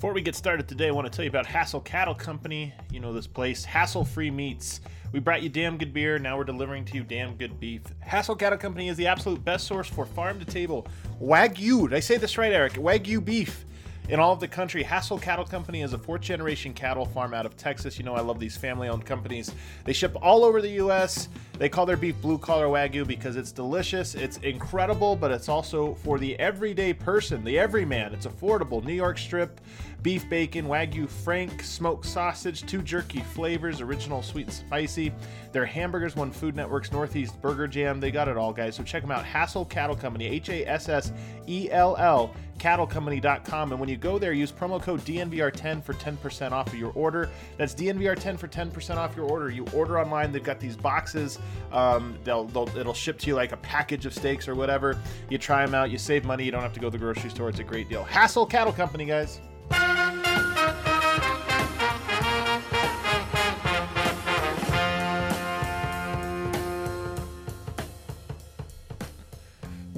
Before 0.00 0.14
we 0.14 0.22
get 0.22 0.34
started 0.34 0.66
today, 0.66 0.88
I 0.88 0.92
want 0.92 1.06
to 1.06 1.14
tell 1.14 1.26
you 1.26 1.28
about 1.28 1.44
Hassell 1.44 1.84
Cattle 1.84 2.14
Company. 2.14 2.72
You 2.90 3.00
know 3.00 3.12
this 3.12 3.26
place, 3.26 3.66
hassle 3.66 4.02
free 4.02 4.30
meats. 4.30 4.80
We 5.12 5.20
brought 5.20 5.42
you 5.42 5.50
damn 5.50 5.76
good 5.76 5.92
beer, 5.92 6.18
now 6.18 6.38
we're 6.38 6.44
delivering 6.44 6.86
to 6.86 6.94
you 6.94 7.04
damn 7.04 7.36
good 7.36 7.60
beef. 7.60 7.82
Hassell 8.02 8.38
Cattle 8.38 8.56
Company 8.56 8.88
is 8.88 8.96
the 8.96 9.06
absolute 9.06 9.44
best 9.44 9.66
source 9.66 9.88
for 9.88 10.06
farm 10.06 10.38
to 10.38 10.46
table 10.46 10.86
Wagyu. 11.20 11.90
Did 11.90 11.92
I 11.92 12.00
say 12.00 12.16
this 12.16 12.38
right, 12.38 12.50
Eric? 12.50 12.78
Wagyu 12.78 13.22
beef 13.22 13.66
in 14.08 14.18
all 14.18 14.32
of 14.32 14.40
the 14.40 14.48
country. 14.48 14.82
Hassell 14.82 15.20
Cattle 15.20 15.44
Company 15.44 15.82
is 15.82 15.92
a 15.92 15.98
fourth 15.98 16.22
generation 16.22 16.72
cattle 16.72 17.04
farm 17.04 17.34
out 17.34 17.44
of 17.44 17.58
Texas. 17.58 17.98
You 17.98 18.06
know, 18.06 18.14
I 18.14 18.22
love 18.22 18.40
these 18.40 18.56
family 18.56 18.88
owned 18.88 19.04
companies. 19.04 19.52
They 19.84 19.92
ship 19.92 20.16
all 20.22 20.46
over 20.46 20.62
the 20.62 20.70
U.S. 20.70 21.28
They 21.60 21.68
call 21.68 21.84
their 21.84 21.98
beef 21.98 22.18
blue 22.22 22.38
collar 22.38 22.68
Wagyu 22.68 23.06
because 23.06 23.36
it's 23.36 23.52
delicious, 23.52 24.14
it's 24.14 24.38
incredible, 24.38 25.14
but 25.14 25.30
it's 25.30 25.50
also 25.50 25.92
for 25.96 26.18
the 26.18 26.34
everyday 26.38 26.94
person, 26.94 27.44
the 27.44 27.58
everyman. 27.58 28.14
It's 28.14 28.26
affordable. 28.26 28.82
New 28.82 28.94
York 28.94 29.18
strip, 29.18 29.60
beef 30.00 30.26
bacon, 30.30 30.64
Wagyu 30.64 31.06
Frank, 31.06 31.62
smoked 31.62 32.06
sausage, 32.06 32.64
two 32.64 32.80
jerky 32.80 33.20
flavors, 33.20 33.82
original 33.82 34.22
sweet 34.22 34.46
and 34.46 34.54
spicy. 34.54 35.12
Their 35.52 35.66
hamburgers 35.66 36.16
won 36.16 36.30
Food 36.30 36.56
Network's 36.56 36.92
Northeast 36.92 37.38
Burger 37.42 37.68
Jam. 37.68 38.00
They 38.00 38.10
got 38.10 38.28
it 38.28 38.38
all, 38.38 38.54
guys. 38.54 38.74
So 38.74 38.82
check 38.82 39.02
them 39.02 39.10
out. 39.10 39.26
Hassell 39.26 39.68
Cattle 39.68 39.96
Company, 39.96 40.26
H 40.28 40.48
A 40.48 40.66
S 40.66 40.88
S 40.88 41.12
E 41.46 41.68
L 41.70 41.94
L, 41.98 42.34
cattlecompany.com. 42.58 43.72
And 43.72 43.80
when 43.80 43.88
you 43.88 43.96
go 43.96 44.18
there, 44.18 44.32
use 44.32 44.52
promo 44.52 44.80
code 44.80 45.00
DNVR10 45.00 45.82
for 45.82 45.94
10% 45.94 46.52
off 46.52 46.68
of 46.68 46.78
your 46.78 46.92
order. 46.92 47.28
That's 47.56 47.74
DNVR10 47.74 48.38
for 48.38 48.48
10% 48.48 48.96
off 48.96 49.16
your 49.16 49.28
order. 49.28 49.50
You 49.50 49.66
order 49.74 49.98
online, 49.98 50.30
they've 50.30 50.42
got 50.42 50.60
these 50.60 50.76
boxes. 50.76 51.38
Um, 51.72 52.18
they'll, 52.24 52.44
they'll 52.46 52.68
it'll 52.76 52.94
ship 52.94 53.18
to 53.20 53.26
you 53.28 53.34
like 53.34 53.52
a 53.52 53.56
package 53.58 54.06
of 54.06 54.14
steaks 54.14 54.48
or 54.48 54.54
whatever. 54.54 54.98
You 55.28 55.38
try 55.38 55.64
them 55.64 55.74
out, 55.74 55.90
you 55.90 55.98
save 55.98 56.24
money, 56.24 56.44
you 56.44 56.50
don't 56.50 56.62
have 56.62 56.72
to 56.74 56.80
go 56.80 56.88
to 56.88 56.92
the 56.92 56.98
grocery 56.98 57.30
store. 57.30 57.48
It's 57.48 57.60
a 57.60 57.64
great 57.64 57.88
deal. 57.88 58.04
Hassell 58.04 58.48
Cattle 58.48 58.72
Company, 58.72 59.04
guys. 59.04 59.40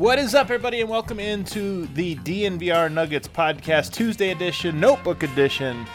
What 0.02 0.18
is 0.18 0.34
up, 0.34 0.46
everybody, 0.46 0.80
and 0.80 0.90
welcome 0.90 1.20
into 1.20 1.86
the 1.94 2.16
DNVR 2.16 2.90
Nuggets 2.90 3.28
podcast, 3.28 3.92
Tuesday 3.92 4.30
edition, 4.30 4.80
Notebook 4.80 5.22
edition. 5.22 5.86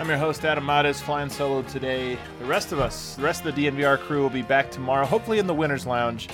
I'm 0.00 0.08
your 0.08 0.16
host, 0.16 0.46
Adam 0.46 0.64
Mares, 0.64 0.98
flying 0.98 1.28
solo 1.28 1.60
today. 1.60 2.16
The 2.38 2.46
rest 2.46 2.72
of 2.72 2.78
us, 2.78 3.16
the 3.16 3.22
rest 3.22 3.44
of 3.44 3.54
the 3.54 3.66
DNVR 3.66 3.98
crew, 3.98 4.22
will 4.22 4.30
be 4.30 4.40
back 4.40 4.70
tomorrow, 4.70 5.04
hopefully 5.04 5.38
in 5.38 5.46
the 5.46 5.52
Winners 5.52 5.86
Lounge. 5.86 6.30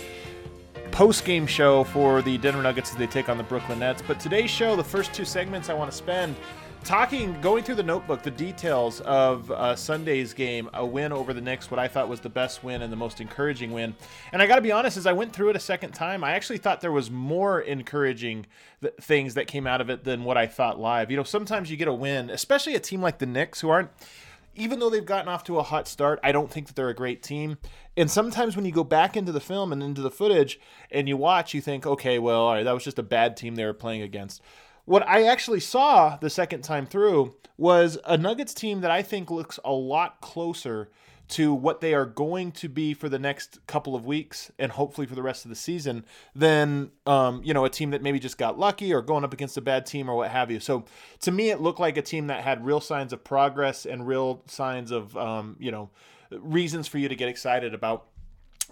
Post 0.92 1.24
game 1.24 1.48
show 1.48 1.82
for 1.82 2.22
the 2.22 2.38
Denver 2.38 2.62
Nuggets 2.62 2.92
as 2.92 2.96
they 2.96 3.08
take 3.08 3.28
on 3.28 3.36
the 3.36 3.42
Brooklyn 3.42 3.80
Nets. 3.80 4.04
But 4.06 4.20
today's 4.20 4.50
show, 4.50 4.76
the 4.76 4.84
first 4.84 5.12
two 5.12 5.24
segments 5.24 5.68
I 5.68 5.74
want 5.74 5.90
to 5.90 5.96
spend 5.96 6.36
talking, 6.84 7.40
going 7.40 7.64
through 7.64 7.74
the 7.76 7.82
notebook, 7.82 8.22
the 8.22 8.30
details 8.30 9.00
of 9.02 9.50
uh, 9.50 9.74
Sunday's 9.76 10.32
game, 10.32 10.70
a 10.74 10.84
win 10.84 11.12
over 11.12 11.32
the 11.32 11.40
Knicks, 11.40 11.70
what 11.70 11.80
I 11.80 11.88
thought 11.88 12.08
was 12.08 12.20
the 12.20 12.28
best 12.28 12.62
win 12.62 12.82
and 12.82 12.92
the 12.92 12.96
most 12.96 13.20
encouraging 13.20 13.72
win. 13.72 13.94
And 14.32 14.40
I 14.40 14.46
got 14.46 14.56
to 14.56 14.62
be 14.62 14.72
honest, 14.72 14.96
as 14.96 15.06
I 15.06 15.12
went 15.12 15.32
through 15.32 15.50
it 15.50 15.56
a 15.56 15.60
second 15.60 15.92
time, 15.92 16.22
I 16.22 16.32
actually 16.32 16.58
thought 16.58 16.80
there 16.80 16.92
was 16.92 17.10
more 17.10 17.60
encouraging 17.60 18.46
th- 18.80 18.94
things 19.00 19.34
that 19.34 19.46
came 19.46 19.66
out 19.66 19.80
of 19.80 19.90
it 19.90 20.04
than 20.04 20.24
what 20.24 20.36
I 20.36 20.46
thought 20.46 20.78
live. 20.78 21.10
You 21.10 21.16
know, 21.16 21.24
sometimes 21.24 21.70
you 21.70 21.76
get 21.76 21.88
a 21.88 21.92
win, 21.92 22.30
especially 22.30 22.74
a 22.74 22.80
team 22.80 23.00
like 23.00 23.18
the 23.18 23.26
Knicks, 23.26 23.60
who 23.60 23.68
aren't 23.68 23.90
even 24.56 24.78
though 24.78 24.90
they've 24.90 25.04
gotten 25.04 25.28
off 25.28 25.44
to 25.44 25.58
a 25.58 25.62
hot 25.62 25.86
start, 25.86 26.18
I 26.24 26.32
don't 26.32 26.50
think 26.50 26.66
that 26.66 26.76
they're 26.76 26.88
a 26.88 26.94
great 26.94 27.22
team. 27.22 27.58
And 27.96 28.10
sometimes 28.10 28.56
when 28.56 28.64
you 28.64 28.72
go 28.72 28.84
back 28.84 29.16
into 29.16 29.32
the 29.32 29.40
film 29.40 29.72
and 29.72 29.82
into 29.82 30.00
the 30.00 30.10
footage 30.10 30.58
and 30.90 31.08
you 31.08 31.16
watch, 31.16 31.54
you 31.54 31.60
think, 31.60 31.86
okay, 31.86 32.18
well, 32.18 32.40
all 32.40 32.54
right, 32.54 32.62
that 32.64 32.72
was 32.72 32.84
just 32.84 32.98
a 32.98 33.02
bad 33.02 33.36
team 33.36 33.54
they 33.54 33.64
were 33.64 33.74
playing 33.74 34.02
against. 34.02 34.42
What 34.86 35.06
I 35.06 35.24
actually 35.24 35.60
saw 35.60 36.16
the 36.16 36.30
second 36.30 36.62
time 36.62 36.86
through 36.86 37.34
was 37.58 37.98
a 38.04 38.16
Nuggets 38.16 38.54
team 38.54 38.82
that 38.82 38.90
I 38.90 39.02
think 39.02 39.30
looks 39.30 39.58
a 39.64 39.72
lot 39.72 40.20
closer 40.20 40.90
to 41.28 41.52
what 41.52 41.80
they 41.80 41.92
are 41.92 42.06
going 42.06 42.52
to 42.52 42.68
be 42.68 42.94
for 42.94 43.08
the 43.08 43.18
next 43.18 43.58
couple 43.66 43.96
of 43.96 44.06
weeks 44.06 44.52
and 44.60 44.70
hopefully 44.70 45.08
for 45.08 45.16
the 45.16 45.22
rest 45.24 45.44
of 45.44 45.48
the 45.48 45.56
season 45.56 46.04
than 46.36 46.92
um, 47.04 47.40
you 47.42 47.52
know 47.52 47.64
a 47.64 47.70
team 47.70 47.90
that 47.90 48.00
maybe 48.00 48.20
just 48.20 48.38
got 48.38 48.60
lucky 48.60 48.94
or 48.94 49.02
going 49.02 49.24
up 49.24 49.34
against 49.34 49.56
a 49.56 49.60
bad 49.60 49.86
team 49.86 50.08
or 50.08 50.14
what 50.14 50.30
have 50.30 50.52
you. 50.52 50.60
So 50.60 50.84
to 51.20 51.32
me, 51.32 51.50
it 51.50 51.60
looked 51.60 51.80
like 51.80 51.96
a 51.96 52.02
team 52.02 52.28
that 52.28 52.44
had 52.44 52.64
real 52.64 52.80
signs 52.80 53.12
of 53.12 53.24
progress 53.24 53.86
and 53.86 54.06
real 54.06 54.42
signs 54.46 54.92
of 54.92 55.16
um, 55.16 55.56
you 55.58 55.72
know 55.72 55.90
reasons 56.30 56.86
for 56.86 56.98
you 56.98 57.08
to 57.08 57.16
get 57.16 57.28
excited 57.28 57.74
about 57.74 58.06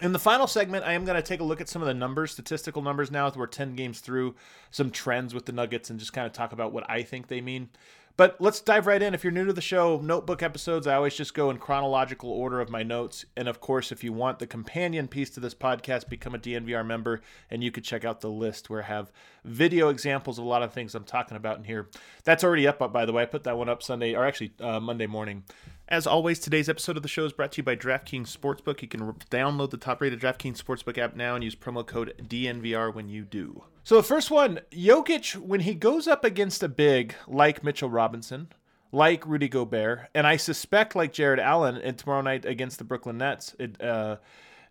in 0.01 0.13
the 0.13 0.19
final 0.19 0.47
segment, 0.47 0.85
I 0.85 0.93
am 0.93 1.05
going 1.05 1.17
to 1.17 1.23
take 1.23 1.41
a 1.41 1.45
look 1.45 1.61
at 1.61 1.69
some 1.69 1.83
of 1.83 1.87
the 1.87 1.95
numbers, 1.95 2.33
statistical 2.33 2.83
numbers 2.83 3.11
now 3.11 3.27
as 3.27 3.37
we're 3.37 3.47
10 3.47 3.75
games 3.75 4.01
through, 4.01 4.35
some 4.71 4.91
trends 4.91 5.35
with 5.35 5.47
the 5.47 5.53
Nuggets, 5.53 5.91
and 5.91 5.99
just 5.99 6.13
kind 6.13 6.27
of 6.27 6.33
talk 6.33 6.53
about 6.53 6.73
what 6.73 6.89
I 6.91 7.03
think 7.03 7.29
they 7.29 7.41
mean. 7.41 7.69
But 8.17 8.41
let's 8.41 8.61
dive 8.61 8.87
right 8.87 9.03
in. 9.03 9.13
If 9.13 9.25
you're 9.25 9.33
new 9.33 9.47
to 9.47 9.53
the 9.53 9.61
show, 9.61 9.99
notebook 10.01 10.41
episodes, 10.41 10.87
I 10.87 10.95
always 10.95 11.17
just 11.17 11.35
go 11.35 11.51
in 11.51 11.59
chronological 11.59 12.31
order 12.31 12.61
of 12.61 12.71
my 12.71 12.85
notes. 12.85 13.25
And 13.37 13.49
of 13.49 13.61
course, 13.61 13.91
if 13.91 14.05
you 14.05 14.13
want 14.13 14.39
the 14.39 14.47
companion 14.47 15.09
piece 15.09 15.31
to 15.31 15.41
this 15.41 15.55
podcast, 15.55 16.09
become 16.09 16.33
a 16.33 16.39
DNVR 16.39 16.87
member, 16.87 17.23
and 17.51 17.65
you 17.65 17.73
could 17.73 17.83
check 17.83 18.05
out 18.05 18.21
the 18.21 18.31
list 18.31 18.71
where 18.71 18.85
I 18.85 18.87
have 18.87 19.11
video 19.45 19.89
examples 19.89 20.39
of 20.39 20.45
a 20.45 20.49
lot 20.49 20.63
of 20.63 20.73
things 20.73 20.95
I'm 20.95 21.03
talking 21.03 21.37
about 21.37 21.59
in 21.59 21.65
here. 21.65 21.89
That's 22.23 22.45
already 22.45 22.69
up, 22.69 22.79
by 22.93 23.05
the 23.05 23.13
way. 23.13 23.25
I 23.25 23.27
put 23.27 23.43
that 23.45 23.59
one 23.59 23.69
up 23.69 23.83
Sunday, 23.83 24.15
or 24.15 24.25
actually 24.25 24.53
uh, 24.61 24.79
Monday 24.79 25.07
morning. 25.09 25.43
As 25.89 26.07
always, 26.07 26.39
today's 26.39 26.71
episode 26.71 26.97
of 26.97 27.03
the 27.03 27.11
show 27.11 27.27
is 27.27 27.35
brought 27.35 27.53
to 27.53 27.57
you 27.59 27.63
by 27.63 27.77
DraftKings 27.77 28.35
Sportsbook. 28.35 28.81
You 28.81 28.89
can 28.89 29.13
download 29.31 29.71
the 29.71 29.77
top 29.77 30.01
rated 30.01 30.19
DraftKings 30.19 30.57
Sportsbook 30.57 30.97
app 30.97 31.15
now 31.15 31.35
and 31.35 31.45
use 31.45 31.55
promo 31.55 31.87
code 31.87 32.15
DNVR 32.23 32.93
when 32.95 33.11
you 33.11 33.23
do. 33.23 33.65
So, 33.83 33.97
the 33.97 34.03
first 34.03 34.31
one 34.31 34.61
Jokic, 34.73 35.37
when 35.37 35.61
he 35.61 35.75
goes 35.75 36.09
up 36.09 36.25
against 36.25 36.63
a 36.63 36.69
big 36.69 37.15
like 37.29 37.63
Mitchell 37.63 37.91
Robinson, 37.91 38.49
like 38.93 39.27
Rudy 39.27 39.47
Gobert, 39.49 40.09
and 40.15 40.27
I 40.27 40.39
suspect 40.39 40.97
like 40.97 41.13
Jarrett 41.13 41.39
Allen 41.39 41.77
and 41.77 41.99
tomorrow 41.99 42.23
night 42.23 42.47
against 42.47 42.79
the 42.79 42.85
Brooklyn 42.85 43.19
Nets, 43.19 43.55
it, 43.59 43.79
uh, 43.83 44.17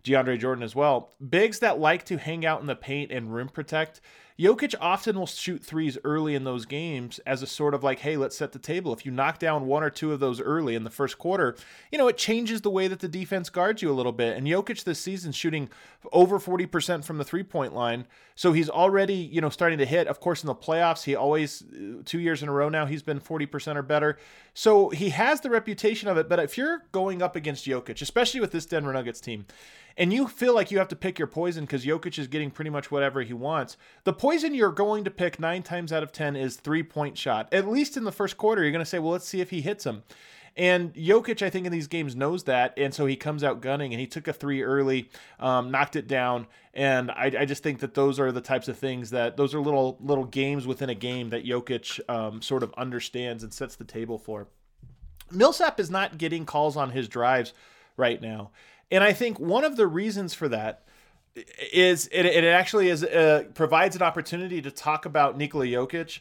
DeAndre 0.02 0.36
Jordan 0.36 0.64
as 0.64 0.74
well, 0.74 1.12
bigs 1.30 1.60
that 1.60 1.78
like 1.78 2.04
to 2.06 2.18
hang 2.18 2.44
out 2.44 2.60
in 2.60 2.66
the 2.66 2.74
paint 2.74 3.12
and 3.12 3.32
rim 3.32 3.48
protect 3.48 4.00
Jokic 4.36 4.74
often 4.80 5.16
will 5.16 5.28
shoot 5.28 5.62
threes 5.62 5.96
early 6.02 6.34
in 6.34 6.42
those 6.42 6.66
games 6.66 7.20
as 7.20 7.40
a 7.40 7.46
sort 7.46 7.72
of 7.72 7.84
like, 7.84 8.00
hey, 8.00 8.16
let's 8.16 8.36
set 8.36 8.50
the 8.50 8.58
table. 8.58 8.92
If 8.92 9.06
you 9.06 9.12
knock 9.12 9.38
down 9.38 9.66
one 9.66 9.84
or 9.84 9.90
two 9.90 10.12
of 10.12 10.18
those 10.18 10.40
early 10.40 10.74
in 10.74 10.82
the 10.82 10.90
first 10.90 11.18
quarter, 11.18 11.54
you 11.92 11.98
know, 11.98 12.08
it 12.08 12.18
changes 12.18 12.60
the 12.60 12.70
way 12.70 12.88
that 12.88 12.98
the 12.98 13.06
defense 13.06 13.48
guards 13.48 13.80
you 13.80 13.92
a 13.92 13.94
little 13.94 14.10
bit. 14.10 14.36
And 14.36 14.44
Jokic 14.44 14.82
this 14.82 14.98
season 14.98 15.30
shooting 15.30 15.70
over 16.12 16.40
40% 16.40 17.04
from 17.04 17.18
the 17.18 17.24
three 17.24 17.44
point 17.44 17.74
line. 17.74 18.06
So 18.34 18.52
he's 18.52 18.68
already, 18.68 19.14
you 19.14 19.40
know, 19.40 19.50
starting 19.50 19.78
to 19.78 19.86
hit. 19.86 20.08
Of 20.08 20.18
course, 20.18 20.42
in 20.42 20.48
the 20.48 20.54
playoffs, 20.54 21.04
he 21.04 21.14
always, 21.14 21.62
uh, 21.62 22.02
two 22.04 22.18
years 22.18 22.42
in 22.42 22.48
a 22.48 22.52
row 22.52 22.68
now, 22.68 22.86
he's 22.86 23.04
been 23.04 23.20
40% 23.20 23.76
or 23.76 23.82
better. 23.82 24.18
So 24.52 24.88
he 24.88 25.10
has 25.10 25.42
the 25.42 25.50
reputation 25.50 26.08
of 26.08 26.16
it. 26.16 26.28
But 26.28 26.40
if 26.40 26.58
you're 26.58 26.82
going 26.90 27.22
up 27.22 27.36
against 27.36 27.66
Jokic, 27.66 28.02
especially 28.02 28.40
with 28.40 28.50
this 28.50 28.66
Denver 28.66 28.92
Nuggets 28.92 29.20
team, 29.20 29.46
and 29.96 30.12
you 30.12 30.26
feel 30.26 30.54
like 30.54 30.70
you 30.70 30.78
have 30.78 30.88
to 30.88 30.96
pick 30.96 31.18
your 31.18 31.28
poison 31.28 31.64
because 31.64 31.84
Jokic 31.84 32.18
is 32.18 32.26
getting 32.26 32.50
pretty 32.50 32.70
much 32.70 32.90
whatever 32.90 33.22
he 33.22 33.32
wants, 33.32 33.76
the 34.04 34.12
poison 34.12 34.54
you're 34.54 34.72
going 34.72 35.04
to 35.04 35.10
pick 35.10 35.38
nine 35.38 35.62
times 35.62 35.92
out 35.92 36.02
of 36.02 36.12
10 36.12 36.36
is 36.36 36.56
three 36.56 36.82
point 36.82 37.16
shot. 37.16 37.52
At 37.52 37.68
least 37.68 37.96
in 37.96 38.04
the 38.04 38.12
first 38.12 38.36
quarter, 38.36 38.62
you're 38.62 38.72
going 38.72 38.80
to 38.80 38.86
say, 38.86 38.98
well, 38.98 39.12
let's 39.12 39.28
see 39.28 39.40
if 39.40 39.50
he 39.50 39.60
hits 39.60 39.84
him. 39.84 40.02
And 40.56 40.94
Jokic, 40.94 41.42
I 41.42 41.50
think, 41.50 41.66
in 41.66 41.72
these 41.72 41.88
games 41.88 42.14
knows 42.14 42.44
that, 42.44 42.74
and 42.76 42.94
so 42.94 43.06
he 43.06 43.16
comes 43.16 43.42
out 43.42 43.60
gunning, 43.60 43.92
and 43.92 44.00
he 44.00 44.06
took 44.06 44.28
a 44.28 44.32
three 44.32 44.62
early, 44.62 45.10
um, 45.40 45.72
knocked 45.72 45.96
it 45.96 46.06
down, 46.06 46.46
and 46.72 47.10
I, 47.10 47.32
I, 47.40 47.44
just 47.44 47.64
think 47.64 47.80
that 47.80 47.94
those 47.94 48.20
are 48.20 48.30
the 48.30 48.40
types 48.40 48.68
of 48.68 48.78
things 48.78 49.10
that 49.10 49.36
those 49.36 49.52
are 49.52 49.60
little 49.60 49.98
little 50.00 50.24
games 50.24 50.64
within 50.64 50.90
a 50.90 50.94
game 50.94 51.30
that 51.30 51.44
Jokic 51.44 51.98
um, 52.08 52.40
sort 52.40 52.62
of 52.62 52.72
understands 52.76 53.42
and 53.42 53.52
sets 53.52 53.74
the 53.74 53.84
table 53.84 54.16
for. 54.16 54.46
Millsap 55.32 55.80
is 55.80 55.90
not 55.90 56.18
getting 56.18 56.46
calls 56.46 56.76
on 56.76 56.90
his 56.90 57.08
drives 57.08 57.52
right 57.96 58.22
now. 58.22 58.52
And 58.90 59.02
I 59.02 59.12
think 59.12 59.40
one 59.40 59.64
of 59.64 59.76
the 59.76 59.86
reasons 59.86 60.34
for 60.34 60.48
that 60.48 60.84
is 61.72 62.08
it, 62.12 62.26
it 62.26 62.44
actually 62.44 62.88
is 62.88 63.02
uh, 63.02 63.44
provides 63.54 63.96
an 63.96 64.02
opportunity 64.02 64.62
to 64.62 64.70
talk 64.70 65.04
about 65.04 65.36
Nikola 65.36 65.66
Jokic. 65.66 66.20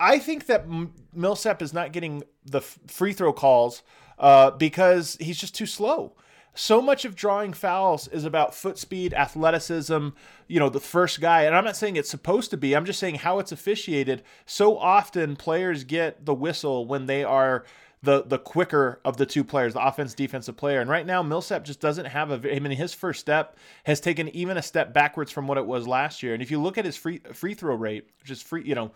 I 0.00 0.18
think 0.18 0.46
that 0.46 0.66
Millsap 1.14 1.62
is 1.62 1.72
not 1.72 1.92
getting 1.92 2.24
the 2.44 2.60
free 2.60 3.12
throw 3.12 3.32
calls 3.32 3.82
uh, 4.18 4.50
because 4.52 5.16
he's 5.20 5.38
just 5.38 5.54
too 5.54 5.66
slow. 5.66 6.14
so 6.54 6.82
much 6.82 7.04
of 7.04 7.14
drawing 7.14 7.52
fouls 7.52 8.08
is 8.08 8.24
about 8.24 8.54
foot 8.54 8.78
speed, 8.78 9.14
athleticism, 9.14 10.08
you 10.48 10.60
know, 10.60 10.68
the 10.68 10.80
first 10.80 11.20
guy. 11.20 11.42
And 11.42 11.54
I'm 11.54 11.64
not 11.64 11.76
saying 11.76 11.96
it's 11.96 12.10
supposed 12.10 12.50
to 12.50 12.56
be, 12.56 12.76
I'm 12.76 12.84
just 12.84 13.00
saying 13.00 13.16
how 13.16 13.38
it's 13.38 13.52
officiated. 13.52 14.22
So 14.44 14.76
often 14.76 15.36
players 15.36 15.84
get 15.84 16.26
the 16.26 16.34
whistle 16.34 16.84
when 16.86 17.06
they 17.06 17.24
are 17.24 17.64
the 18.02 18.24
the 18.24 18.38
quicker 18.38 19.00
of 19.04 19.16
the 19.16 19.26
two 19.26 19.44
players, 19.44 19.74
the 19.74 19.86
offense 19.86 20.14
defensive 20.14 20.56
player. 20.56 20.80
And 20.80 20.90
right 20.90 21.06
now, 21.06 21.22
Millsap 21.22 21.64
just 21.64 21.80
doesn't 21.80 22.06
have 22.06 22.30
a. 22.30 22.54
I 22.54 22.58
mean, 22.58 22.76
his 22.76 22.92
first 22.92 23.20
step 23.20 23.56
has 23.84 24.00
taken 24.00 24.28
even 24.30 24.56
a 24.56 24.62
step 24.62 24.92
backwards 24.92 25.30
from 25.30 25.46
what 25.46 25.58
it 25.58 25.66
was 25.66 25.86
last 25.86 26.22
year. 26.22 26.34
And 26.34 26.42
if 26.42 26.50
you 26.50 26.60
look 26.60 26.78
at 26.78 26.84
his 26.84 26.96
free 26.96 27.20
free 27.32 27.54
throw 27.54 27.74
rate, 27.74 28.08
which 28.20 28.30
is 28.30 28.42
free, 28.42 28.64
you 28.64 28.74
know, 28.74 28.90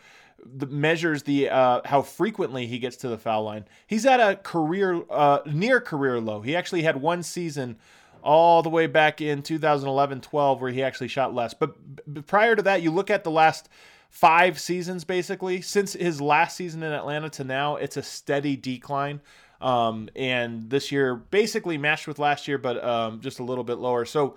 the, 0.44 0.66
measures 0.66 1.22
the 1.22 1.50
uh, 1.50 1.80
how 1.84 2.02
frequently 2.02 2.66
he 2.66 2.78
gets 2.78 2.96
to 2.98 3.08
the 3.08 3.18
foul 3.18 3.44
line. 3.44 3.64
He's 3.86 4.06
at 4.06 4.18
a 4.18 4.36
career 4.36 5.02
uh, 5.08 5.40
near 5.46 5.80
career 5.80 6.20
low. 6.20 6.40
He 6.40 6.56
actually 6.56 6.82
had 6.82 7.00
one 7.00 7.22
season 7.22 7.76
all 8.22 8.60
the 8.60 8.68
way 8.68 8.88
back 8.88 9.20
in 9.20 9.40
2011-12 9.40 10.60
where 10.60 10.72
he 10.72 10.82
actually 10.82 11.06
shot 11.06 11.32
less. 11.32 11.54
But 11.54 12.12
b- 12.12 12.22
prior 12.22 12.56
to 12.56 12.62
that, 12.62 12.82
you 12.82 12.90
look 12.90 13.08
at 13.08 13.22
the 13.22 13.30
last 13.30 13.68
five 14.08 14.58
seasons 14.58 15.04
basically 15.04 15.60
since 15.60 15.92
his 15.92 16.20
last 16.20 16.56
season 16.56 16.82
in 16.82 16.92
Atlanta 16.92 17.30
to 17.30 17.44
now, 17.44 17.76
it's 17.76 17.96
a 17.96 18.02
steady 18.02 18.56
decline. 18.56 19.20
Um, 19.60 20.10
and 20.14 20.68
this 20.68 20.92
year 20.92 21.14
basically 21.14 21.78
matched 21.78 22.06
with 22.06 22.18
last 22.18 22.46
year, 22.46 22.58
but 22.58 22.82
um, 22.84 23.20
just 23.20 23.38
a 23.38 23.42
little 23.42 23.64
bit 23.64 23.78
lower. 23.78 24.04
So 24.04 24.36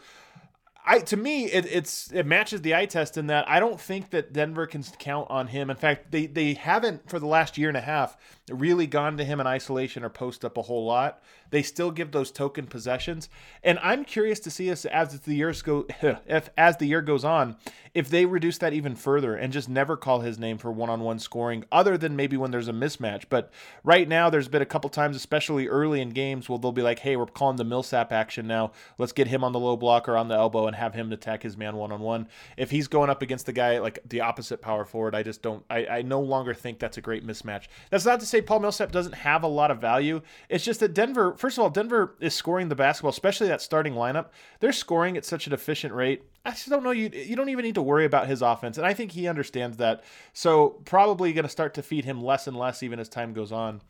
I 0.85 0.99
to 0.99 1.17
me 1.17 1.45
it, 1.45 1.65
it's 1.65 2.11
it 2.11 2.25
matches 2.25 2.61
the 2.61 2.75
eye 2.75 2.85
test 2.85 3.17
in 3.17 3.27
that 3.27 3.47
I 3.47 3.59
don't 3.59 3.79
think 3.79 4.09
that 4.09 4.33
Denver 4.33 4.65
can 4.65 4.83
count 4.97 5.29
on 5.29 5.47
him. 5.47 5.69
In 5.69 5.75
fact, 5.75 6.11
they 6.11 6.25
they 6.25 6.53
haven't 6.53 7.09
for 7.09 7.19
the 7.19 7.27
last 7.27 7.57
year 7.57 7.67
and 7.67 7.77
a 7.77 7.81
half 7.81 8.17
really 8.49 8.87
gone 8.87 9.17
to 9.17 9.23
him 9.23 9.39
in 9.39 9.45
isolation 9.45 10.03
or 10.03 10.09
post 10.09 10.43
up 10.43 10.57
a 10.57 10.63
whole 10.63 10.85
lot. 10.85 11.21
They 11.51 11.61
still 11.61 11.91
give 11.91 12.11
those 12.11 12.31
token 12.31 12.67
possessions, 12.67 13.29
and 13.63 13.77
I'm 13.79 14.05
curious 14.05 14.39
to 14.41 14.51
see 14.51 14.71
us 14.71 14.85
as 14.85 15.19
the 15.19 15.35
years 15.35 15.61
go 15.61 15.85
if 16.01 16.49
as 16.57 16.77
the 16.77 16.87
year 16.87 17.01
goes 17.01 17.23
on 17.23 17.57
if 17.93 18.09
they 18.09 18.25
reduce 18.25 18.57
that 18.59 18.73
even 18.73 18.95
further 18.95 19.35
and 19.35 19.51
just 19.51 19.69
never 19.69 19.97
call 19.97 20.21
his 20.21 20.37
name 20.37 20.57
for 20.57 20.71
one-on-one 20.71 21.19
scoring 21.19 21.65
other 21.71 21.97
than 21.97 22.15
maybe 22.15 22.37
when 22.37 22.51
there's 22.51 22.67
a 22.67 22.73
mismatch. 22.73 23.23
But 23.29 23.51
right 23.83 24.07
now 24.07 24.29
there's 24.29 24.47
been 24.47 24.61
a 24.61 24.65
couple 24.65 24.89
times, 24.89 25.15
especially 25.15 25.67
early 25.67 26.01
in 26.01 26.09
games, 26.09 26.47
where 26.47 26.59
they'll 26.59 26.71
be 26.71 26.81
like, 26.81 26.99
"Hey, 26.99 27.15
we're 27.15 27.25
calling 27.25 27.57
the 27.57 27.63
Millsap 27.63 28.11
action 28.11 28.47
now. 28.47 28.71
Let's 28.97 29.11
get 29.11 29.27
him 29.27 29.43
on 29.43 29.51
the 29.51 29.59
low 29.59 29.75
block 29.75 30.07
or 30.07 30.17
on 30.17 30.27
the 30.27 30.35
elbow 30.35 30.67
and 30.69 30.77
have 30.77 30.93
him 30.93 31.11
attack 31.11 31.43
his 31.43 31.57
man 31.57 31.75
one-on-one." 31.75 32.29
If 32.55 32.71
he's 32.71 32.87
going 32.87 33.09
up 33.09 33.21
against 33.21 33.45
the 33.45 33.51
guy 33.51 33.79
like 33.79 33.99
the 34.07 34.21
opposite 34.21 34.61
power 34.61 34.85
forward, 34.85 35.13
I 35.13 35.23
just 35.23 35.41
don't. 35.41 35.65
I, 35.69 35.85
I 35.85 36.01
no 36.01 36.21
longer 36.21 36.53
think 36.53 36.79
that's 36.79 36.97
a 36.97 37.01
great 37.01 37.27
mismatch. 37.27 37.67
That's 37.89 38.05
not 38.05 38.21
to 38.21 38.25
say 38.25 38.41
Paul 38.41 38.61
Millsap 38.61 38.91
doesn't 38.91 39.15
have 39.15 39.43
a 39.43 39.47
lot 39.47 39.71
of 39.71 39.81
value. 39.81 40.21
It's 40.47 40.63
just 40.63 40.79
that 40.79 40.93
Denver, 40.93 41.35
first 41.35 41.57
of 41.57 41.63
all, 41.63 41.69
Denver 41.69 42.15
is 42.21 42.33
scoring 42.33 42.69
the 42.69 42.75
basketball, 42.75 43.11
especially 43.11 43.47
that 43.49 43.61
starting 43.61 43.93
lineup. 43.93 44.27
They're 44.61 44.71
scoring 44.71 45.17
at 45.17 45.25
such 45.25 45.47
an 45.47 45.53
efficient 45.53 45.93
rate. 45.93 46.23
I 46.45 46.51
just 46.51 46.69
don't 46.69 46.83
know 46.83 46.91
you. 46.91 47.09
You 47.13 47.35
don't 47.35 47.49
even 47.49 47.65
need 47.65 47.75
to 47.75 47.81
worry 47.81 48.05
about 48.05 48.27
his 48.27 48.41
offense, 48.41 48.77
and 48.77 48.87
I 48.87 48.93
think 48.93 49.11
he 49.11 49.27
understands 49.27 49.77
that. 49.77 50.03
So 50.31 50.81
probably 50.85 51.33
going 51.33 51.43
to 51.43 51.49
start 51.49 51.73
to 51.73 51.83
feed 51.83 52.05
him 52.05 52.23
less 52.23 52.47
and 52.47 52.57
less 52.57 52.81
even 52.81 52.99
as 52.99 53.09
time 53.09 53.33
goes 53.33 53.51
on. 53.51 53.81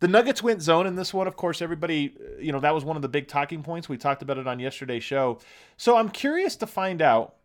The 0.00 0.08
Nuggets 0.08 0.42
went 0.42 0.62
zone 0.62 0.86
in 0.86 0.94
this 0.94 1.14
one. 1.14 1.26
Of 1.26 1.36
course, 1.36 1.62
everybody, 1.62 2.14
uh, 2.18 2.40
you 2.40 2.52
know, 2.52 2.60
that 2.60 2.74
was 2.74 2.84
one 2.84 2.96
of 2.96 3.02
the 3.02 3.08
big 3.08 3.28
talking 3.28 3.62
points. 3.62 3.88
We 3.88 3.96
talked 3.96 4.22
about 4.22 4.38
it 4.38 4.46
on 4.46 4.58
yesterday's 4.58 5.04
show. 5.04 5.38
So 5.76 5.96
I'm 5.96 6.10
curious 6.10 6.56
to 6.56 6.66
find 6.66 7.00
out 7.00 7.36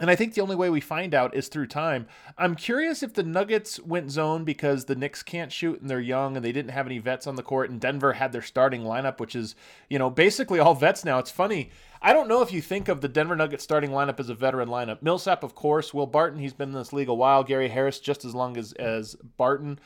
and 0.00 0.10
I 0.10 0.16
think 0.16 0.34
the 0.34 0.40
only 0.42 0.54
way 0.54 0.70
we 0.70 0.80
find 0.80 1.12
out 1.12 1.34
is 1.34 1.48
through 1.48 1.66
time. 1.66 2.06
I'm 2.36 2.54
curious 2.54 3.02
if 3.02 3.14
the 3.14 3.24
Nuggets 3.24 3.80
went 3.80 4.12
zone 4.12 4.44
because 4.44 4.84
the 4.84 4.94
Knicks 4.94 5.24
can't 5.24 5.52
shoot 5.52 5.80
and 5.80 5.90
they're 5.90 6.00
young 6.00 6.36
and 6.36 6.44
they 6.44 6.52
didn't 6.52 6.70
have 6.70 6.86
any 6.86 6.98
vets 6.98 7.26
on 7.26 7.34
the 7.34 7.42
court, 7.42 7.68
and 7.68 7.80
Denver 7.80 8.12
had 8.12 8.32
their 8.32 8.42
starting 8.42 8.82
lineup, 8.82 9.18
which 9.18 9.34
is, 9.34 9.56
you 9.90 9.98
know, 9.98 10.08
basically 10.08 10.60
all 10.60 10.74
vets 10.74 11.04
now. 11.04 11.18
It's 11.18 11.32
funny. 11.32 11.70
I 12.00 12.12
don't 12.12 12.28
know 12.28 12.42
if 12.42 12.52
you 12.52 12.62
think 12.62 12.86
of 12.86 13.00
the 13.00 13.08
Denver 13.08 13.34
Nuggets 13.34 13.64
starting 13.64 13.90
lineup 13.90 14.20
as 14.20 14.28
a 14.28 14.34
veteran 14.34 14.68
lineup. 14.68 15.02
Millsap, 15.02 15.42
of 15.42 15.56
course, 15.56 15.92
Will 15.92 16.06
Barton, 16.06 16.38
he's 16.38 16.52
been 16.52 16.68
in 16.68 16.74
this 16.76 16.92
league 16.92 17.08
a 17.08 17.14
while. 17.14 17.42
Gary 17.42 17.68
Harris, 17.68 17.98
just 17.98 18.24
as 18.24 18.36
long 18.36 18.56
as, 18.56 18.72
as 18.74 19.16
Barton 19.36 19.80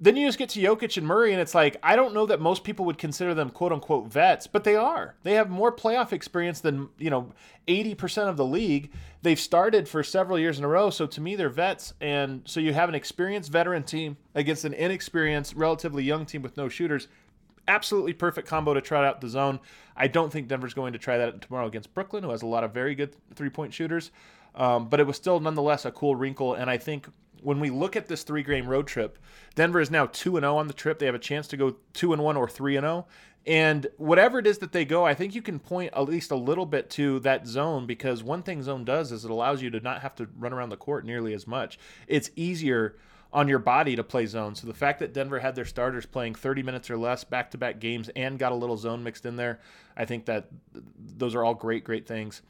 then 0.00 0.16
you 0.16 0.26
just 0.26 0.38
get 0.38 0.50
to 0.50 0.60
Jokic 0.60 0.96
and 0.96 1.06
Murray, 1.06 1.32
and 1.32 1.40
it's 1.40 1.54
like 1.54 1.76
I 1.82 1.96
don't 1.96 2.14
know 2.14 2.26
that 2.26 2.40
most 2.40 2.62
people 2.62 2.84
would 2.86 2.98
consider 2.98 3.34
them 3.34 3.50
quote 3.50 3.72
unquote 3.72 4.06
vets, 4.06 4.46
but 4.46 4.64
they 4.64 4.76
are. 4.76 5.16
They 5.24 5.34
have 5.34 5.50
more 5.50 5.72
playoff 5.72 6.12
experience 6.12 6.60
than 6.60 6.88
you 6.98 7.10
know 7.10 7.32
eighty 7.66 7.94
percent 7.94 8.28
of 8.28 8.36
the 8.36 8.44
league. 8.44 8.92
They've 9.22 9.38
started 9.38 9.88
for 9.88 10.04
several 10.04 10.38
years 10.38 10.58
in 10.58 10.64
a 10.64 10.68
row, 10.68 10.90
so 10.90 11.06
to 11.06 11.20
me 11.20 11.34
they're 11.34 11.48
vets. 11.48 11.94
And 12.00 12.42
so 12.44 12.60
you 12.60 12.72
have 12.72 12.88
an 12.88 12.94
experienced 12.94 13.50
veteran 13.50 13.82
team 13.82 14.16
against 14.34 14.64
an 14.64 14.74
inexperienced, 14.74 15.56
relatively 15.56 16.04
young 16.04 16.24
team 16.26 16.42
with 16.42 16.56
no 16.56 16.68
shooters. 16.68 17.08
Absolutely 17.66 18.12
perfect 18.12 18.46
combo 18.48 18.74
to 18.74 18.80
try 18.80 19.06
out 19.06 19.20
the 19.20 19.28
zone. 19.28 19.58
I 19.96 20.06
don't 20.06 20.32
think 20.32 20.46
Denver's 20.48 20.74
going 20.74 20.92
to 20.92 20.98
try 20.98 21.18
that 21.18 21.40
tomorrow 21.42 21.66
against 21.66 21.92
Brooklyn, 21.92 22.22
who 22.22 22.30
has 22.30 22.42
a 22.42 22.46
lot 22.46 22.62
of 22.62 22.72
very 22.72 22.94
good 22.94 23.16
three 23.34 23.50
point 23.50 23.74
shooters. 23.74 24.12
Um, 24.54 24.88
but 24.88 25.00
it 25.00 25.06
was 25.06 25.16
still 25.16 25.40
nonetheless 25.40 25.84
a 25.84 25.90
cool 25.90 26.16
wrinkle, 26.16 26.54
and 26.54 26.70
I 26.70 26.78
think 26.78 27.08
when 27.42 27.60
we 27.60 27.70
look 27.70 27.96
at 27.96 28.08
this 28.08 28.22
three 28.22 28.42
game 28.42 28.66
road 28.66 28.86
trip, 28.86 29.18
Denver 29.54 29.80
is 29.80 29.90
now 29.90 30.06
2 30.06 30.36
and 30.36 30.44
0 30.44 30.56
on 30.56 30.68
the 30.68 30.74
trip. 30.74 30.98
They 30.98 31.06
have 31.06 31.14
a 31.14 31.20
chance 31.20 31.48
to 31.48 31.56
go 31.56 31.76
2 31.94 32.12
and 32.12 32.22
1 32.22 32.36
or 32.36 32.48
3 32.48 32.76
and 32.76 32.84
0. 32.84 33.06
And 33.46 33.86
whatever 33.96 34.38
it 34.38 34.46
is 34.46 34.58
that 34.58 34.72
they 34.72 34.84
go, 34.84 35.06
I 35.06 35.14
think 35.14 35.34
you 35.34 35.40
can 35.40 35.58
point 35.58 35.94
at 35.94 36.02
least 36.02 36.30
a 36.30 36.36
little 36.36 36.66
bit 36.66 36.90
to 36.90 37.18
that 37.20 37.46
zone 37.46 37.86
because 37.86 38.22
one 38.22 38.42
thing 38.42 38.62
zone 38.62 38.84
does 38.84 39.10
is 39.10 39.24
it 39.24 39.30
allows 39.30 39.62
you 39.62 39.70
to 39.70 39.80
not 39.80 40.02
have 40.02 40.14
to 40.16 40.28
run 40.38 40.52
around 40.52 40.68
the 40.68 40.76
court 40.76 41.04
nearly 41.06 41.32
as 41.32 41.46
much. 41.46 41.78
It's 42.06 42.30
easier 42.36 42.96
on 43.32 43.48
your 43.48 43.58
body 43.58 43.96
to 43.96 44.04
play 44.04 44.26
zone. 44.26 44.54
So 44.54 44.66
the 44.66 44.74
fact 44.74 44.98
that 45.00 45.12
Denver 45.12 45.38
had 45.38 45.54
their 45.54 45.64
starters 45.64 46.06
playing 46.06 46.34
30 46.34 46.62
minutes 46.62 46.90
or 46.90 46.96
less 46.96 47.24
back 47.24 47.50
to 47.52 47.58
back 47.58 47.78
games 47.78 48.10
and 48.16 48.38
got 48.38 48.52
a 48.52 48.54
little 48.54 48.76
zone 48.76 49.02
mixed 49.02 49.26
in 49.26 49.36
there, 49.36 49.60
I 49.96 50.04
think 50.04 50.26
that 50.26 50.48
those 50.98 51.34
are 51.34 51.44
all 51.44 51.54
great, 51.54 51.84
great 51.84 52.06
things. 52.06 52.42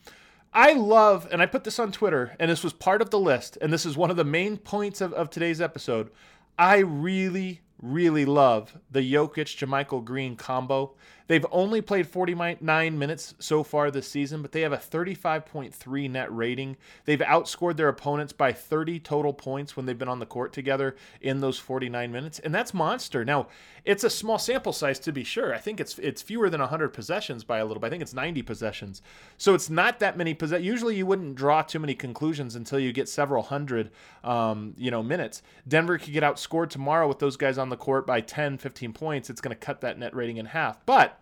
I 0.52 0.72
love, 0.72 1.28
and 1.30 1.42
I 1.42 1.46
put 1.46 1.64
this 1.64 1.78
on 1.78 1.92
Twitter, 1.92 2.34
and 2.40 2.50
this 2.50 2.64
was 2.64 2.72
part 2.72 3.02
of 3.02 3.10
the 3.10 3.18
list, 3.18 3.58
and 3.60 3.72
this 3.72 3.84
is 3.84 3.96
one 3.96 4.10
of 4.10 4.16
the 4.16 4.24
main 4.24 4.56
points 4.56 5.00
of, 5.00 5.12
of 5.12 5.30
today's 5.30 5.60
episode. 5.60 6.10
I 6.58 6.78
really, 6.78 7.60
really 7.80 8.24
love 8.24 8.78
the 8.90 9.00
Jokic 9.00 9.56
JaMychal 9.56 10.04
Green 10.04 10.36
combo. 10.36 10.94
They've 11.28 11.46
only 11.52 11.80
played 11.80 12.08
49 12.08 12.58
minutes 12.98 13.34
so 13.38 13.62
far 13.62 13.90
this 13.90 14.08
season, 14.08 14.42
but 14.42 14.52
they 14.52 14.62
have 14.62 14.72
a 14.72 14.78
35.3 14.78 16.10
net 16.10 16.34
rating. 16.34 16.76
They've 17.04 17.18
outscored 17.20 17.76
their 17.76 17.88
opponents 17.88 18.32
by 18.32 18.52
30 18.52 18.98
total 19.00 19.32
points 19.32 19.76
when 19.76 19.86
they've 19.86 19.98
been 19.98 20.08
on 20.08 20.18
the 20.18 20.26
court 20.26 20.52
together 20.52 20.96
in 21.20 21.40
those 21.40 21.58
49 21.58 22.10
minutes, 22.10 22.38
and 22.38 22.54
that's 22.54 22.74
monster. 22.74 23.24
Now, 23.24 23.48
it's 23.84 24.04
a 24.04 24.10
small 24.10 24.38
sample 24.38 24.72
size 24.72 24.98
to 25.00 25.12
be 25.12 25.24
sure. 25.24 25.54
I 25.54 25.58
think 25.58 25.80
it's 25.80 25.98
it's 25.98 26.20
fewer 26.20 26.50
than 26.50 26.60
100 26.60 26.88
possessions 26.88 27.44
by 27.44 27.58
a 27.58 27.64
little 27.64 27.80
bit. 27.80 27.86
I 27.86 27.90
think 27.90 28.02
it's 28.02 28.14
90 28.14 28.42
possessions. 28.42 29.02
So 29.36 29.54
it's 29.54 29.70
not 29.70 29.98
that 30.00 30.16
many 30.16 30.34
possessions. 30.34 30.66
Usually 30.66 30.96
you 30.96 31.06
wouldn't 31.06 31.36
draw 31.36 31.62
too 31.62 31.78
many 31.78 31.94
conclusions 31.94 32.54
until 32.54 32.78
you 32.78 32.92
get 32.92 33.08
several 33.08 33.42
hundred 33.42 33.90
um, 34.24 34.74
you 34.76 34.90
know, 34.90 35.02
minutes. 35.02 35.42
Denver 35.66 35.98
could 35.98 36.12
get 36.12 36.22
outscored 36.22 36.70
tomorrow 36.70 37.06
with 37.06 37.18
those 37.18 37.36
guys 37.36 37.58
on 37.58 37.68
the 37.68 37.76
court 37.76 38.06
by 38.06 38.20
10, 38.20 38.58
15 38.58 38.92
points. 38.92 39.30
It's 39.30 39.40
going 39.40 39.56
to 39.56 39.60
cut 39.60 39.80
that 39.82 39.98
net 39.98 40.14
rating 40.14 40.38
in 40.38 40.46
half. 40.46 40.84
But 40.84 41.17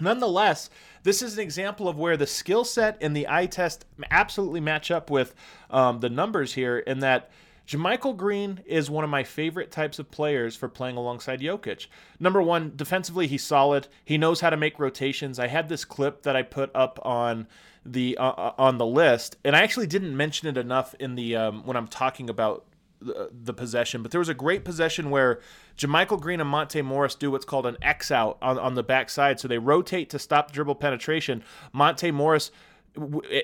Nonetheless, 0.00 0.70
this 1.02 1.22
is 1.22 1.34
an 1.34 1.40
example 1.40 1.88
of 1.88 1.98
where 1.98 2.16
the 2.16 2.26
skill 2.26 2.64
set 2.64 2.98
and 3.00 3.16
the 3.16 3.28
eye 3.28 3.46
test 3.46 3.84
absolutely 4.10 4.60
match 4.60 4.90
up 4.90 5.10
with 5.10 5.34
um, 5.70 6.00
the 6.00 6.10
numbers 6.10 6.54
here, 6.54 6.78
in 6.78 7.00
that 7.00 7.30
JaMychal 7.70 8.16
Green 8.16 8.60
is 8.66 8.90
one 8.90 9.04
of 9.04 9.10
my 9.10 9.22
favorite 9.22 9.70
types 9.70 10.00
of 10.00 10.10
players 10.10 10.56
for 10.56 10.68
playing 10.68 10.96
alongside 10.96 11.40
Jokic. 11.40 11.86
Number 12.18 12.42
one, 12.42 12.72
defensively, 12.74 13.28
he's 13.28 13.44
solid. 13.44 13.86
He 14.04 14.18
knows 14.18 14.40
how 14.40 14.50
to 14.50 14.56
make 14.56 14.80
rotations. 14.80 15.38
I 15.38 15.46
had 15.46 15.68
this 15.68 15.84
clip 15.84 16.22
that 16.24 16.34
I 16.34 16.42
put 16.42 16.74
up 16.74 16.98
on 17.06 17.46
the 17.86 18.16
uh, 18.18 18.24
uh 18.24 18.54
on 18.58 18.78
the 18.78 18.86
list, 18.86 19.36
and 19.44 19.54
I 19.54 19.62
actually 19.62 19.86
didn't 19.86 20.16
mention 20.16 20.48
it 20.48 20.58
enough 20.58 20.94
in 20.98 21.14
the 21.14 21.36
um, 21.36 21.64
when 21.64 21.76
I'm 21.76 21.86
talking 21.86 22.28
about 22.28 22.64
the, 23.00 23.30
the 23.32 23.54
possession. 23.54 24.02
But 24.02 24.10
there 24.10 24.18
was 24.18 24.28
a 24.28 24.34
great 24.34 24.64
possession 24.64 25.10
where 25.10 25.40
JaMychal 25.76 26.20
Green 26.20 26.40
and 26.40 26.48
Monte 26.48 26.82
Morris 26.82 27.14
do 27.14 27.30
what's 27.30 27.44
called 27.44 27.66
an 27.66 27.76
X 27.82 28.10
out 28.10 28.38
on, 28.42 28.58
on 28.58 28.74
the 28.74 28.82
backside. 28.82 29.40
So 29.40 29.48
they 29.48 29.58
rotate 29.58 30.10
to 30.10 30.18
stop 30.18 30.52
dribble 30.52 30.76
penetration. 30.76 31.42
Monte 31.72 32.10
Morris 32.10 32.50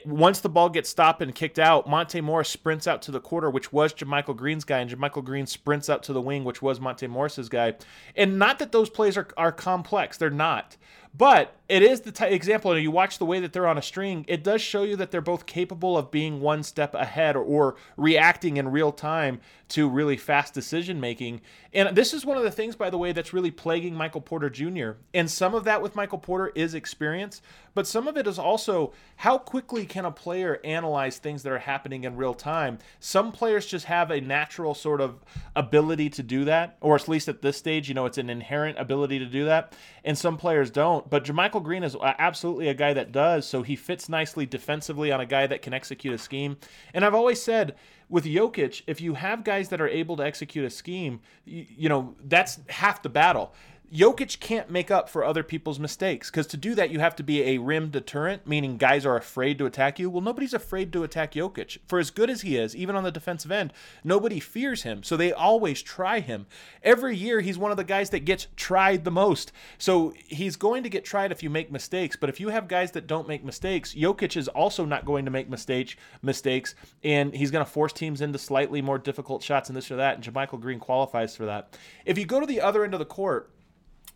once 0.05 0.41
the 0.41 0.49
ball 0.49 0.69
gets 0.69 0.89
stopped 0.89 1.23
and 1.23 1.35
kicked 1.35 1.59
out, 1.59 1.89
Monte 1.89 2.21
Morris 2.21 2.49
sprints 2.49 2.87
out 2.87 3.01
to 3.03 3.11
the 3.11 3.21
quarter, 3.21 3.49
which 3.49 3.73
was 3.73 3.95
JaMychal 3.95 4.37
Green's 4.37 4.65
guy, 4.65 4.81
and 4.81 4.91
JaMychal 4.91 5.25
Green 5.25 5.47
sprints 5.47 5.89
out 5.89 6.03
to 6.05 6.13
the 6.13 6.21
wing, 6.21 6.45
which 6.45 6.63
was 6.63 6.81
Monte 6.81 7.07
Morris's 7.07 7.49
guy. 7.49 7.75
And 8.17 8.39
not 8.39 8.59
that 8.59 8.73
those 8.73 8.91
plays 8.91 9.17
are, 9.17 9.29
are 9.37 9.53
complex, 9.53 10.17
they're 10.17 10.31
not. 10.31 10.77
But 11.17 11.57
it 11.69 11.83
is 11.83 12.03
the 12.03 12.13
t- 12.13 12.27
example, 12.27 12.73
and 12.73 12.83
you 12.83 12.93
watch 12.93 13.19
the 13.19 13.25
way 13.25 13.41
that 13.41 13.53
they're 13.53 13.67
on 13.67 13.79
a 13.79 13.83
string, 13.83 14.25
it 14.29 14.45
does 14.45 14.63
show 14.63 14.85
you 14.85 14.95
that 14.97 15.11
they're 15.11 15.21
both 15.21 15.47
capable 15.47 15.99
of 15.99 16.13
being 16.13 16.41
one 16.41 16.63
step 16.63 16.95
ahead 16.95 17.35
or, 17.35 17.43
or 17.43 17.77
reacting 17.97 18.57
in 18.57 18.69
real 18.69 18.93
time 18.93 19.41
to 19.69 19.89
really 19.89 20.17
fast 20.17 20.55
decision 20.55 21.01
making. 21.01 21.41
And 21.73 21.97
this 21.97 22.15
is 22.15 22.25
one 22.25 22.37
of 22.37 22.45
the 22.45 22.53
things, 22.53 22.77
by 22.77 22.89
the 22.89 22.99
way, 22.99 23.11
that's 23.11 23.33
really 23.33 23.51
plaguing 23.51 23.97
Michael 23.97 24.21
Porter 24.21 24.49
Jr. 24.49 24.93
And 25.13 25.29
some 25.29 25.55
of 25.55 25.65
that 25.65 25.83
with 25.83 25.97
Michael 25.97 26.19
Porter 26.19 26.53
is 26.55 26.73
experience, 26.75 27.43
but 27.75 27.87
some 27.87 28.07
of 28.07 28.17
it 28.17 28.29
is 28.29 28.39
also 28.39 28.93
how 29.17 29.37
quickly 29.37 29.85
can 29.85 30.05
a 30.05 30.13
player 30.13 30.61
analyze 30.63 31.19
things 31.19 31.43
that 31.43 31.53
are 31.53 31.59
happening 31.59 32.05
in 32.05 32.17
real 32.17 32.33
time. 32.33 32.79
Some 33.01 33.33
players 33.33 33.67
just 33.67 33.87
have 33.87 34.13
a 34.13 34.21
natural 34.21 34.73
sort 34.73 35.01
of 35.01 35.25
ability 35.57 36.11
to 36.11 36.23
do 36.23 36.45
that, 36.45 36.77
or 36.81 36.95
at 36.95 37.09
least 37.09 37.27
at 37.27 37.43
this 37.43 37.57
stage, 37.57 37.89
you 37.89 37.95
know, 37.95 38.07
it's 38.07 38.19
an 38.19 38.31
inherent 38.31 38.79
ability 38.79 39.19
to 39.19 39.27
do 39.27 39.47
that. 39.47 39.73
And 40.05 40.17
some 40.17 40.37
players 40.37 40.71
don't. 40.71 41.06
But 41.09 41.25
JaMychal 41.25 41.63
Green 41.63 41.83
is 41.83 41.97
uh, 41.97 42.15
absolutely 42.19 42.69
a 42.69 42.75
guy 42.75 42.93
that 42.93 43.13
does. 43.13 43.47
So 43.47 43.63
he 43.63 43.77
fits 43.77 44.09
nicely 44.09 44.47
defensively 44.47 45.13
on 45.13 45.21
a 45.21 45.27
guy 45.27 45.47
that 45.47 45.63
can 45.63 45.73
execute 45.73 46.15
a 46.15 46.19
scheme. 46.19 46.57
And 46.95 47.05
I've 47.05 47.15
always 47.15 47.43
said 47.43 47.77
with 48.09 48.25
Jokic, 48.25 48.83
if 48.87 49.01
you 49.01 49.15
have 49.15 49.45
guys 49.45 49.69
that 49.71 49.81
are 49.81 49.89
able 49.89 50.17
to 50.17 50.25
execute 50.25 50.65
a 50.65 50.71
scheme, 50.71 51.21
you, 51.45 51.67
you 51.69 51.89
know, 51.89 52.15
that's 52.25 52.61
half 52.69 53.03
the 53.03 53.09
battle. 53.09 53.53
Jokic 53.93 54.41
can't 54.41 54.69
make 54.69 54.91
up 54.91 55.09
for 55.09 55.25
other 55.25 55.45
people's 55.45 55.79
mistakes 55.79 56.29
because 56.29 56.49
to 56.49 56.57
do 56.57 56.75
that, 56.75 56.91
you 56.91 56.99
have 56.99 57.15
to 57.17 57.23
be 57.23 57.43
a 57.43 57.59
rim 57.59 57.91
deterrent, 57.91 58.47
meaning 58.47 58.79
guys 58.79 59.07
are 59.07 59.17
afraid 59.17 59.59
to 59.59 59.67
attack 59.67 59.99
you. 59.99 60.11
Well, 60.11 60.23
nobody's 60.23 60.55
afraid 60.55 60.93
to 60.93 61.05
attack 61.05 61.35
Jokic. 61.35 61.79
For 61.87 62.01
as 62.01 62.11
good 62.11 62.29
as 62.29 62.41
he 62.41 62.57
is, 62.57 62.75
even 62.75 62.97
on 62.97 63.05
the 63.05 63.13
defensive 63.13 63.53
end, 63.53 63.73
nobody 64.03 64.41
fears 64.41 64.83
him. 64.83 65.05
So 65.05 65.17
they 65.17 65.33
always 65.33 65.83
try 65.83 66.19
him. 66.19 66.47
Every 66.83 67.17
year, 67.17 67.41
he's 67.41 67.59
one 67.59 67.71
of 67.71 67.77
the 67.77 67.85
guys 67.85 68.11
that 68.11 68.25
gets 68.25 68.49
tried 68.57 69.05
the 69.05 69.11
most. 69.13 69.53
So 69.79 70.15
he's 70.27 70.57
going 70.57 70.83
to 70.83 70.89
get 70.89 71.05
tried 71.05 71.31
if 71.31 71.43
you 71.43 71.51
make 71.51 71.71
mistakes. 71.71 72.17
But 72.17 72.29
if 72.29 72.41
you 72.41 72.49
have 72.49 72.67
guys 72.67 72.91
that 72.93 73.07
don't 73.07 73.29
make 73.29 73.45
mistakes, 73.45 73.95
Jokic 73.95 74.37
is 74.37 74.49
also 74.49 74.85
not 74.85 75.05
going 75.05 75.25
to 75.27 75.31
make 75.31 75.49
mistake, 75.49 75.97
mistakes, 76.23 76.75
and 77.05 77.33
he's 77.35 77.53
going 77.53 77.65
to 77.65 77.71
force 77.71 77.93
teams 77.93 78.21
into 78.21 78.39
slightly 78.39 78.83
more 78.83 78.99
difficult 78.99 79.45
shots 79.45 79.69
and 79.69 79.77
this 79.77 79.91
or 79.91 79.97
that. 79.97 80.17
And 80.17 80.25
JaMychal 80.25 80.61
Green 80.61 80.81
qualifies 80.81 81.37
for 81.37 81.45
that. 81.47 81.79
If 82.05 82.19
you 82.19 82.27
go 82.27 82.41
to 82.41 82.47
the 82.47 82.61
other 82.61 82.85
end 82.85 82.93
of 82.93 82.99
the 82.99 83.05
court, 83.05 83.53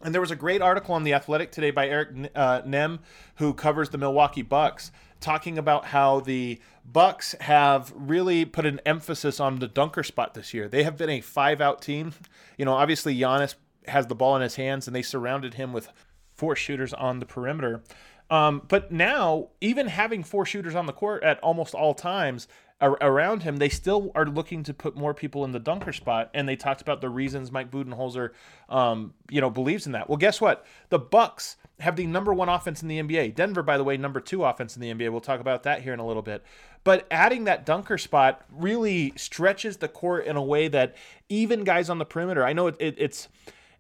and 0.03 0.15
there 0.15 0.21
was 0.21 0.31
a 0.31 0.37
great 0.37 0.63
article 0.63 0.95
on 0.95 1.05
The 1.05 1.15
Athletic 1.15 1.53
today 1.53 1.71
by 1.71 1.89
Eric 1.89 2.31
uh, 2.35 2.63
Nehm, 2.63 3.01
who 3.37 3.53
covers 3.53 3.91
the 3.91 3.99
Milwaukee 3.99 4.43
Bucks, 4.43 4.91
talking 5.21 5.59
about 5.59 5.87
how 5.87 6.21
the 6.21 6.59
Bucks 6.85 7.35
have 7.41 7.93
really 7.95 8.45
put 8.45 8.67
an 8.67 8.81
emphasis 8.87 9.39
on 9.39 9.59
the 9.59 9.69
dunker 9.69 10.03
spot 10.03 10.35
this 10.35 10.55
year. 10.55 10.69
They 10.69 10.83
have 10.83 10.97
been 10.97 11.11
a 11.11 11.21
five 11.21 11.61
out 11.61 11.83
team. 11.83 12.15
You 12.57 12.65
know, 12.65 12.73
obviously 12.73 13.17
Giannis 13.17 13.55
has 13.87 14.07
the 14.07 14.15
ball 14.15 14.37
in 14.37 14.43
his 14.43 14.57
hands, 14.57 14.87
and 14.87 14.97
they 14.97 15.03
surrounded 15.03 15.55
him 15.55 15.73
with 15.73 15.91
four 16.35 16.57
shooters 16.57 16.95
on 16.95 17.19
the 17.19 17.27
perimeter. 17.27 17.83
Um, 18.31 18.63
but 18.69 18.93
now, 18.93 19.49
even 19.61 19.89
having 19.89 20.23
four 20.23 20.47
shooters 20.47 20.75
on 20.75 20.87
the 20.87 20.93
court 20.93 21.23
at 21.25 21.41
almost 21.41 21.75
all 21.75 21.95
times, 21.95 22.47
around 22.81 23.43
him, 23.43 23.59
they 23.59 23.69
still 23.69 24.11
are 24.15 24.27
looking 24.27 24.63
to 24.65 24.75
put 24.75 24.97
more 24.97 25.13
people 25.13 25.45
in 25.45 25.53
the 25.53 25.59
dunker 25.59 25.93
spot. 25.93 26.31
And 26.33 26.49
they 26.49 26.57
talked 26.57 26.81
about 26.81 27.01
the 27.01 27.11
reasons 27.11 27.53
Mike 27.53 27.71
Budenholzer, 27.71 28.31
um, 28.69 29.15
you 29.29 29.41
know, 29.41 29.51
believes 29.51 29.87
in 29.87 29.93
that. 29.93 30.09
Well, 30.09 30.19
guess 30.19 30.41
what? 30.41 30.65
The 30.89 30.99
Bucks 30.99 31.57
have 31.81 31.97
the 31.97 32.07
number 32.07 32.33
one 32.33 32.49
offense 32.49 32.83
in 32.83 32.89
the 32.89 33.01
NBA. 33.03 33.35
Denver, 33.35 33.63
by 33.63 33.77
the 33.77 33.85
way, 33.85 33.97
number 33.97 34.21
two 34.21 34.45
offense 34.45 34.77
in 34.77 34.83
the 34.83 34.93
NBA. 34.93 35.11
We'll 35.11 35.21
talk 35.21 35.41
about 35.41 35.63
that 35.65 35.83
here 35.83 35.93
in 35.93 36.01
a 36.01 36.07
little 36.07 36.23
bit. 36.23 36.45
But 36.85 37.07
adding 37.11 37.45
that 37.45 37.67
dunker 37.67 37.99
spot 37.99 38.43
really 38.51 39.13
stretches 39.17 39.79
the 39.79 39.89
court 39.89 40.27
in 40.27 40.37
a 40.37 40.43
way 40.43 40.69
that 40.69 40.97
even 41.29 41.65
guys 41.65 41.91
on 41.91 41.99
the 41.99 42.05
perimeter. 42.05 42.45
I 42.45 42.53
know 42.53 42.69
it, 42.69 42.77
it, 42.79 42.95
it's 42.99 43.29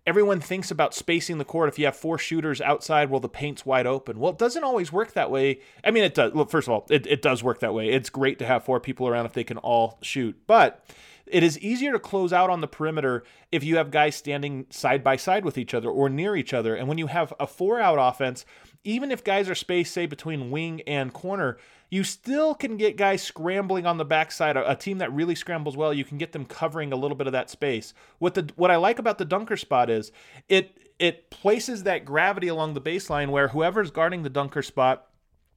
everyone 0.06 0.40
thinks 0.40 0.70
about 0.70 0.94
spacing 0.94 1.38
the 1.38 1.44
court 1.44 1.68
if 1.68 1.78
you 1.78 1.84
have 1.84 1.96
four 1.96 2.18
shooters 2.18 2.60
outside 2.60 3.10
well 3.10 3.20
the 3.20 3.28
paint's 3.28 3.66
wide 3.66 3.86
open. 3.86 4.18
Well 4.18 4.32
it 4.32 4.38
doesn't 4.38 4.64
always 4.64 4.92
work 4.92 5.12
that 5.12 5.30
way. 5.30 5.60
I 5.84 5.90
mean 5.90 6.04
it 6.04 6.14
does 6.14 6.32
well, 6.32 6.46
first 6.46 6.68
of 6.68 6.72
all 6.72 6.86
it, 6.90 7.06
it 7.06 7.22
does 7.22 7.42
work 7.42 7.60
that 7.60 7.74
way. 7.74 7.90
It's 7.90 8.10
great 8.10 8.38
to 8.38 8.46
have 8.46 8.64
four 8.64 8.80
people 8.80 9.06
around 9.08 9.26
if 9.26 9.32
they 9.32 9.44
can 9.44 9.58
all 9.58 9.98
shoot 10.02 10.36
but 10.46 10.84
it 11.26 11.42
is 11.42 11.58
easier 11.60 11.92
to 11.92 11.98
close 11.98 12.32
out 12.32 12.50
on 12.50 12.60
the 12.60 12.66
perimeter 12.66 13.24
if 13.52 13.62
you 13.62 13.76
have 13.76 13.90
guys 13.90 14.16
standing 14.16 14.66
side 14.70 15.04
by 15.04 15.16
side 15.16 15.44
with 15.44 15.56
each 15.56 15.74
other 15.74 15.88
or 15.88 16.08
near 16.08 16.36
each 16.36 16.52
other. 16.52 16.74
And 16.74 16.88
when 16.88 16.98
you 16.98 17.06
have 17.06 17.32
a 17.38 17.46
four 17.46 17.80
out 17.80 17.98
offense 18.00 18.44
even 18.84 19.10
if 19.10 19.22
guys 19.22 19.48
are 19.48 19.54
spaced 19.54 19.92
say 19.92 20.06
between 20.06 20.50
wing 20.50 20.80
and 20.82 21.12
corner 21.12 21.58
you 21.90 22.04
still 22.04 22.54
can 22.54 22.76
get 22.76 22.96
guys 22.96 23.20
scrambling 23.20 23.84
on 23.84 23.98
the 23.98 24.04
backside. 24.04 24.56
A, 24.56 24.76
team 24.76 24.98
that 24.98 25.12
really 25.12 25.34
scrambles 25.34 25.76
well, 25.76 25.92
you 25.92 26.04
can 26.04 26.18
get 26.18 26.32
them 26.32 26.44
covering 26.44 26.92
a 26.92 26.96
little 26.96 27.16
bit 27.16 27.26
of 27.26 27.32
that 27.32 27.50
space. 27.50 27.92
What 28.18 28.34
the 28.34 28.48
what 28.54 28.70
I 28.70 28.76
like 28.76 28.98
about 28.98 29.18
the 29.18 29.24
dunker 29.24 29.56
spot 29.56 29.90
is 29.90 30.12
it 30.48 30.78
it 31.00 31.30
places 31.30 31.82
that 31.82 32.04
gravity 32.04 32.46
along 32.46 32.74
the 32.74 32.80
baseline 32.80 33.30
where 33.30 33.48
whoever's 33.48 33.90
guarding 33.90 34.22
the 34.22 34.30
dunker 34.30 34.62
spot 34.62 35.08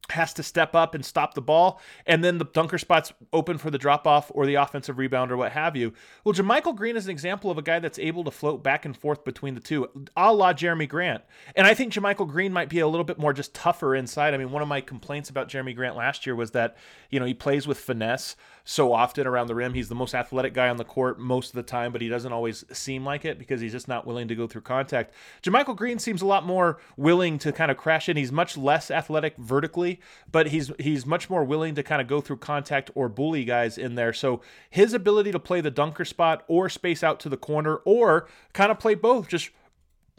has 0.09 0.33
to 0.33 0.43
step 0.43 0.75
up 0.75 0.93
and 0.93 1.05
stop 1.05 1.33
the 1.33 1.41
ball, 1.41 1.79
and 2.05 2.23
then 2.23 2.37
the 2.37 2.45
dunker 2.45 2.77
spot's 2.77 3.13
open 3.31 3.57
for 3.57 3.71
the 3.71 3.77
drop 3.77 4.05
off 4.05 4.29
or 4.33 4.45
the 4.45 4.55
offensive 4.55 4.97
rebound 4.97 5.31
or 5.31 5.37
what 5.37 5.53
have 5.53 5.75
you. 5.75 5.93
Well, 6.23 6.33
JaMychal 6.33 6.75
Green 6.75 6.97
is 6.97 7.05
an 7.05 7.11
example 7.11 7.49
of 7.49 7.57
a 7.57 7.61
guy 7.61 7.79
that's 7.79 7.97
able 7.97 8.23
to 8.25 8.31
float 8.31 8.63
back 8.63 8.85
and 8.85 8.95
forth 8.95 9.23
between 9.23 9.55
the 9.55 9.61
two, 9.61 9.89
a 10.17 10.33
la 10.33 10.53
Jerami 10.53 10.89
Grant. 10.89 11.23
And 11.55 11.65
I 11.65 11.73
think 11.73 11.93
JaMychal 11.93 12.27
Green 12.27 12.51
might 12.51 12.69
be 12.69 12.79
a 12.79 12.87
little 12.87 13.05
bit 13.05 13.17
more 13.17 13.33
just 13.33 13.53
tougher 13.53 13.95
inside. 13.95 14.33
I 14.33 14.37
mean, 14.37 14.51
one 14.51 14.61
of 14.61 14.67
my 14.67 14.81
complaints 14.81 15.29
about 15.29 15.47
Jerami 15.47 15.75
Grant 15.75 15.95
last 15.95 16.25
year 16.25 16.35
was 16.35 16.51
that, 16.51 16.75
you 17.09 17.19
know, 17.19 17.25
he 17.25 17.33
plays 17.33 17.65
with 17.65 17.77
finesse 17.77 18.35
so 18.63 18.93
often 18.93 19.27
around 19.27 19.47
the 19.47 19.55
rim. 19.55 19.73
He's 19.73 19.89
the 19.89 19.95
most 19.95 20.15
athletic 20.15 20.53
guy 20.53 20.69
on 20.69 20.77
the 20.77 20.85
court 20.85 21.19
most 21.19 21.49
of 21.49 21.55
the 21.55 21.63
time, 21.63 21.91
but 21.91 22.01
he 22.01 22.07
doesn't 22.07 22.31
always 22.31 22.63
seem 22.71 23.03
like 23.03 23.25
it 23.25 23.37
because 23.37 23.59
he's 23.59 23.73
just 23.73 23.87
not 23.87 24.07
willing 24.07 24.27
to 24.29 24.35
go 24.35 24.47
through 24.47 24.61
contact. 24.61 25.13
JaMychal 25.43 25.75
Green 25.75 25.99
seems 25.99 26.21
a 26.21 26.25
lot 26.25 26.45
more 26.45 26.79
willing 26.95 27.37
to 27.39 27.51
kind 27.51 27.71
of 27.71 27.77
crash 27.77 28.07
in. 28.07 28.15
He's 28.15 28.31
much 28.31 28.57
less 28.57 28.89
athletic 28.89 29.35
vertically, 29.37 29.99
but 30.31 30.47
he's 30.47 30.71
he's 30.79 31.05
much 31.05 31.29
more 31.29 31.43
willing 31.43 31.75
to 31.75 31.83
kind 31.83 32.01
of 32.01 32.07
go 32.07 32.21
through 32.21 32.37
contact 32.37 32.89
or 32.95 33.09
bully 33.09 33.43
guys 33.43 33.77
in 33.77 33.95
there. 33.95 34.13
So 34.13 34.41
his 34.69 34.93
ability 34.93 35.31
to 35.33 35.39
play 35.39 35.59
the 35.59 35.71
dunker 35.71 36.05
spot 36.05 36.43
or 36.47 36.69
space 36.69 37.03
out 37.03 37.19
to 37.21 37.29
the 37.29 37.37
corner 37.37 37.77
or 37.77 38.27
kind 38.53 38.71
of 38.71 38.79
play 38.79 38.95
both, 38.95 39.27
just 39.27 39.49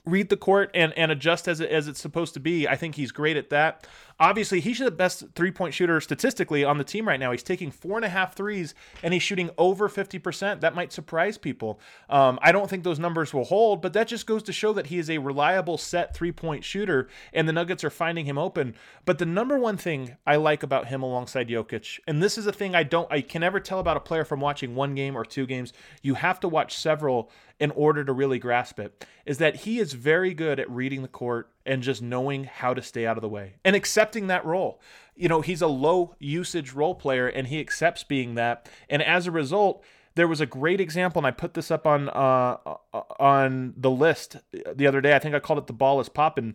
read 0.06 0.28
the 0.28 0.36
court 0.36 0.70
and, 0.74 0.92
and 0.98 1.10
adjust 1.10 1.48
as, 1.48 1.60
it, 1.60 1.70
as 1.70 1.88
it's 1.88 2.00
supposed 2.00 2.34
to 2.34 2.40
be. 2.40 2.68
I 2.68 2.76
think 2.76 2.94
he's 2.94 3.10
great 3.10 3.36
at 3.36 3.50
that. 3.50 3.86
Obviously, 4.20 4.60
he's 4.60 4.78
the 4.78 4.90
best 4.90 5.24
three 5.34 5.50
point 5.50 5.74
shooter 5.74 6.00
statistically 6.00 6.62
on 6.62 6.78
the 6.78 6.84
team 6.84 7.08
right 7.08 7.18
now. 7.18 7.32
He's 7.32 7.42
taking 7.42 7.70
four 7.70 7.96
and 7.96 8.04
a 8.04 8.08
half 8.08 8.36
threes 8.36 8.74
and 9.02 9.12
he's 9.12 9.22
shooting 9.22 9.50
over 9.58 9.88
50%. 9.88 10.60
That 10.60 10.74
might 10.74 10.92
surprise 10.92 11.36
people. 11.36 11.80
Um, 12.08 12.38
I 12.40 12.52
don't 12.52 12.70
think 12.70 12.84
those 12.84 12.98
numbers 13.00 13.34
will 13.34 13.44
hold, 13.44 13.82
but 13.82 13.92
that 13.94 14.06
just 14.06 14.26
goes 14.26 14.42
to 14.44 14.52
show 14.52 14.72
that 14.74 14.86
he 14.86 14.98
is 14.98 15.10
a 15.10 15.18
reliable 15.18 15.78
set 15.78 16.14
three 16.14 16.32
point 16.32 16.64
shooter 16.64 17.08
and 17.32 17.48
the 17.48 17.52
Nuggets 17.52 17.82
are 17.82 17.90
finding 17.90 18.26
him 18.26 18.38
open. 18.38 18.76
But 19.04 19.18
the 19.18 19.26
number 19.26 19.58
one 19.58 19.76
thing 19.76 20.16
I 20.26 20.36
like 20.36 20.62
about 20.62 20.88
him 20.88 21.02
alongside 21.02 21.48
Jokic, 21.48 21.98
and 22.06 22.22
this 22.22 22.38
is 22.38 22.46
a 22.46 22.52
thing 22.52 22.74
I 22.74 22.84
don't, 22.84 23.10
I 23.10 23.20
can 23.20 23.40
never 23.40 23.58
tell 23.58 23.80
about 23.80 23.96
a 23.96 24.00
player 24.00 24.24
from 24.24 24.40
watching 24.40 24.74
one 24.76 24.94
game 24.94 25.16
or 25.16 25.24
two 25.24 25.46
games. 25.46 25.72
You 26.02 26.14
have 26.14 26.38
to 26.40 26.48
watch 26.48 26.76
several 26.76 27.30
in 27.64 27.70
order 27.70 28.04
to 28.04 28.12
really 28.12 28.38
grasp 28.38 28.78
it, 28.78 29.06
is 29.24 29.38
that 29.38 29.56
he 29.56 29.78
is 29.78 29.94
very 29.94 30.34
good 30.34 30.60
at 30.60 30.70
reading 30.70 31.00
the 31.00 31.08
court 31.08 31.50
and 31.64 31.82
just 31.82 32.02
knowing 32.02 32.44
how 32.44 32.74
to 32.74 32.82
stay 32.82 33.06
out 33.06 33.16
of 33.16 33.22
the 33.22 33.28
way 33.28 33.54
and 33.64 33.74
accepting 33.74 34.26
that 34.26 34.44
role. 34.44 34.82
You 35.16 35.30
know, 35.30 35.40
he's 35.40 35.62
a 35.62 35.66
low 35.66 36.14
usage 36.18 36.74
role 36.74 36.94
player 36.94 37.26
and 37.26 37.46
he 37.46 37.60
accepts 37.60 38.04
being 38.04 38.34
that. 38.34 38.68
And 38.90 39.02
as 39.02 39.26
a 39.26 39.30
result, 39.30 39.82
there 40.14 40.28
was 40.28 40.42
a 40.42 40.46
great 40.46 40.78
example, 40.78 41.20
and 41.20 41.26
I 41.26 41.30
put 41.30 41.54
this 41.54 41.70
up 41.70 41.86
on 41.86 42.10
uh, 42.10 42.58
uh 42.66 43.02
on 43.18 43.72
the 43.78 43.90
list 43.90 44.36
the 44.52 44.86
other 44.86 45.00
day. 45.00 45.16
I 45.16 45.18
think 45.18 45.34
I 45.34 45.40
called 45.40 45.58
it 45.58 45.66
"the 45.66 45.72
ball 45.72 46.00
is 46.00 46.10
popping." 46.10 46.54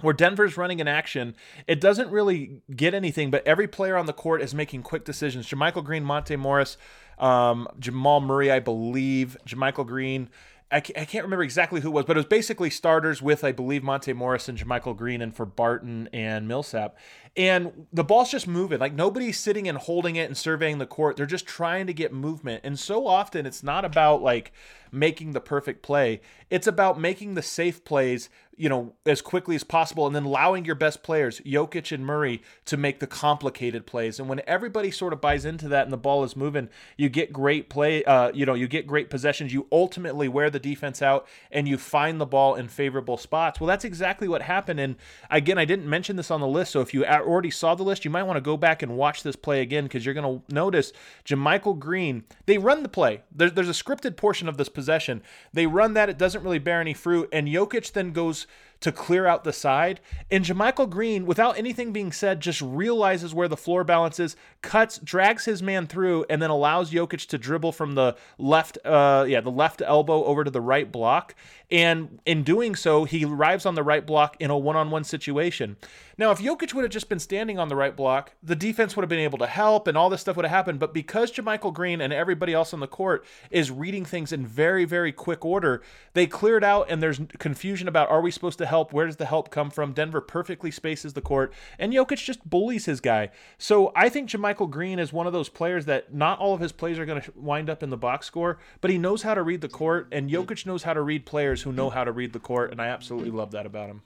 where 0.00 0.12
Denver's 0.12 0.56
running 0.56 0.80
an 0.80 0.88
action, 0.88 1.34
it 1.66 1.80
doesn't 1.80 2.10
really 2.10 2.62
get 2.74 2.94
anything, 2.94 3.30
but 3.30 3.46
every 3.46 3.68
player 3.68 3.96
on 3.96 4.06
the 4.06 4.12
court 4.12 4.42
is 4.42 4.54
making 4.54 4.82
quick 4.82 5.04
decisions. 5.04 5.48
JaMychal 5.48 5.84
Green, 5.84 6.04
Monte 6.04 6.36
Morris, 6.36 6.76
um, 7.18 7.68
Jamal 7.78 8.20
Murray, 8.20 8.50
I 8.50 8.60
believe, 8.60 9.36
JaMychal 9.46 9.86
Green, 9.86 10.28
I 10.74 10.80
can't 10.80 11.24
remember 11.24 11.44
exactly 11.44 11.80
who 11.80 11.88
it 11.88 11.92
was, 11.92 12.04
but 12.04 12.16
it 12.16 12.18
was 12.18 12.26
basically 12.26 12.68
starters 12.68 13.22
with, 13.22 13.44
I 13.44 13.52
believe, 13.52 13.84
Monte 13.84 14.12
Morris 14.12 14.48
and 14.48 14.58
JaMychal 14.58 14.96
Green 14.96 15.22
and 15.22 15.34
for 15.34 15.46
Barton 15.46 16.08
and 16.12 16.48
Millsap. 16.48 16.96
And 17.36 17.86
the 17.92 18.04
ball's 18.04 18.30
just 18.30 18.46
moving. 18.46 18.78
Like 18.78 18.94
nobody's 18.94 19.40
sitting 19.40 19.68
and 19.68 19.76
holding 19.76 20.16
it 20.16 20.26
and 20.26 20.36
surveying 20.36 20.78
the 20.78 20.86
court. 20.86 21.16
They're 21.16 21.26
just 21.26 21.46
trying 21.46 21.88
to 21.88 21.92
get 21.92 22.12
movement. 22.12 22.60
And 22.64 22.78
so 22.78 23.06
often 23.06 23.44
it's 23.44 23.62
not 23.62 23.84
about 23.84 24.22
like 24.22 24.52
making 24.94 25.32
the 25.32 25.40
perfect 25.40 25.82
play. 25.82 26.20
It's 26.50 26.66
about 26.66 27.00
making 27.00 27.34
the 27.34 27.42
safe 27.42 27.84
plays, 27.84 28.28
you 28.56 28.68
know, 28.68 28.94
as 29.04 29.20
quickly 29.20 29.56
as 29.56 29.64
possible 29.64 30.06
and 30.06 30.14
then 30.14 30.22
allowing 30.22 30.64
your 30.64 30.76
best 30.76 31.02
players, 31.02 31.40
Jokic 31.40 31.90
and 31.90 32.06
Murray, 32.06 32.42
to 32.66 32.76
make 32.76 33.00
the 33.00 33.08
complicated 33.08 33.86
plays. 33.86 34.20
And 34.20 34.28
when 34.28 34.40
everybody 34.46 34.92
sort 34.92 35.12
of 35.12 35.20
buys 35.20 35.44
into 35.44 35.66
that 35.68 35.82
and 35.82 35.92
the 35.92 35.98
ball 35.98 36.22
is 36.22 36.36
moving, 36.36 36.68
you 36.96 37.08
get 37.08 37.32
great 37.32 37.68
play, 37.68 38.04
uh, 38.04 38.30
you 38.32 38.46
know, 38.46 38.54
you 38.54 38.68
get 38.68 38.86
great 38.86 39.10
possessions. 39.10 39.52
You 39.52 39.66
ultimately 39.72 40.28
wear 40.28 40.48
the 40.48 40.60
defense 40.60 41.02
out 41.02 41.26
and 41.50 41.66
you 41.66 41.76
find 41.76 42.20
the 42.20 42.26
ball 42.26 42.54
in 42.54 42.68
favorable 42.68 43.16
spots. 43.16 43.58
Well, 43.58 43.66
that's 43.66 43.84
exactly 43.84 44.28
what 44.28 44.42
happened. 44.42 44.78
And 44.78 44.94
again, 45.28 45.58
I 45.58 45.64
didn't 45.64 45.90
mention 45.90 46.14
this 46.14 46.30
on 46.30 46.40
the 46.40 46.46
list. 46.46 46.70
So 46.70 46.80
if 46.80 46.94
you 46.94 47.04
already 47.24 47.50
saw 47.50 47.74
the 47.74 47.82
list, 47.82 48.04
you 48.04 48.10
might 48.10 48.22
want 48.24 48.36
to 48.36 48.40
go 48.40 48.56
back 48.56 48.82
and 48.82 48.96
watch 48.96 49.22
this 49.22 49.36
play 49.36 49.60
again 49.60 49.84
because 49.84 50.04
you're 50.04 50.14
going 50.14 50.40
to 50.40 50.54
notice 50.54 50.92
JaMychal 51.24 51.78
Green, 51.78 52.24
they 52.46 52.58
run 52.58 52.82
the 52.82 52.88
play. 52.88 53.22
There's, 53.34 53.52
there's 53.52 53.68
a 53.68 53.72
scripted 53.72 54.16
portion 54.16 54.48
of 54.48 54.56
this 54.56 54.68
possession. 54.68 55.22
They 55.52 55.66
run 55.66 55.94
that, 55.94 56.08
it 56.08 56.18
doesn't 56.18 56.42
really 56.42 56.58
bear 56.58 56.80
any 56.80 56.94
fruit. 56.94 57.28
And 57.32 57.48
Jokic 57.48 57.92
then 57.92 58.12
goes 58.12 58.46
to 58.84 58.92
clear 58.92 59.26
out 59.26 59.44
the 59.44 59.52
side. 59.52 59.98
And 60.30 60.44
JaMychal 60.44 60.90
Green, 60.90 61.24
without 61.24 61.56
anything 61.56 61.90
being 61.90 62.12
said, 62.12 62.40
just 62.40 62.60
realizes 62.60 63.32
where 63.32 63.48
the 63.48 63.56
floor 63.56 63.82
balance 63.82 64.20
is, 64.20 64.36
cuts, 64.60 64.98
drags 64.98 65.46
his 65.46 65.62
man 65.62 65.86
through, 65.86 66.26
and 66.28 66.42
then 66.42 66.50
allows 66.50 66.90
Jokic 66.90 67.26
to 67.28 67.38
dribble 67.38 67.72
from 67.72 67.94
the 67.94 68.14
left, 68.36 68.76
uh, 68.84 69.24
yeah, 69.26 69.40
the 69.40 69.50
left 69.50 69.80
elbow 69.80 70.22
over 70.24 70.44
to 70.44 70.50
the 70.50 70.60
right 70.60 70.92
block. 70.92 71.34
And 71.70 72.20
in 72.26 72.42
doing 72.42 72.74
so, 72.74 73.04
he 73.04 73.24
arrives 73.24 73.64
on 73.64 73.74
the 73.74 73.82
right 73.82 74.04
block 74.04 74.36
in 74.38 74.50
a 74.50 74.58
one-on-one 74.58 75.04
situation. 75.04 75.76
Now, 76.16 76.30
if 76.30 76.38
Jokic 76.38 76.74
would 76.74 76.84
have 76.84 76.92
just 76.92 77.08
been 77.08 77.18
standing 77.18 77.58
on 77.58 77.68
the 77.68 77.74
right 77.74 77.96
block, 77.96 78.32
the 78.42 78.54
defense 78.54 78.94
would 78.94 79.02
have 79.02 79.08
been 79.08 79.18
able 79.18 79.38
to 79.38 79.46
help 79.46 79.88
and 79.88 79.96
all 79.96 80.10
this 80.10 80.20
stuff 80.20 80.36
would 80.36 80.44
have 80.44 80.50
happened. 80.50 80.78
But 80.78 80.94
because 80.94 81.32
JaMychal 81.32 81.72
Green 81.72 82.00
and 82.00 82.12
everybody 82.12 82.52
else 82.52 82.72
on 82.72 82.80
the 82.80 82.86
court 82.86 83.24
is 83.50 83.70
reading 83.70 84.04
things 84.04 84.30
in 84.30 84.46
very, 84.46 84.84
very 84.84 85.10
quick 85.10 85.44
order, 85.44 85.82
they 86.12 86.26
cleared 86.26 86.62
out 86.62 86.86
and 86.90 87.02
there's 87.02 87.20
confusion 87.38 87.88
about 87.88 88.10
are 88.10 88.20
we 88.20 88.30
supposed 88.30 88.58
to 88.58 88.66
help? 88.66 88.73
Where 88.82 89.06
does 89.06 89.16
the 89.16 89.26
help 89.26 89.50
come 89.50 89.70
from? 89.70 89.92
Denver 89.92 90.20
perfectly 90.20 90.70
spaces 90.70 91.12
the 91.12 91.20
court, 91.20 91.52
and 91.78 91.92
Jokic 91.92 92.24
just 92.24 92.48
bullies 92.48 92.86
his 92.86 93.00
guy. 93.00 93.30
So 93.58 93.92
I 93.94 94.08
think 94.08 94.28
JaMychal 94.28 94.70
Green 94.70 94.98
is 94.98 95.12
one 95.12 95.26
of 95.26 95.32
those 95.32 95.48
players 95.48 95.84
that 95.86 96.14
not 96.14 96.38
all 96.38 96.54
of 96.54 96.60
his 96.60 96.72
plays 96.72 96.98
are 96.98 97.06
going 97.06 97.22
to 97.22 97.32
wind 97.36 97.70
up 97.70 97.82
in 97.82 97.90
the 97.90 97.96
box 97.96 98.26
score, 98.26 98.58
but 98.80 98.90
he 98.90 98.98
knows 98.98 99.22
how 99.22 99.34
to 99.34 99.42
read 99.42 99.60
the 99.60 99.68
court, 99.68 100.08
and 100.12 100.30
Jokic 100.30 100.66
knows 100.66 100.82
how 100.82 100.94
to 100.94 101.02
read 101.02 101.26
players 101.26 101.62
who 101.62 101.72
know 101.72 101.90
how 101.90 102.04
to 102.04 102.12
read 102.12 102.32
the 102.32 102.40
court, 102.40 102.70
and 102.70 102.80
I 102.80 102.86
absolutely 102.88 103.30
love 103.30 103.50
that 103.52 103.66
about 103.66 103.88
him. 103.88 104.02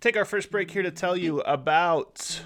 Take 0.00 0.16
our 0.16 0.24
first 0.24 0.50
break 0.50 0.70
here 0.70 0.82
to 0.82 0.90
tell 0.90 1.16
you 1.16 1.40
about 1.42 2.42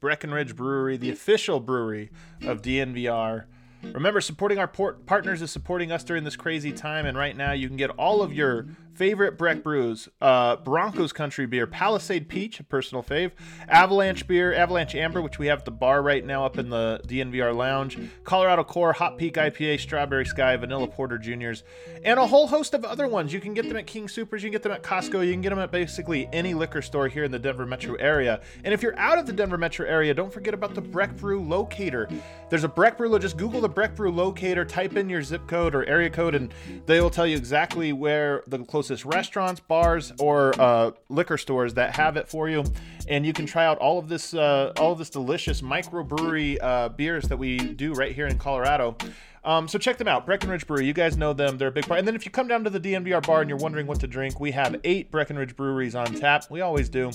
Breckenridge 0.00 0.56
Brewery, 0.56 0.96
the 0.96 1.10
official 1.10 1.60
brewery 1.60 2.10
of 2.42 2.60
DNVR. 2.60 3.44
Remember, 3.84 4.20
supporting 4.20 4.58
our 4.58 4.68
port- 4.68 5.06
partners 5.06 5.42
is 5.42 5.50
supporting 5.50 5.90
us 5.90 6.04
during 6.04 6.24
this 6.24 6.36
crazy 6.36 6.72
time, 6.72 7.06
and 7.06 7.16
right 7.16 7.36
now 7.36 7.52
you 7.52 7.68
can 7.68 7.76
get 7.76 7.90
all 7.90 8.22
of 8.22 8.32
your 8.32 8.66
favorite 8.94 9.38
Breck 9.38 9.62
brews 9.62 10.08
uh, 10.20 10.56
Broncos 10.56 11.12
Country 11.12 11.46
Beer, 11.46 11.66
Palisade 11.66 12.28
Peach, 12.28 12.60
a 12.60 12.64
personal 12.64 13.02
fave, 13.02 13.32
Avalanche 13.68 14.26
Beer, 14.26 14.52
Avalanche 14.52 14.94
Amber, 14.94 15.22
which 15.22 15.38
we 15.38 15.46
have 15.46 15.60
at 15.60 15.64
the 15.64 15.70
bar 15.70 16.02
right 16.02 16.24
now 16.24 16.44
up 16.44 16.58
in 16.58 16.68
the 16.68 17.00
DNVR 17.06 17.54
Lounge, 17.54 17.98
Colorado 18.24 18.64
Core, 18.64 18.92
Hot 18.92 19.18
Peak 19.18 19.34
IPA, 19.34 19.80
Strawberry 19.80 20.26
Sky, 20.26 20.56
Vanilla 20.56 20.88
Porter 20.88 21.18
Juniors, 21.18 21.64
and 22.04 22.18
a 22.18 22.26
whole 22.26 22.46
host 22.46 22.74
of 22.74 22.84
other 22.84 23.08
ones. 23.08 23.32
You 23.32 23.40
can 23.40 23.54
get 23.54 23.68
them 23.68 23.76
at 23.76 23.86
King 23.86 24.08
Supers, 24.08 24.42
you 24.42 24.48
can 24.48 24.52
get 24.52 24.62
them 24.62 24.72
at 24.72 24.82
Costco, 24.82 25.24
you 25.26 25.32
can 25.32 25.40
get 25.40 25.50
them 25.50 25.58
at 25.58 25.70
basically 25.70 26.28
any 26.32 26.54
liquor 26.54 26.82
store 26.82 27.08
here 27.08 27.24
in 27.24 27.30
the 27.30 27.38
Denver 27.38 27.66
metro 27.66 27.94
area. 27.94 28.40
And 28.64 28.74
if 28.74 28.82
you're 28.82 28.98
out 28.98 29.18
of 29.18 29.26
the 29.26 29.32
Denver 29.32 29.58
metro 29.58 29.86
area, 29.86 30.14
don't 30.14 30.32
forget 30.32 30.54
about 30.54 30.74
the 30.74 30.80
Breck 30.80 31.16
Brew 31.16 31.42
Locator. 31.42 32.08
There's 32.50 32.64
a 32.64 32.68
Breck 32.68 32.98
Brew, 32.98 33.18
just 33.18 33.36
Google 33.36 33.60
the 33.60 33.68
Breck 33.68 33.96
Brew 33.96 34.10
Locator, 34.10 34.64
type 34.64 34.96
in 34.96 35.08
your 35.08 35.22
zip 35.22 35.46
code 35.46 35.74
or 35.74 35.84
area 35.86 36.10
code, 36.10 36.34
and 36.34 36.52
they 36.86 37.00
will 37.00 37.10
tell 37.10 37.26
you 37.26 37.36
exactly 37.36 37.92
where 37.92 38.42
the 38.46 38.58
closest 38.58 38.81
restaurants, 39.04 39.60
bars, 39.60 40.12
or 40.18 40.52
uh, 40.60 40.92
liquor 41.08 41.38
stores 41.38 41.74
that 41.74 41.94
have 41.96 42.16
it 42.16 42.28
for 42.28 42.48
you. 42.48 42.64
And 43.08 43.26
you 43.26 43.32
can 43.32 43.46
try 43.46 43.66
out 43.66 43.78
all 43.78 43.98
of 43.98 44.08
this, 44.08 44.34
uh, 44.34 44.72
all 44.78 44.92
of 44.92 44.98
this 44.98 45.10
delicious 45.10 45.60
microbrewery 45.60 46.58
uh, 46.62 46.88
beers 46.90 47.24
that 47.28 47.36
we 47.36 47.58
do 47.58 47.92
right 47.94 48.12
here 48.14 48.26
in 48.26 48.38
Colorado. 48.38 48.96
Um, 49.44 49.66
so 49.66 49.78
check 49.78 49.98
them 49.98 50.06
out, 50.06 50.24
Breckenridge 50.24 50.66
Brewery. 50.66 50.86
You 50.86 50.92
guys 50.92 51.16
know 51.16 51.32
them; 51.32 51.58
they're 51.58 51.68
a 51.68 51.72
big 51.72 51.86
part. 51.86 51.98
And 51.98 52.06
then 52.06 52.14
if 52.14 52.24
you 52.24 52.30
come 52.30 52.46
down 52.46 52.62
to 52.64 52.70
the 52.70 52.78
DNVR 52.78 53.26
bar 53.26 53.40
and 53.40 53.50
you're 53.50 53.58
wondering 53.58 53.86
what 53.86 53.98
to 54.00 54.06
drink, 54.06 54.38
we 54.38 54.52
have 54.52 54.76
eight 54.84 55.10
Breckenridge 55.10 55.56
breweries 55.56 55.96
on 55.96 56.06
tap. 56.14 56.44
We 56.48 56.60
always 56.60 56.88
do. 56.88 57.10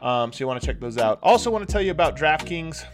Um, 0.00 0.32
so 0.32 0.40
you 0.40 0.46
want 0.46 0.60
to 0.60 0.66
check 0.66 0.80
those 0.80 0.98
out. 0.98 1.18
Also, 1.22 1.50
want 1.50 1.66
to 1.66 1.70
tell 1.70 1.82
you 1.82 1.90
about 1.90 2.16
DraftKings. 2.16 2.84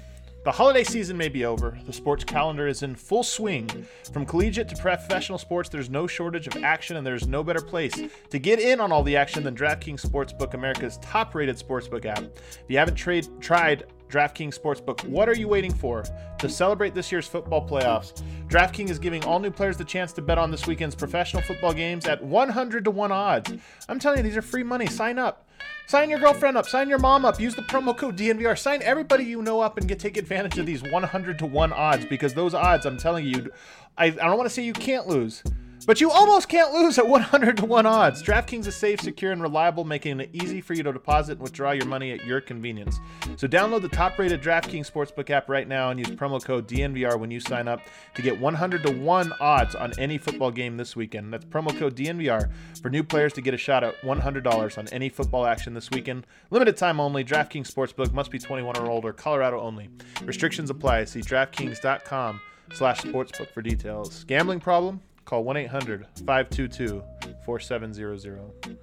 The 0.48 0.52
holiday 0.52 0.82
season 0.82 1.18
may 1.18 1.28
be 1.28 1.44
over. 1.44 1.78
The 1.84 1.92
sports 1.92 2.24
calendar 2.24 2.66
is 2.66 2.82
in 2.82 2.94
full 2.94 3.22
swing. 3.22 3.68
From 4.14 4.24
collegiate 4.24 4.66
to 4.70 4.76
professional 4.76 5.36
sports, 5.36 5.68
there's 5.68 5.90
no 5.90 6.06
shortage 6.06 6.46
of 6.46 6.64
action, 6.64 6.96
and 6.96 7.06
there's 7.06 7.28
no 7.28 7.44
better 7.44 7.60
place 7.60 7.92
to 8.30 8.38
get 8.38 8.58
in 8.58 8.80
on 8.80 8.90
all 8.90 9.02
the 9.02 9.14
action 9.14 9.44
than 9.44 9.54
DraftKings 9.54 10.00
Sportsbook, 10.00 10.54
America's 10.54 10.96
top 11.02 11.34
rated 11.34 11.58
sportsbook 11.58 12.06
app. 12.06 12.20
If 12.20 12.64
you 12.68 12.78
haven't 12.78 12.94
trade, 12.94 13.28
tried 13.42 13.84
DraftKings 14.08 14.58
Sportsbook, 14.58 15.04
what 15.04 15.28
are 15.28 15.36
you 15.36 15.48
waiting 15.48 15.72
for? 15.72 16.04
To 16.38 16.48
celebrate 16.48 16.94
this 16.94 17.12
year's 17.12 17.26
football 17.26 17.66
playoffs, 17.66 18.22
DraftKings 18.48 18.88
is 18.88 18.98
giving 18.98 19.22
all 19.24 19.38
new 19.38 19.50
players 19.50 19.76
the 19.76 19.84
chance 19.84 20.12
to 20.14 20.22
bet 20.22 20.38
on 20.38 20.50
this 20.50 20.66
weekend's 20.66 20.94
professional 20.94 21.42
football 21.42 21.74
games 21.74 22.06
at 22.06 22.22
100 22.24 22.84
to 22.84 22.90
1 22.90 23.12
odds. 23.12 23.52
I'm 23.88 23.98
telling 23.98 24.18
you, 24.18 24.22
these 24.22 24.36
are 24.36 24.42
free 24.42 24.62
money. 24.62 24.86
Sign 24.86 25.18
up. 25.18 25.46
Sign 25.86 26.10
your 26.10 26.18
girlfriend 26.18 26.56
up, 26.58 26.66
sign 26.66 26.88
your 26.90 26.98
mom 26.98 27.24
up, 27.24 27.40
use 27.40 27.54
the 27.54 27.62
promo 27.62 27.96
code 27.96 28.16
DNVR, 28.16 28.58
sign 28.58 28.82
everybody 28.82 29.24
you 29.24 29.40
know 29.40 29.62
up 29.62 29.78
and 29.78 29.88
get 29.88 29.98
take 29.98 30.18
advantage 30.18 30.58
of 30.58 30.66
these 30.66 30.82
100 30.82 31.38
to 31.38 31.46
1 31.46 31.72
odds 31.72 32.04
because 32.04 32.34
those 32.34 32.52
odds, 32.52 32.84
I'm 32.84 32.98
telling 32.98 33.24
you, 33.24 33.50
I, 33.96 34.06
I 34.06 34.10
don't 34.10 34.36
want 34.36 34.46
to 34.46 34.54
say 34.54 34.62
you 34.62 34.74
can't 34.74 35.06
lose, 35.06 35.42
but 35.86 36.00
you 36.00 36.10
almost 36.10 36.48
can't 36.48 36.72
lose 36.72 36.98
at 36.98 37.08
100 37.08 37.56
to 37.58 37.66
1 37.66 37.86
odds. 37.86 38.22
DraftKings 38.22 38.66
is 38.66 38.76
safe, 38.76 39.00
secure, 39.00 39.32
and 39.32 39.42
reliable, 39.42 39.84
making 39.84 40.20
it 40.20 40.30
easy 40.32 40.60
for 40.60 40.74
you 40.74 40.82
to 40.82 40.92
deposit 40.92 41.32
and 41.32 41.42
withdraw 41.42 41.70
your 41.70 41.86
money 41.86 42.12
at 42.12 42.24
your 42.24 42.40
convenience. 42.40 42.98
So 43.36 43.46
download 43.46 43.82
the 43.82 43.88
top-rated 43.88 44.42
DraftKings 44.42 44.90
Sportsbook 44.90 45.30
app 45.30 45.48
right 45.48 45.66
now 45.66 45.90
and 45.90 45.98
use 45.98 46.08
promo 46.08 46.42
code 46.42 46.68
DNVR 46.68 47.18
when 47.18 47.30
you 47.30 47.40
sign 47.40 47.68
up 47.68 47.80
to 48.14 48.22
get 48.22 48.38
100 48.38 48.82
to 48.84 48.92
1 48.92 49.32
odds 49.40 49.74
on 49.74 49.92
any 49.98 50.18
football 50.18 50.50
game 50.50 50.76
this 50.76 50.96
weekend. 50.96 51.32
That's 51.32 51.44
promo 51.44 51.76
code 51.78 51.96
DNVR 51.96 52.50
for 52.82 52.90
new 52.90 53.02
players 53.02 53.32
to 53.34 53.40
get 53.40 53.54
a 53.54 53.58
shot 53.58 53.84
at 53.84 54.00
$100 54.02 54.78
on 54.78 54.88
any 54.88 55.08
football 55.08 55.46
action 55.46 55.74
this 55.74 55.90
weekend. 55.90 56.26
Limited 56.50 56.76
time 56.76 57.00
only. 57.00 57.24
DraftKings 57.24 57.72
Sportsbook 57.72 58.12
must 58.12 58.30
be 58.30 58.38
21 58.38 58.76
or 58.76 58.90
older. 58.90 59.12
Colorado 59.12 59.60
only. 59.60 59.88
Restrictions 60.22 60.70
apply. 60.70 61.04
See 61.04 61.20
DraftKings.com 61.20 62.40
slash 62.72 63.00
sportsbook 63.02 63.50
for 63.50 63.62
details. 63.62 64.24
Gambling 64.24 64.60
problem? 64.60 65.00
Call 65.28 65.44
1 65.44 65.58
800 65.58 66.06
522 66.24 67.04
4700. 67.44 68.78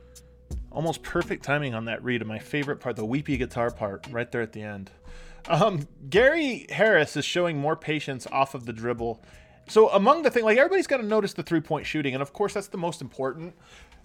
Almost 0.71 1.01
perfect 1.01 1.43
timing 1.43 1.73
on 1.73 1.85
that 1.85 2.03
read 2.03 2.21
of 2.21 2.27
my 2.27 2.37
favorite 2.37 2.79
part, 2.79 2.97
the 2.97 3.03
weepy 3.03 3.35
guitar 3.35 3.71
part, 3.71 4.05
right 4.11 4.31
there 4.31 4.43
at 4.43 4.51
the 4.51 4.61
end. 4.61 4.91
Um, 5.49 5.87
Gary 6.07 6.67
Harris 6.69 7.17
is 7.17 7.25
showing 7.25 7.57
more 7.57 7.75
patience 7.75 8.27
off 8.31 8.53
of 8.53 8.67
the 8.67 8.73
dribble. 8.73 9.23
So, 9.67 9.89
among 9.89 10.21
the 10.21 10.29
thing, 10.29 10.43
like 10.43 10.59
everybody's 10.59 10.85
got 10.85 10.97
to 10.97 11.03
notice 11.03 11.33
the 11.33 11.41
three 11.41 11.61
point 11.61 11.87
shooting, 11.87 12.13
and 12.13 12.21
of 12.21 12.31
course, 12.31 12.53
that's 12.53 12.67
the 12.67 12.77
most 12.77 13.01
important. 13.01 13.55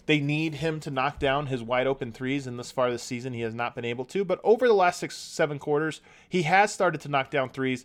They 0.06 0.18
need 0.18 0.54
him 0.54 0.80
to 0.80 0.90
knock 0.90 1.18
down 1.18 1.44
his 1.48 1.62
wide 1.62 1.86
open 1.86 2.10
threes, 2.10 2.46
and 2.46 2.58
thus 2.58 2.70
far 2.70 2.90
this 2.90 3.02
season, 3.02 3.34
he 3.34 3.42
has 3.42 3.54
not 3.54 3.74
been 3.74 3.84
able 3.84 4.06
to. 4.06 4.24
But 4.24 4.40
over 4.42 4.66
the 4.66 4.72
last 4.72 4.98
six, 4.98 5.14
seven 5.14 5.58
quarters, 5.58 6.00
he 6.26 6.44
has 6.44 6.72
started 6.72 7.02
to 7.02 7.10
knock 7.10 7.28
down 7.30 7.50
threes. 7.50 7.84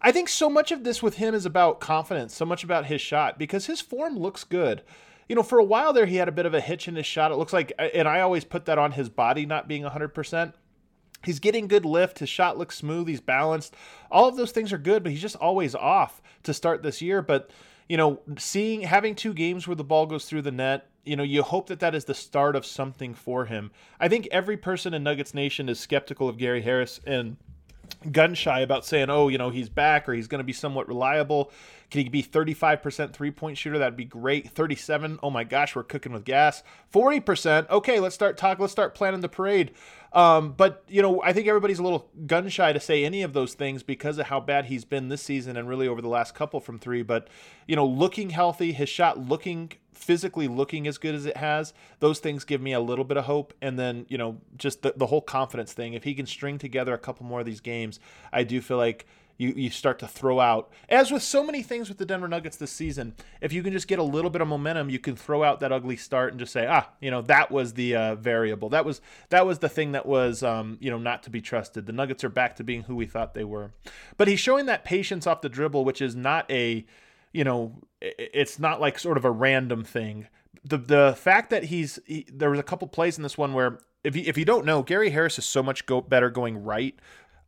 I 0.00 0.12
think 0.12 0.28
so 0.28 0.50
much 0.50 0.72
of 0.72 0.84
this 0.84 1.02
with 1.02 1.16
him 1.16 1.34
is 1.34 1.46
about 1.46 1.80
confidence, 1.80 2.34
so 2.34 2.44
much 2.44 2.62
about 2.62 2.86
his 2.86 3.00
shot 3.00 3.38
because 3.38 3.66
his 3.66 3.80
form 3.80 4.18
looks 4.18 4.44
good. 4.44 4.82
You 5.28 5.34
know, 5.34 5.42
for 5.42 5.58
a 5.58 5.64
while 5.64 5.92
there, 5.92 6.06
he 6.06 6.16
had 6.16 6.28
a 6.28 6.32
bit 6.32 6.46
of 6.46 6.54
a 6.54 6.60
hitch 6.60 6.86
in 6.86 6.96
his 6.96 7.06
shot. 7.06 7.32
It 7.32 7.36
looks 7.36 7.52
like, 7.52 7.72
uh, 7.78 7.88
and 7.94 8.06
I 8.06 8.20
always 8.20 8.44
put 8.44 8.66
that 8.66 8.78
on 8.78 8.92
his 8.92 9.08
body 9.08 9.46
not 9.46 9.66
being 9.66 9.82
100%. 9.82 10.52
He's 11.24 11.40
getting 11.40 11.66
good 11.66 11.84
lift. 11.84 12.20
His 12.20 12.28
shot 12.28 12.58
looks 12.58 12.76
smooth. 12.76 13.08
He's 13.08 13.20
balanced. 13.20 13.74
All 14.10 14.28
of 14.28 14.36
those 14.36 14.52
things 14.52 14.72
are 14.72 14.78
good, 14.78 15.02
but 15.02 15.10
he's 15.10 15.22
just 15.22 15.36
always 15.36 15.74
off 15.74 16.22
to 16.44 16.54
start 16.54 16.82
this 16.82 17.02
year. 17.02 17.22
But, 17.22 17.50
you 17.88 17.96
know, 17.96 18.20
seeing, 18.38 18.82
having 18.82 19.16
two 19.16 19.34
games 19.34 19.66
where 19.66 19.74
the 19.74 19.82
ball 19.82 20.06
goes 20.06 20.26
through 20.26 20.42
the 20.42 20.52
net, 20.52 20.88
you 21.04 21.16
know, 21.16 21.24
you 21.24 21.42
hope 21.42 21.66
that 21.68 21.80
that 21.80 21.94
is 21.94 22.04
the 22.04 22.14
start 22.14 22.54
of 22.54 22.66
something 22.66 23.14
for 23.14 23.46
him. 23.46 23.72
I 23.98 24.08
think 24.08 24.28
every 24.30 24.56
person 24.56 24.94
in 24.94 25.02
Nuggets 25.02 25.34
Nation 25.34 25.68
is 25.68 25.80
skeptical 25.80 26.28
of 26.28 26.38
Gary 26.38 26.62
Harris 26.62 27.00
and 27.04 27.36
gun 28.10 28.34
shy 28.34 28.60
about 28.60 28.84
saying, 28.84 29.10
oh, 29.10 29.28
you 29.28 29.38
know, 29.38 29.50
he's 29.50 29.68
back 29.68 30.08
or 30.08 30.14
he's 30.14 30.26
going 30.26 30.40
to 30.40 30.44
be 30.44 30.52
somewhat 30.52 30.88
reliable. 30.88 31.50
Can 31.90 32.02
he 32.02 32.08
be 32.08 32.22
35% 32.22 33.12
three 33.12 33.30
point 33.30 33.58
shooter? 33.58 33.78
That'd 33.78 33.96
be 33.96 34.04
great. 34.04 34.50
37, 34.50 35.20
oh 35.22 35.30
my 35.30 35.44
gosh, 35.44 35.76
we're 35.76 35.84
cooking 35.84 36.12
with 36.12 36.24
gas. 36.24 36.62
40%, 36.92 37.70
okay, 37.70 38.00
let's 38.00 38.14
start 38.14 38.36
talking. 38.36 38.60
Let's 38.60 38.72
start 38.72 38.94
planning 38.94 39.20
the 39.20 39.28
parade. 39.28 39.72
Um, 40.12 40.52
but 40.52 40.82
you 40.88 41.02
know, 41.02 41.22
I 41.22 41.32
think 41.32 41.46
everybody's 41.46 41.78
a 41.78 41.82
little 41.82 42.10
gun 42.26 42.48
shy 42.48 42.72
to 42.72 42.80
say 42.80 43.04
any 43.04 43.22
of 43.22 43.34
those 43.34 43.54
things 43.54 43.82
because 43.82 44.18
of 44.18 44.26
how 44.26 44.40
bad 44.40 44.66
he's 44.66 44.84
been 44.84 45.08
this 45.08 45.22
season 45.22 45.56
and 45.56 45.68
really 45.68 45.86
over 45.86 46.00
the 46.00 46.08
last 46.08 46.34
couple 46.34 46.58
from 46.58 46.78
three. 46.78 47.02
But 47.02 47.28
you 47.66 47.76
know, 47.76 47.86
looking 47.86 48.30
healthy, 48.30 48.72
his 48.72 48.88
shot 48.88 49.18
looking 49.18 49.72
physically 49.96 50.46
looking 50.46 50.86
as 50.86 50.98
good 50.98 51.14
as 51.14 51.26
it 51.26 51.36
has, 51.36 51.72
those 52.00 52.18
things 52.18 52.44
give 52.44 52.60
me 52.60 52.72
a 52.72 52.80
little 52.80 53.04
bit 53.04 53.16
of 53.16 53.24
hope. 53.24 53.54
And 53.60 53.78
then, 53.78 54.06
you 54.08 54.18
know, 54.18 54.38
just 54.56 54.82
the, 54.82 54.94
the 54.96 55.06
whole 55.06 55.22
confidence 55.22 55.72
thing. 55.72 55.94
If 55.94 56.04
he 56.04 56.14
can 56.14 56.26
string 56.26 56.58
together 56.58 56.94
a 56.94 56.98
couple 56.98 57.26
more 57.26 57.40
of 57.40 57.46
these 57.46 57.60
games, 57.60 57.98
I 58.32 58.44
do 58.44 58.60
feel 58.60 58.76
like 58.76 59.06
you, 59.38 59.52
you 59.54 59.70
start 59.70 59.98
to 59.98 60.08
throw 60.08 60.40
out. 60.40 60.70
As 60.88 61.10
with 61.10 61.22
so 61.22 61.44
many 61.44 61.62
things 61.62 61.88
with 61.88 61.98
the 61.98 62.06
Denver 62.06 62.28
Nuggets 62.28 62.56
this 62.56 62.70
season, 62.70 63.14
if 63.40 63.52
you 63.52 63.62
can 63.62 63.72
just 63.72 63.88
get 63.88 63.98
a 63.98 64.02
little 64.02 64.30
bit 64.30 64.40
of 64.40 64.48
momentum, 64.48 64.90
you 64.90 64.98
can 64.98 65.16
throw 65.16 65.42
out 65.42 65.60
that 65.60 65.72
ugly 65.72 65.96
start 65.96 66.32
and 66.32 66.40
just 66.40 66.52
say, 66.52 66.66
ah, 66.66 66.88
you 67.00 67.10
know, 67.10 67.22
that 67.22 67.50
was 67.50 67.74
the 67.74 67.94
uh, 67.94 68.14
variable. 68.14 68.68
That 68.68 68.84
was 68.84 69.00
that 69.28 69.46
was 69.46 69.58
the 69.58 69.68
thing 69.68 69.92
that 69.92 70.06
was, 70.06 70.42
um, 70.42 70.78
you 70.80 70.90
know, 70.90 70.98
not 70.98 71.22
to 71.24 71.30
be 71.30 71.40
trusted. 71.40 71.86
The 71.86 71.92
Nuggets 71.92 72.24
are 72.24 72.28
back 72.28 72.56
to 72.56 72.64
being 72.64 72.84
who 72.84 72.96
we 72.96 73.06
thought 73.06 73.34
they 73.34 73.44
were. 73.44 73.72
But 74.16 74.28
he's 74.28 74.40
showing 74.40 74.66
that 74.66 74.84
patience 74.84 75.26
off 75.26 75.42
the 75.42 75.48
dribble, 75.48 75.84
which 75.84 76.00
is 76.00 76.16
not 76.16 76.50
a 76.50 76.86
you 77.36 77.44
know, 77.44 77.72
it's 78.00 78.58
not 78.58 78.80
like 78.80 78.98
sort 78.98 79.18
of 79.18 79.24
a 79.24 79.30
random 79.30 79.84
thing. 79.84 80.28
The 80.64 80.78
the 80.78 81.14
fact 81.18 81.50
that 81.50 81.64
he's 81.64 81.98
he, 82.06 82.26
there 82.32 82.50
was 82.50 82.58
a 82.58 82.64
couple 82.64 82.88
plays 82.88 83.18
in 83.18 83.22
this 83.22 83.36
one 83.36 83.52
where 83.52 83.78
if 84.02 84.16
you, 84.16 84.22
if 84.26 84.38
you 84.38 84.44
don't 84.44 84.64
know, 84.64 84.82
Gary 84.82 85.10
Harris 85.10 85.38
is 85.38 85.44
so 85.44 85.62
much 85.62 85.84
go 85.84 86.00
better 86.00 86.30
going 86.30 86.64
right 86.64 86.98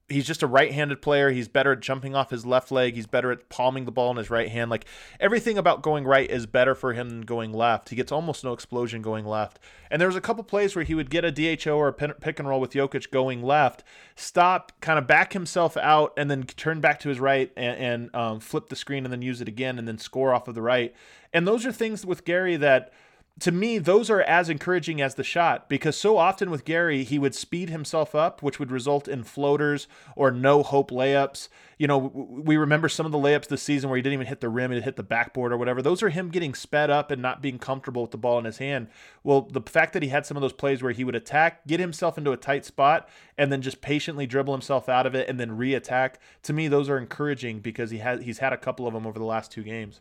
he's 0.09 0.27
just 0.27 0.43
a 0.43 0.47
right-handed 0.47 1.03
player. 1.03 1.31
He's 1.31 1.49
better 1.49 1.73
at 1.73 1.81
jumping 1.81 2.15
off 2.15 2.31
his 2.31 2.47
left 2.47 2.73
leg. 2.73 2.95
He's 2.95 3.07
better 3.07 3.31
at 3.31 3.49
palming 3.49 3.85
the 3.85 3.93
ball 3.93 4.11
in 4.11 4.17
his 4.17 4.31
right 4.31 4.49
hand. 4.49 4.71
Like 4.71 4.87
everything 5.21 5.59
about 5.59 5.83
going 5.83 6.05
right 6.05 6.29
is 6.31 6.47
better 6.47 6.75
for 6.75 6.95
him 6.95 7.11
than 7.11 7.21
going 7.23 7.53
left. 7.53 7.91
He 7.91 7.97
gets 7.97 8.11
almost 8.11 8.43
no 8.43 8.53
explosion 8.53 9.03
going 9.03 9.27
left. 9.27 9.59
And 9.91 10.01
there 10.01 10.09
was 10.09 10.17
a 10.17 10.21
couple 10.21 10.45
plays 10.45 10.75
where 10.75 10.85
he 10.85 10.95
would 10.95 11.11
get 11.11 11.25
a 11.25 11.31
DHO 11.31 11.77
or 11.77 11.89
a 11.89 11.93
pick 11.93 12.39
and 12.39 12.49
roll 12.49 12.61
with 12.61 12.73
Jokic 12.73 13.11
going 13.11 13.43
left, 13.43 13.85
stop, 14.17 14.73
kind 14.81 14.99
of 14.99 15.07
back 15.07 15.33
himself 15.33 15.77
out, 15.77 16.13
and 16.17 16.31
then 16.31 16.45
turn 16.45 16.81
back 16.81 17.01
to 17.01 17.09
his 17.09 17.21
right 17.21 17.53
and, 17.57 17.79
and 17.79 18.15
um, 18.15 18.41
flip 18.41 18.69
the 18.69 18.77
screen 18.77 19.05
and 19.05 19.13
then 19.13 19.23
use 19.23 19.41
it 19.41 19.49
again 19.49 19.79
and 19.79 19.87
then 19.87 19.99
score 19.99 20.35
off 20.35 20.49
of 20.49 20.55
the 20.55 20.63
right. 20.63 20.95
And 21.33 21.47
those 21.47 21.67
are 21.67 21.73
things 21.73 22.07
with 22.07 22.25
Gary 22.25 22.57
that 22.57 22.93
to 23.41 23.53
me, 23.53 23.79
those 23.79 24.11
are 24.11 24.23
as 24.23 24.49
encouraging 24.49 25.01
as 25.01 25.15
the 25.15 25.23
shot 25.23 25.69
because 25.69 25.97
so 25.97 26.17
often 26.17 26.51
with 26.51 26.65
Gary, 26.65 27.05
he 27.05 27.19
would 27.19 27.35
speed 27.35 27.71
himself 27.71 28.15
up, 28.15 28.43
which 28.43 28.59
would 28.59 28.71
result 28.71 29.07
in 29.07 29.23
floaters 29.23 29.87
or 30.17 30.31
no 30.31 30.63
hope 30.63 30.91
layups. 30.91 31.49
You 31.79 31.87
know, 31.87 31.99
we 31.99 32.57
remember 32.57 32.89
some 32.89 33.07
of 33.07 33.13
the 33.13 33.19
layups 33.19 33.47
this 33.47 33.63
season 33.63 33.91
where 33.91 33.97
he 33.97 34.03
didn't 34.03 34.15
even 34.15 34.27
hit 34.27 34.41
the 34.41 34.49
rim, 34.49 34.73
it 34.73 34.83
hit 34.83 34.97
the 34.97 35.03
backboard 35.03 35.53
or 35.53 35.57
whatever. 35.57 35.83
Those 35.83 36.03
are 36.03 36.09
him 36.09 36.31
getting 36.31 36.55
sped 36.55 36.91
up 36.91 37.11
and 37.11 37.23
not 37.23 37.41
being 37.41 37.59
comfortable 37.59 38.03
with 38.03 38.11
the 38.11 38.19
ball 38.19 38.39
in 38.39 38.45
his 38.45 38.59
hand. 38.59 38.89
Well, 39.23 39.43
the 39.43 39.63
fact 39.63 39.93
that 39.93 40.03
he 40.03 40.09
had 40.09 40.27
some 40.27 40.37
of 40.37 40.41
those 40.41 40.53
plays 40.53 40.83
where 40.83 40.93
he 40.93 41.05
would 41.05 41.15
attack, 41.15 41.67
get 41.67 41.81
himself 41.81 42.19
into 42.19 42.33
a 42.33 42.37
tight 42.37 42.65
spot, 42.65 43.09
and 43.37 43.53
then 43.53 43.63
just 43.63 43.81
patiently 43.81 44.27
dribble 44.27 44.55
himself 44.55 44.89
out 44.89 45.07
of 45.07 45.15
it 45.15 45.29
and 45.29 45.39
then 45.39 45.57
re-attack, 45.57 46.19
to 46.43 46.53
me, 46.53 46.67
those 46.67 46.89
are 46.89 46.99
encouraging 46.99 47.61
because 47.61 47.91
he 47.91 47.99
has 47.99 48.23
he's 48.23 48.39
had 48.39 48.53
a 48.53 48.59
couple 48.59 48.87
of 48.87 48.95
them 48.95 49.07
over 49.07 49.19
the 49.19 49.25
last 49.25 49.53
two 49.53 49.63
games. 49.63 50.01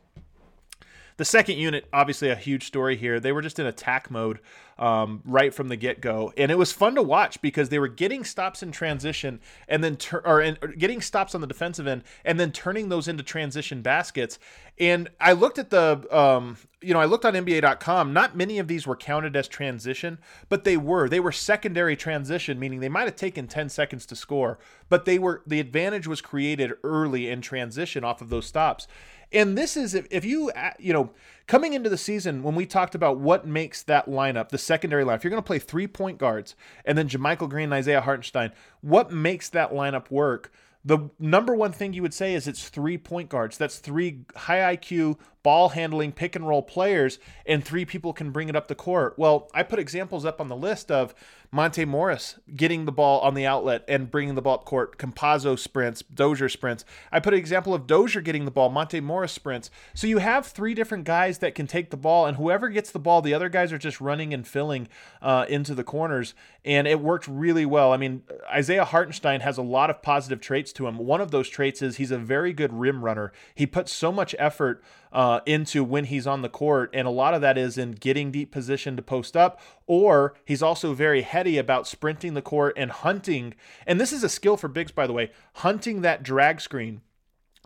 The 1.17 1.25
second 1.25 1.58
unit, 1.58 1.88
obviously 1.91 2.30
a 2.30 2.36
huge 2.36 2.67
story 2.67 2.95
here. 2.95 3.19
They 3.19 3.32
were 3.32 3.41
just 3.41 3.58
in 3.58 3.65
attack 3.65 4.12
mode 4.12 4.39
um, 4.77 5.23
right 5.25 5.51
from 5.51 5.67
the 5.67 5.75
get 5.75 5.99
go, 5.99 6.32
and 6.38 6.51
it 6.51 6.58
was 6.60 6.71
fun 6.71 6.93
to 6.93 7.01
watch 7.01 7.41
because 7.41 7.69
they 7.69 7.80
were 7.80 7.88
getting 7.88 8.23
stops 8.23 8.62
in 8.62 8.71
transition 8.71 9.39
and 9.67 9.84
then 9.84 9.97
tur- 9.97 10.21
or, 10.23 10.41
in, 10.41 10.60
or 10.62 10.67
getting 10.67 11.01
stops 11.01 11.34
on 11.34 11.41
the 11.41 11.47
defensive 11.47 11.88
end 11.88 12.03
and 12.23 12.39
then 12.39 12.51
turning 12.51 12.89
those 12.89 13.08
into 13.08 13.23
transition 13.23 13.82
baskets. 13.82 14.38
And 14.80 15.10
I 15.19 15.34
looked 15.34 15.58
at 15.58 15.71
the, 15.71 16.06
um, 16.15 16.58
you 16.82 16.93
know, 16.93 16.99
I 16.99 17.06
looked 17.06 17.25
on 17.25 17.34
NBA.com. 17.34 18.13
Not 18.13 18.38
many 18.38 18.60
of 18.60 18.67
these 18.67 18.86
were 18.86 18.95
counted 18.95 19.36
as 19.36 19.47
transition, 19.47 20.19
but 20.49 20.65
they 20.65 20.77
were. 20.77 21.10
They 21.10 21.19
were 21.19 21.32
secondary 21.32 21.95
transition, 21.95 22.60
meaning 22.60 22.80
they 22.80 22.89
might 22.89 23.06
have 23.06 23.15
taken 23.15 23.47
10 23.47 23.69
seconds 23.69 24.06
to 24.06 24.15
score, 24.15 24.60
but 24.88 25.06
they 25.06 25.17
were 25.17 25.41
the 25.47 25.60
advantage 25.60 26.06
was 26.06 26.21
created 26.21 26.73
early 26.84 27.27
in 27.27 27.41
transition 27.41 28.03
off 28.03 28.21
of 28.21 28.30
those 28.30 28.45
stops. 28.45 28.88
And 29.32 29.58
this 29.58 29.76
is 29.76 29.94
if, 29.94 30.08
if 30.10 30.24
you 30.26 30.52
uh, 30.52 30.72
you 30.80 30.94
know 30.94 31.12
coming 31.48 31.74
into 31.74 31.90
the 31.90 31.98
season 31.98 32.44
when 32.44 32.56
we 32.56 32.66
talked 32.66 32.96
about 32.96 33.18
what 33.18 33.48
makes 33.48 33.84
that 33.84 34.08
lineup 34.08 34.50
the 34.50 34.58
secondary 34.58 35.04
line. 35.04 35.16
If 35.16 35.24
you're 35.24 35.32
going 35.32 35.42
to 35.42 35.48
play 35.48 35.60
three 35.60 35.88
point 35.88 36.18
guards 36.18 36.56
and 36.86 36.98
then 36.98 37.10
JaMychal 37.10 37.50
Green 37.50 37.66
and 37.66 37.74
Isaiah 37.74 38.02
Hartenstein, 38.02 38.52
what 38.82 39.12
makes 39.12 39.50
that 39.50 39.72
lineup 39.72 40.10
work? 40.12 40.52
The 40.86 41.10
number 41.20 41.54
one 41.54 41.74
thing 41.74 41.94
you 41.94 42.02
would 42.02 42.13
say 42.13 42.34
is 42.34 42.48
it's 42.48 42.70
three 42.70 42.98
point 42.98 43.30
guards. 43.30 43.58
That's 43.58 43.80
three 43.80 44.22
high 44.36 44.76
IQ 44.76 45.18
ball 45.48 45.70
handling 45.70 46.12
pick 46.12 46.36
and 46.36 46.46
roll 46.46 46.62
players, 46.62 47.20
and 47.46 47.64
three 47.64 47.86
people 47.86 48.12
can 48.12 48.32
bring 48.32 48.50
it 48.50 48.56
up 48.58 48.68
the 48.68 48.76
court. 48.76 49.14
Well, 49.16 49.50
I 49.54 49.64
put 49.64 49.80
examples 49.80 50.26
up 50.26 50.42
on 50.42 50.50
the 50.50 50.58
list 50.58 50.92
of 50.92 51.16
Monte 51.52 51.86
Morris 51.86 52.38
getting 52.54 52.84
the 52.84 52.92
ball 52.92 53.22
on 53.22 53.34
the 53.34 53.46
outlet 53.46 53.86
and 53.88 54.12
bringing 54.12 54.36
the 54.36 54.42
ball 54.42 54.56
up 54.56 54.66
court, 54.66 54.98
Campazzo 54.98 55.58
sprints, 55.58 56.04
Dozier 56.14 56.50
sprints. 56.50 56.84
I 57.14 57.22
put 57.22 57.34
an 57.34 57.40
example 57.40 57.74
of 57.74 57.88
Dozier 57.88 58.20
getting 58.20 58.44
the 58.44 58.52
ball, 58.52 58.68
Monte 58.68 59.00
Morris 59.00 59.32
sprints. 59.32 59.72
So 59.94 60.06
you 60.06 60.18
have 60.18 60.46
three 60.46 60.74
different 60.74 61.06
guys 61.06 61.38
that 61.38 61.56
can 61.56 61.66
take 61.66 61.92
the 61.92 61.96
ball, 61.96 62.26
and 62.26 62.36
whoever 62.36 62.68
gets 62.68 62.92
the 62.92 63.00
ball, 63.00 63.22
the 63.22 63.34
other 63.34 63.48
guys 63.48 63.72
are 63.72 63.78
just 63.78 64.02
running 64.02 64.34
and 64.34 64.46
filling 64.46 64.90
uh, 65.22 65.46
into 65.48 65.74
the 65.74 65.86
corners, 65.86 66.34
and 66.66 66.86
it 66.90 67.00
worked 67.00 67.26
really 67.30 67.66
well. 67.66 67.94
I 67.94 67.98
mean, 67.98 68.24
Isaiah 68.52 68.84
Hartenstein 68.84 69.40
has 69.40 69.58
a 69.58 69.62
lot 69.62 69.90
of 69.90 70.02
positive 70.02 70.42
traits 70.42 70.74
to 70.74 70.88
him. 70.88 70.98
One 70.98 71.22
of 71.22 71.32
those 71.32 71.48
traits 71.48 71.82
is 71.82 71.96
he's 71.96 72.12
a 72.12 72.18
very 72.18 72.52
good 72.52 72.74
rim 72.74 73.06
runner. 73.06 73.32
He 73.56 73.66
puts 73.66 73.94
so 73.94 74.12
much 74.12 74.36
effort 74.38 74.84
uh, 75.12 75.41
into 75.46 75.84
when 75.84 76.06
he's 76.06 76.28
on 76.28 76.41
the 76.41 76.50
court. 76.50 76.89
And 76.93 77.08
a 77.08 77.12
lot 77.12 77.34
of 77.34 77.41
that 77.41 77.58
is 77.58 77.78
in 77.78 77.91
getting 77.91 78.32
deep 78.32 78.52
position 78.52 78.96
to 78.96 79.02
post 79.02 79.38
up, 79.38 79.60
or 79.86 80.36
he's 80.46 80.62
also 80.62 80.93
very 80.93 81.22
heady 81.22 81.58
about 81.58 81.88
sprinting 81.88 82.34
the 82.34 82.41
court 82.41 82.74
and 82.78 82.91
hunting. 82.91 83.54
And 83.86 84.00
this 84.00 84.13
is 84.13 84.24
a 84.24 84.30
skill 84.30 84.58
for 84.58 84.67
bigs, 84.67 84.91
by 84.91 85.08
the 85.08 85.13
way, 85.13 85.32
hunting 85.56 86.02
that 86.02 86.24
drag 86.24 86.62
screen 86.62 87.02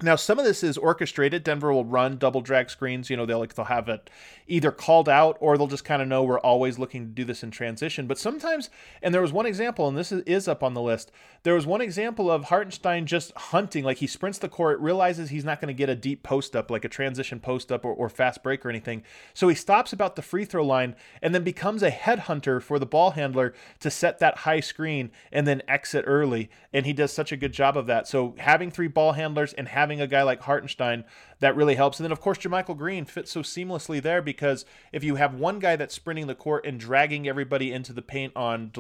now, 0.02 0.16
some 0.16 0.40
of 0.40 0.46
this 0.46 0.64
is 0.64 0.78
orchestrated. 0.78 1.44
Denver 1.44 1.72
will 1.72 1.86
run 1.86 2.18
double 2.18 2.42
drag 2.42 2.70
screens. 2.70 3.10
You 3.10 3.18
know, 3.18 3.26
they'll 3.26 3.40
like 3.40 3.56
they'll 3.56 3.66
have 3.66 3.90
it 3.90 4.10
either 4.48 4.72
called 4.72 5.08
out 5.08 5.38
or 5.40 5.58
they'll 5.58 5.68
just 5.68 5.86
kind 5.86 6.02
of 6.02 6.08
know 6.08 6.24
we're 6.24 6.40
always 6.40 6.78
looking 6.78 7.06
to 7.06 7.12
do 7.12 7.24
this 7.24 7.42
in 7.42 7.52
transition. 7.52 8.06
But 8.06 8.18
sometimes, 8.18 8.70
and 9.02 9.14
there 9.14 9.22
was 9.22 9.32
one 9.32 9.46
example, 9.46 9.88
and 9.88 9.98
this 9.98 10.12
is, 10.12 10.48
up 10.48 10.64
on 10.64 10.74
the 10.74 10.82
list. 10.82 11.12
There 11.44 11.54
was 11.54 11.68
one 11.68 11.82
example 11.82 12.32
of 12.32 12.46
Hartenstein 12.46 13.06
just 13.06 13.32
hunting, 13.38 13.84
like 13.84 13.98
he 13.98 14.08
sprints 14.08 14.40
the 14.40 14.50
court, 14.50 14.80
realizes 14.80 15.30
he's 15.30 15.46
not 15.46 15.62
going 15.62 15.68
to 15.68 15.78
get 15.78 15.88
a 15.88 15.96
deep 15.96 16.24
post 16.24 16.56
up, 16.56 16.72
like 16.72 16.84
a 16.84 16.90
transition 16.90 17.40
post 17.40 17.72
up 17.72 17.86
or, 17.86 17.94
or 17.94 18.10
fast 18.10 18.42
break 18.42 18.66
or 18.66 18.70
anything. 18.70 19.04
So 19.36 19.48
he 19.48 19.56
stops 19.56 19.94
about 19.94 20.16
the 20.16 20.24
free 20.24 20.46
throw 20.46 20.66
line 20.66 20.96
and 21.22 21.34
then 21.34 21.44
becomes 21.44 21.84
a 21.84 21.92
headhunter 21.92 22.62
for 22.62 22.80
the 22.80 22.88
ball 22.88 23.12
handler 23.12 23.54
to 23.82 23.92
set 23.92 24.18
that 24.20 24.40
high 24.40 24.62
screen 24.62 25.12
and 25.32 25.46
then 25.46 25.62
exit 25.68 26.06
early. 26.08 26.50
And 26.74 26.86
he 26.86 26.94
does 26.94 27.14
such 27.14 27.32
a 27.32 27.38
good 27.38 27.54
job 27.54 27.78
of 27.78 27.86
that. 27.86 28.08
So 28.08 28.34
having 28.40 28.72
three 28.72 28.88
ball 28.88 29.14
handlers 29.14 29.54
and 29.54 29.68
having 29.68 29.91
having 29.92 30.02
a 30.02 30.08
guy 30.08 30.24
like 30.24 30.42
Hartenstein 30.42 31.04
that 31.40 31.56
really 31.56 31.76
helps. 31.76 32.00
And 32.00 32.06
then, 32.06 32.12
of 32.12 32.22
course, 32.22 32.38
JaMychal 32.38 32.78
Green 32.78 33.06
fits 33.06 33.32
so 33.32 33.42
seamlessly 33.42 34.02
there 34.02 34.22
because 34.22 34.66
if 34.94 35.04
you 35.04 35.16
have 35.16 35.36
one 35.36 35.60
guy 35.60 35.76
that's 35.76 35.94
sprinting 35.94 36.28
the 36.28 36.36
court 36.36 36.66
and 36.66 36.80
dragging 36.80 37.28
everybody 37.28 37.74
into 37.74 37.92
the 37.92 38.02
paint 38.02 38.34
on, 38.36 38.72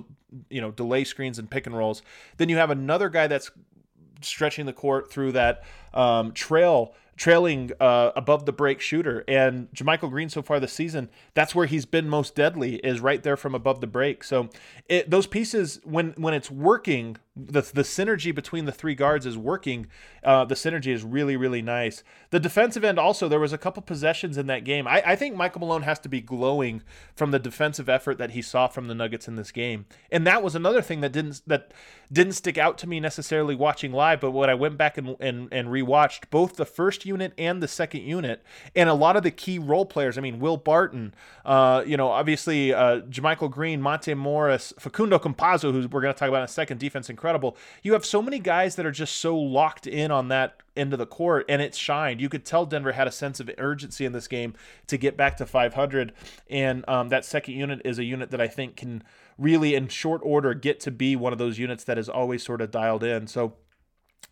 you 0.49 0.61
know, 0.61 0.71
delay 0.71 1.03
screens 1.03 1.37
and 1.37 1.49
pick 1.49 1.67
and 1.67 1.77
rolls, 1.77 2.01
then 2.37 2.47
you 2.47 2.57
have 2.57 2.69
another 2.69 3.09
guy 3.09 3.27
that's 3.27 3.51
stretching 4.21 4.65
the 4.65 4.73
court 4.73 5.11
through 5.11 5.33
that 5.33 5.63
um, 5.93 6.31
trail 6.31 6.93
trailing 7.17 7.71
uh, 7.79 8.11
above 8.15 8.47
the 8.47 8.51
break 8.51 8.81
shooter. 8.81 9.23
And 9.27 9.71
JaMychal 9.73 10.09
Green 10.09 10.29
so 10.29 10.41
far 10.41 10.59
this 10.59 10.73
season, 10.73 11.07
that's 11.35 11.53
where 11.53 11.67
he's 11.67 11.85
been 11.85 12.09
most 12.09 12.33
deadly 12.33 12.77
is 12.77 12.99
right 12.99 13.21
there 13.21 13.37
from 13.37 13.53
above 13.53 13.79
the 13.79 13.85
break. 13.85 14.23
So 14.23 14.49
it, 14.89 15.09
those 15.11 15.27
pieces, 15.27 15.79
when 15.83 16.13
when 16.17 16.33
it's 16.33 16.49
working, 16.49 17.17
the 17.47 17.61
the 17.61 17.83
synergy 17.83 18.33
between 18.33 18.65
the 18.65 18.71
three 18.71 18.95
guards 18.95 19.25
is 19.25 19.37
working. 19.37 19.87
Uh, 20.23 20.45
the 20.45 20.55
synergy 20.55 20.93
is 20.93 21.03
really 21.03 21.35
really 21.35 21.61
nice. 21.61 22.03
The 22.29 22.39
defensive 22.39 22.83
end 22.83 22.99
also 22.99 23.27
there 23.27 23.39
was 23.39 23.53
a 23.53 23.57
couple 23.57 23.81
possessions 23.81 24.37
in 24.37 24.47
that 24.47 24.63
game. 24.63 24.87
I, 24.87 25.03
I 25.05 25.15
think 25.15 25.35
Michael 25.35 25.61
Malone 25.61 25.83
has 25.83 25.99
to 25.99 26.09
be 26.09 26.21
glowing 26.21 26.83
from 27.15 27.31
the 27.31 27.39
defensive 27.39 27.89
effort 27.89 28.17
that 28.17 28.31
he 28.31 28.41
saw 28.41 28.67
from 28.67 28.87
the 28.87 28.95
Nuggets 28.95 29.27
in 29.27 29.35
this 29.35 29.51
game. 29.51 29.85
And 30.11 30.25
that 30.27 30.43
was 30.43 30.55
another 30.55 30.81
thing 30.81 31.01
that 31.01 31.11
didn't 31.11 31.41
that 31.47 31.73
didn't 32.11 32.33
stick 32.33 32.57
out 32.57 32.77
to 32.79 32.87
me 32.87 32.99
necessarily 32.99 33.55
watching 33.55 33.91
live, 33.91 34.19
but 34.19 34.31
when 34.31 34.49
I 34.49 34.53
went 34.53 34.77
back 34.77 34.97
and 34.97 35.15
and, 35.19 35.47
and 35.51 35.67
rewatched 35.69 36.29
both 36.29 36.55
the 36.55 36.65
first 36.65 37.05
unit 37.05 37.33
and 37.37 37.61
the 37.61 37.67
second 37.67 38.01
unit, 38.01 38.43
and 38.75 38.89
a 38.89 38.93
lot 38.93 39.15
of 39.15 39.23
the 39.23 39.31
key 39.31 39.59
role 39.59 39.85
players. 39.85 40.17
I 40.17 40.21
mean, 40.21 40.39
Will 40.39 40.57
Barton, 40.57 41.13
uh, 41.45 41.83
you 41.85 41.97
know, 41.97 42.09
obviously 42.09 42.73
uh, 42.73 43.01
JaMychal 43.01 43.49
Green, 43.49 43.81
Monte 43.81 44.13
Morris, 44.13 44.73
Facundo 44.79 45.17
Campazzo, 45.17 45.71
who 45.71 45.87
we're 45.87 46.01
going 46.01 46.13
to 46.13 46.19
talk 46.19 46.29
about 46.29 46.39
in 46.39 46.45
a 46.45 46.47
second, 46.47 46.79
defense 46.79 47.09
incredible. 47.09 47.30
You 47.83 47.93
have 47.93 48.05
so 48.05 48.21
many 48.21 48.39
guys 48.39 48.75
that 48.75 48.85
are 48.85 48.91
just 48.91 49.17
so 49.17 49.37
locked 49.37 49.87
in 49.87 50.11
on 50.11 50.27
that 50.29 50.57
end 50.75 50.93
of 50.93 50.99
the 50.99 51.05
court, 51.05 51.45
and 51.49 51.61
it 51.61 51.75
shined. 51.75 52.21
You 52.21 52.29
could 52.29 52.45
tell 52.45 52.65
Denver 52.65 52.93
had 52.93 53.07
a 53.07 53.11
sense 53.11 53.39
of 53.39 53.49
urgency 53.57 54.05
in 54.05 54.13
this 54.13 54.27
game 54.27 54.53
to 54.87 54.97
get 54.97 55.17
back 55.17 55.37
to 55.37 55.45
500, 55.45 56.13
and 56.49 56.87
um, 56.87 57.09
that 57.09 57.25
second 57.25 57.55
unit 57.55 57.81
is 57.85 57.99
a 57.99 58.03
unit 58.03 58.31
that 58.31 58.41
I 58.41 58.47
think 58.47 58.75
can 58.75 59.03
really, 59.37 59.75
in 59.75 59.87
short 59.87 60.21
order, 60.23 60.53
get 60.53 60.79
to 60.81 60.91
be 60.91 61.15
one 61.15 61.33
of 61.33 61.39
those 61.39 61.57
units 61.57 61.83
that 61.85 61.97
is 61.97 62.09
always 62.09 62.43
sort 62.43 62.61
of 62.61 62.71
dialed 62.71 63.03
in. 63.03 63.27
So 63.27 63.53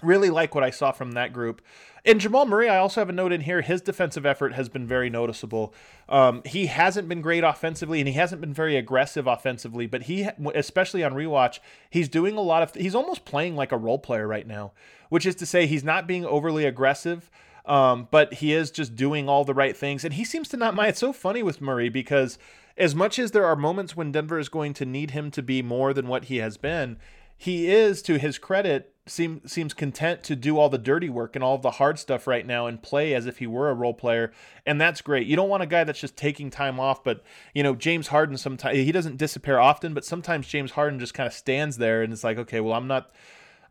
really 0.03 0.29
like 0.29 0.55
what 0.55 0.63
I 0.63 0.69
saw 0.69 0.91
from 0.91 1.11
that 1.13 1.33
group. 1.33 1.61
And 2.05 2.19
Jamal 2.19 2.45
Murray, 2.45 2.69
I 2.69 2.77
also 2.77 3.01
have 3.01 3.09
a 3.09 3.13
note 3.13 3.31
in 3.31 3.41
here. 3.41 3.61
His 3.61 3.81
defensive 3.81 4.25
effort 4.25 4.53
has 4.53 4.69
been 4.69 4.87
very 4.87 5.09
noticeable. 5.09 5.73
Um, 6.07 6.41
he 6.45 6.67
hasn't 6.67 7.09
been 7.09 7.21
great 7.21 7.43
offensively, 7.43 7.99
and 7.99 8.07
he 8.07 8.15
hasn't 8.15 8.41
been 8.41 8.53
very 8.53 8.77
aggressive 8.77 9.27
offensively. 9.27 9.87
But 9.87 10.03
he, 10.03 10.27
especially 10.55 11.03
on 11.03 11.13
rewatch, 11.13 11.59
he's 11.89 12.09
doing 12.09 12.37
a 12.37 12.41
lot 12.41 12.63
of. 12.63 12.73
He's 12.75 12.95
almost 12.95 13.25
playing 13.25 13.55
like 13.55 13.71
a 13.71 13.77
role 13.77 13.99
player 13.99 14.27
right 14.27 14.47
now, 14.47 14.71
which 15.09 15.25
is 15.25 15.35
to 15.35 15.45
say, 15.45 15.65
he's 15.65 15.83
not 15.83 16.07
being 16.07 16.25
overly 16.25 16.65
aggressive. 16.65 17.29
Um, 17.65 18.07
but 18.09 18.35
he 18.35 18.53
is 18.53 18.71
just 18.71 18.95
doing 18.95 19.29
all 19.29 19.45
the 19.45 19.53
right 19.53 19.77
things, 19.77 20.03
and 20.03 20.15
he 20.15 20.23
seems 20.23 20.47
to 20.49 20.57
not 20.57 20.73
mind. 20.73 20.89
It's 20.89 20.99
so 20.99 21.13
funny 21.13 21.43
with 21.43 21.61
Murray 21.61 21.89
because 21.89 22.39
as 22.79 22.95
much 22.95 23.19
as 23.19 23.31
there 23.31 23.45
are 23.45 23.55
moments 23.55 23.95
when 23.95 24.11
Denver 24.11 24.39
is 24.39 24.49
going 24.49 24.73
to 24.75 24.85
need 24.85 25.11
him 25.11 25.29
to 25.31 25.43
be 25.43 25.61
more 25.61 25.93
than 25.93 26.07
what 26.07 26.25
he 26.25 26.37
has 26.37 26.57
been, 26.57 26.97
he 27.39 27.71
is, 27.71 28.01
to 28.01 28.19
his 28.19 28.37
credit, 28.37 28.93
seem, 29.07 29.41
seems 29.47 29.73
content 29.73 30.23
to 30.23 30.35
do 30.35 30.57
all 30.57 30.67
the 30.67 30.77
dirty 30.77 31.09
work 31.09 31.37
and 31.37 31.43
all 31.43 31.57
the 31.57 31.71
hard 31.71 31.97
stuff 31.97 32.27
right 32.27 32.45
now 32.45 32.67
and 32.67 32.83
play 32.83 33.13
as 33.13 33.25
if 33.25 33.37
he 33.37 33.47
were 33.47 33.69
a 33.69 33.73
role 33.73 33.93
player. 33.93 34.33
And 34.65 34.79
that's 34.79 34.99
great. 34.99 35.25
You 35.25 35.37
don't 35.37 35.47
want 35.47 35.63
a 35.63 35.65
guy 35.65 35.85
that's 35.85 36.01
just 36.01 36.17
taking 36.17 36.49
time 36.49 36.81
off, 36.81 37.01
but, 37.01 37.23
you 37.53 37.63
know, 37.63 37.75
James 37.75 38.07
Harden 38.07 38.35
sometimes, 38.37 38.75
he 38.77 38.91
doesn't 38.91 39.15
disappear 39.15 39.57
often, 39.57 39.93
but 39.93 40.03
sometimes 40.03 40.49
James 40.49 40.71
Harden 40.71 40.99
just 40.99 41.13
kind 41.13 41.27
of 41.27 41.33
stands 41.33 41.77
there 41.77 42.03
and 42.03 42.11
it's 42.11 42.25
like, 42.25 42.37
okay, 42.37 42.59
well, 42.59 42.73
I'm 42.73 42.87
not. 42.87 43.09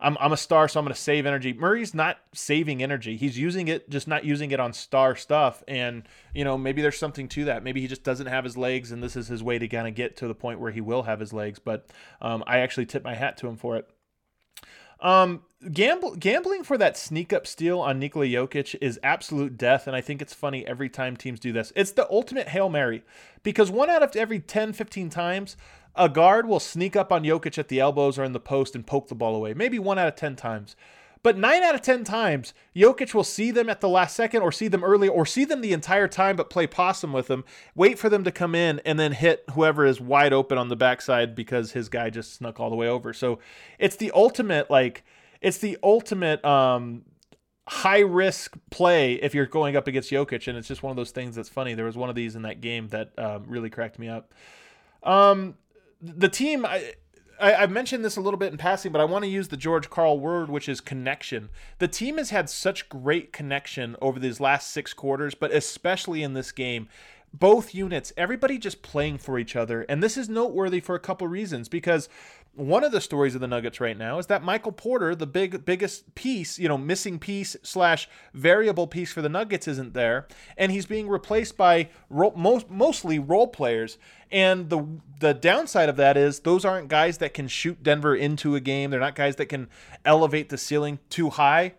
I'm, 0.01 0.17
I'm 0.19 0.31
a 0.31 0.37
star, 0.37 0.67
so 0.67 0.79
I'm 0.79 0.85
going 0.85 0.93
to 0.93 0.99
save 0.99 1.25
energy. 1.25 1.53
Murray's 1.53 1.93
not 1.93 2.17
saving 2.33 2.81
energy. 2.81 3.17
He's 3.17 3.37
using 3.37 3.67
it, 3.67 3.89
just 3.89 4.07
not 4.07 4.23
using 4.23 4.51
it 4.51 4.59
on 4.59 4.73
star 4.73 5.15
stuff. 5.15 5.63
And, 5.67 6.03
you 6.33 6.43
know, 6.43 6.57
maybe 6.57 6.81
there's 6.81 6.97
something 6.97 7.27
to 7.29 7.45
that. 7.45 7.63
Maybe 7.63 7.81
he 7.81 7.87
just 7.87 8.03
doesn't 8.03 8.27
have 8.27 8.43
his 8.43 8.57
legs, 8.57 8.91
and 8.91 9.03
this 9.03 9.15
is 9.15 9.27
his 9.27 9.43
way 9.43 9.59
to 9.59 9.67
kind 9.67 9.87
of 9.87 9.95
get 9.95 10.15
to 10.17 10.27
the 10.27 10.35
point 10.35 10.59
where 10.59 10.71
he 10.71 10.81
will 10.81 11.03
have 11.03 11.19
his 11.19 11.33
legs. 11.33 11.59
But 11.59 11.87
um, 12.21 12.43
I 12.47 12.59
actually 12.59 12.85
tip 12.85 13.03
my 13.03 13.15
hat 13.15 13.37
to 13.37 13.47
him 13.47 13.57
for 13.57 13.75
it. 13.75 13.89
Um, 15.01 15.43
gamble, 15.71 16.15
gambling 16.15 16.63
for 16.63 16.77
that 16.77 16.97
sneak 16.97 17.31
up 17.31 17.47
steal 17.47 17.79
on 17.79 17.99
Nikola 17.99 18.25
Jokic 18.25 18.75
is 18.81 18.99
absolute 19.01 19.57
death, 19.57 19.87
and 19.87 19.95
I 19.95 20.01
think 20.01 20.21
it's 20.21 20.33
funny 20.33 20.67
every 20.67 20.89
time 20.89 21.15
teams 21.15 21.39
do 21.39 21.53
this. 21.53 21.71
It's 21.75 21.91
the 21.91 22.09
ultimate 22.09 22.49
Hail 22.49 22.69
Mary 22.69 23.03
because 23.43 23.71
one 23.71 23.89
out 23.89 24.03
of 24.03 24.15
every 24.15 24.39
10, 24.39 24.73
15 24.73 25.09
times, 25.09 25.55
a 25.99 26.09
guard 26.09 26.47
will 26.47 26.61
sneak 26.61 26.95
up 26.95 27.11
on 27.11 27.23
Jokic 27.23 27.57
at 27.57 27.67
the 27.67 27.81
elbows 27.81 28.17
or 28.17 28.23
in 28.23 28.31
the 28.31 28.39
post 28.39 28.73
and 28.73 28.87
poke 28.87 29.09
the 29.09 29.15
ball 29.15 29.35
away. 29.35 29.53
Maybe 29.53 29.77
one 29.77 29.99
out 29.99 30.07
of 30.07 30.15
10 30.15 30.37
times. 30.37 30.75
But 31.21 31.37
nine 31.37 31.61
out 31.63 31.75
of 31.75 31.81
10 31.81 32.05
times, 32.05 32.53
Jokic 32.73 33.13
will 33.13 33.25
see 33.25 33.51
them 33.51 33.69
at 33.69 33.81
the 33.81 33.89
last 33.89 34.15
second 34.15 34.41
or 34.41 34.53
see 34.53 34.69
them 34.69 34.85
early 34.85 35.09
or 35.09 35.25
see 35.25 35.43
them 35.43 35.59
the 35.59 35.73
entire 35.73 36.07
time 36.07 36.37
but 36.37 36.49
play 36.49 36.65
possum 36.65 37.11
with 37.11 37.27
them, 37.27 37.43
wait 37.75 37.99
for 37.99 38.07
them 38.07 38.23
to 38.23 38.31
come 38.31 38.55
in, 38.55 38.79
and 38.85 38.97
then 38.97 39.11
hit 39.11 39.43
whoever 39.51 39.85
is 39.85 39.99
wide 39.99 40.31
open 40.31 40.57
on 40.57 40.69
the 40.69 40.77
backside 40.77 41.35
because 41.35 41.73
his 41.73 41.89
guy 41.89 42.09
just 42.09 42.33
snuck 42.33 42.61
all 42.61 42.69
the 42.69 42.77
way 42.77 42.87
over. 42.87 43.11
So 43.11 43.39
it's 43.77 43.97
the 43.97 44.11
ultimate, 44.15 44.71
like, 44.71 45.03
it's 45.41 45.57
the 45.57 45.77
ultimate 45.83 46.43
um, 46.45 47.03
high 47.67 47.99
risk 47.99 48.57
play 48.69 49.15
if 49.15 49.35
you're 49.35 49.45
going 49.45 49.75
up 49.75 49.87
against 49.87 50.09
Jokic. 50.09 50.47
And 50.47 50.57
it's 50.57 50.69
just 50.69 50.83
one 50.83 50.91
of 50.91 50.97
those 50.97 51.11
things 51.11 51.35
that's 51.35 51.49
funny. 51.49 51.73
There 51.73 51.85
was 51.85 51.97
one 51.97 52.07
of 52.07 52.15
these 52.15 52.37
in 52.37 52.43
that 52.43 52.61
game 52.61 52.87
that 52.89 53.11
um, 53.19 53.43
really 53.45 53.69
cracked 53.69 53.99
me 53.99 54.07
up. 54.07 54.33
Um, 55.03 55.55
the 56.01 56.29
team. 56.29 56.65
I, 56.65 56.93
I, 57.41 57.51
have 57.51 57.71
mentioned 57.71 58.03
this 58.03 58.17
a 58.17 58.21
little 58.21 58.37
bit 58.37 58.51
in 58.51 58.57
passing, 58.57 58.91
but 58.91 58.99
I 58.99 59.05
want 59.05 59.23
to 59.23 59.29
use 59.29 59.47
the 59.47 59.57
George 59.57 59.89
Karl 59.89 60.19
word, 60.19 60.49
which 60.49 60.67
is 60.67 60.81
connection. 60.81 61.49
The 61.77 61.87
team 61.87 62.17
has 62.17 62.31
had 62.31 62.49
such 62.49 62.89
great 62.89 63.31
connection 63.31 63.95
over 64.01 64.19
these 64.19 64.41
last 64.41 64.71
six 64.71 64.93
quarters, 64.93 65.35
but 65.35 65.51
especially 65.51 66.21
in 66.21 66.33
this 66.33 66.51
game. 66.51 66.89
Both 67.31 67.75
units, 67.75 68.11
everybody 68.17 68.57
just 68.57 68.81
playing 68.81 69.19
for 69.19 69.37
each 69.37 69.55
other. 69.55 69.83
And 69.83 70.01
this 70.01 70.17
is 70.17 70.29
noteworthy 70.29 70.79
for 70.79 70.95
a 70.95 70.99
couple 70.99 71.27
reasons 71.27 71.69
because 71.69 72.09
one 72.59 72.83
of 72.83 72.91
the 72.91 72.99
stories 72.99 73.35
of 73.35 73.41
the 73.41 73.47
Nuggets 73.47 73.79
right 73.79 73.97
now 73.97 74.19
is 74.19 74.27
that 74.27 74.43
Michael 74.43 74.73
Porter, 74.73 75.15
the 75.15 75.25
big 75.25 75.63
biggest 75.63 76.13
piece, 76.13 76.59
you 76.59 76.67
know, 76.67 76.77
missing 76.77 77.17
piece 77.17 77.55
slash 77.63 78.09
variable 78.33 78.85
piece 78.85 79.13
for 79.13 79.21
the 79.21 79.29
Nuggets, 79.29 79.67
isn't 79.67 79.93
there, 79.93 80.27
and 80.57 80.71
he's 80.71 80.85
being 80.85 81.07
replaced 81.07 81.55
by 81.55 81.89
ro- 82.09 82.33
most 82.35 82.69
mostly 82.69 83.17
role 83.17 83.47
players. 83.47 83.97
And 84.29 84.69
the 84.69 84.85
the 85.21 85.33
downside 85.33 85.87
of 85.87 85.95
that 85.95 86.17
is 86.17 86.41
those 86.41 86.65
aren't 86.65 86.89
guys 86.89 87.19
that 87.19 87.33
can 87.33 87.47
shoot 87.47 87.81
Denver 87.81 88.13
into 88.13 88.55
a 88.55 88.59
game. 88.59 88.91
They're 88.91 88.99
not 88.99 89.15
guys 89.15 89.37
that 89.37 89.45
can 89.45 89.69
elevate 90.03 90.49
the 90.49 90.57
ceiling 90.57 90.99
too 91.09 91.29
high. 91.29 91.75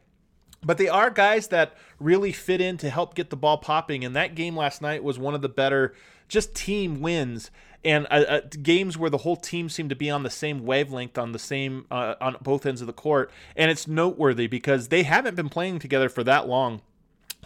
But 0.63 0.77
they 0.77 0.89
are 0.89 1.11
guys 1.11 1.49
that 1.49 1.75
really 1.99 2.33
fit 2.33 2.61
in 2.61 2.77
to 2.79 2.91
help 2.91 3.15
get 3.15 3.31
the 3.31 3.37
ball 3.37 3.57
popping. 3.59 4.05
And 4.05 4.15
that 4.15 4.35
game 4.35 4.57
last 4.57 4.83
night 4.83 5.03
was 5.03 5.19
one 5.19 5.35
of 5.35 5.41
the 5.41 5.49
better 5.49 5.95
just 6.31 6.55
team 6.55 7.01
wins. 7.01 7.51
And 7.83 8.07
uh, 8.11 8.25
uh, 8.29 8.41
games 8.63 8.99
where 8.99 9.11
the 9.11 9.19
whole 9.19 9.37
team 9.37 9.69
seemed 9.69 9.91
to 9.91 9.97
be 9.97 10.11
on 10.11 10.23
the 10.23 10.31
same 10.31 10.65
wavelength 10.67 11.17
on 11.17 11.33
the 11.33 11.39
same 11.39 11.87
uh, 11.91 12.15
on 12.21 12.37
both 12.43 12.67
ends 12.67 12.81
of 12.81 12.87
the 12.87 12.93
court. 12.93 13.31
And 13.57 13.71
it's 13.71 13.89
noteworthy 13.89 14.47
because 14.47 14.89
they 14.89 15.03
haven't 15.03 15.35
been 15.35 15.49
playing 15.49 15.79
together 15.79 16.09
for 16.09 16.23
that 16.25 16.47
long 16.47 16.83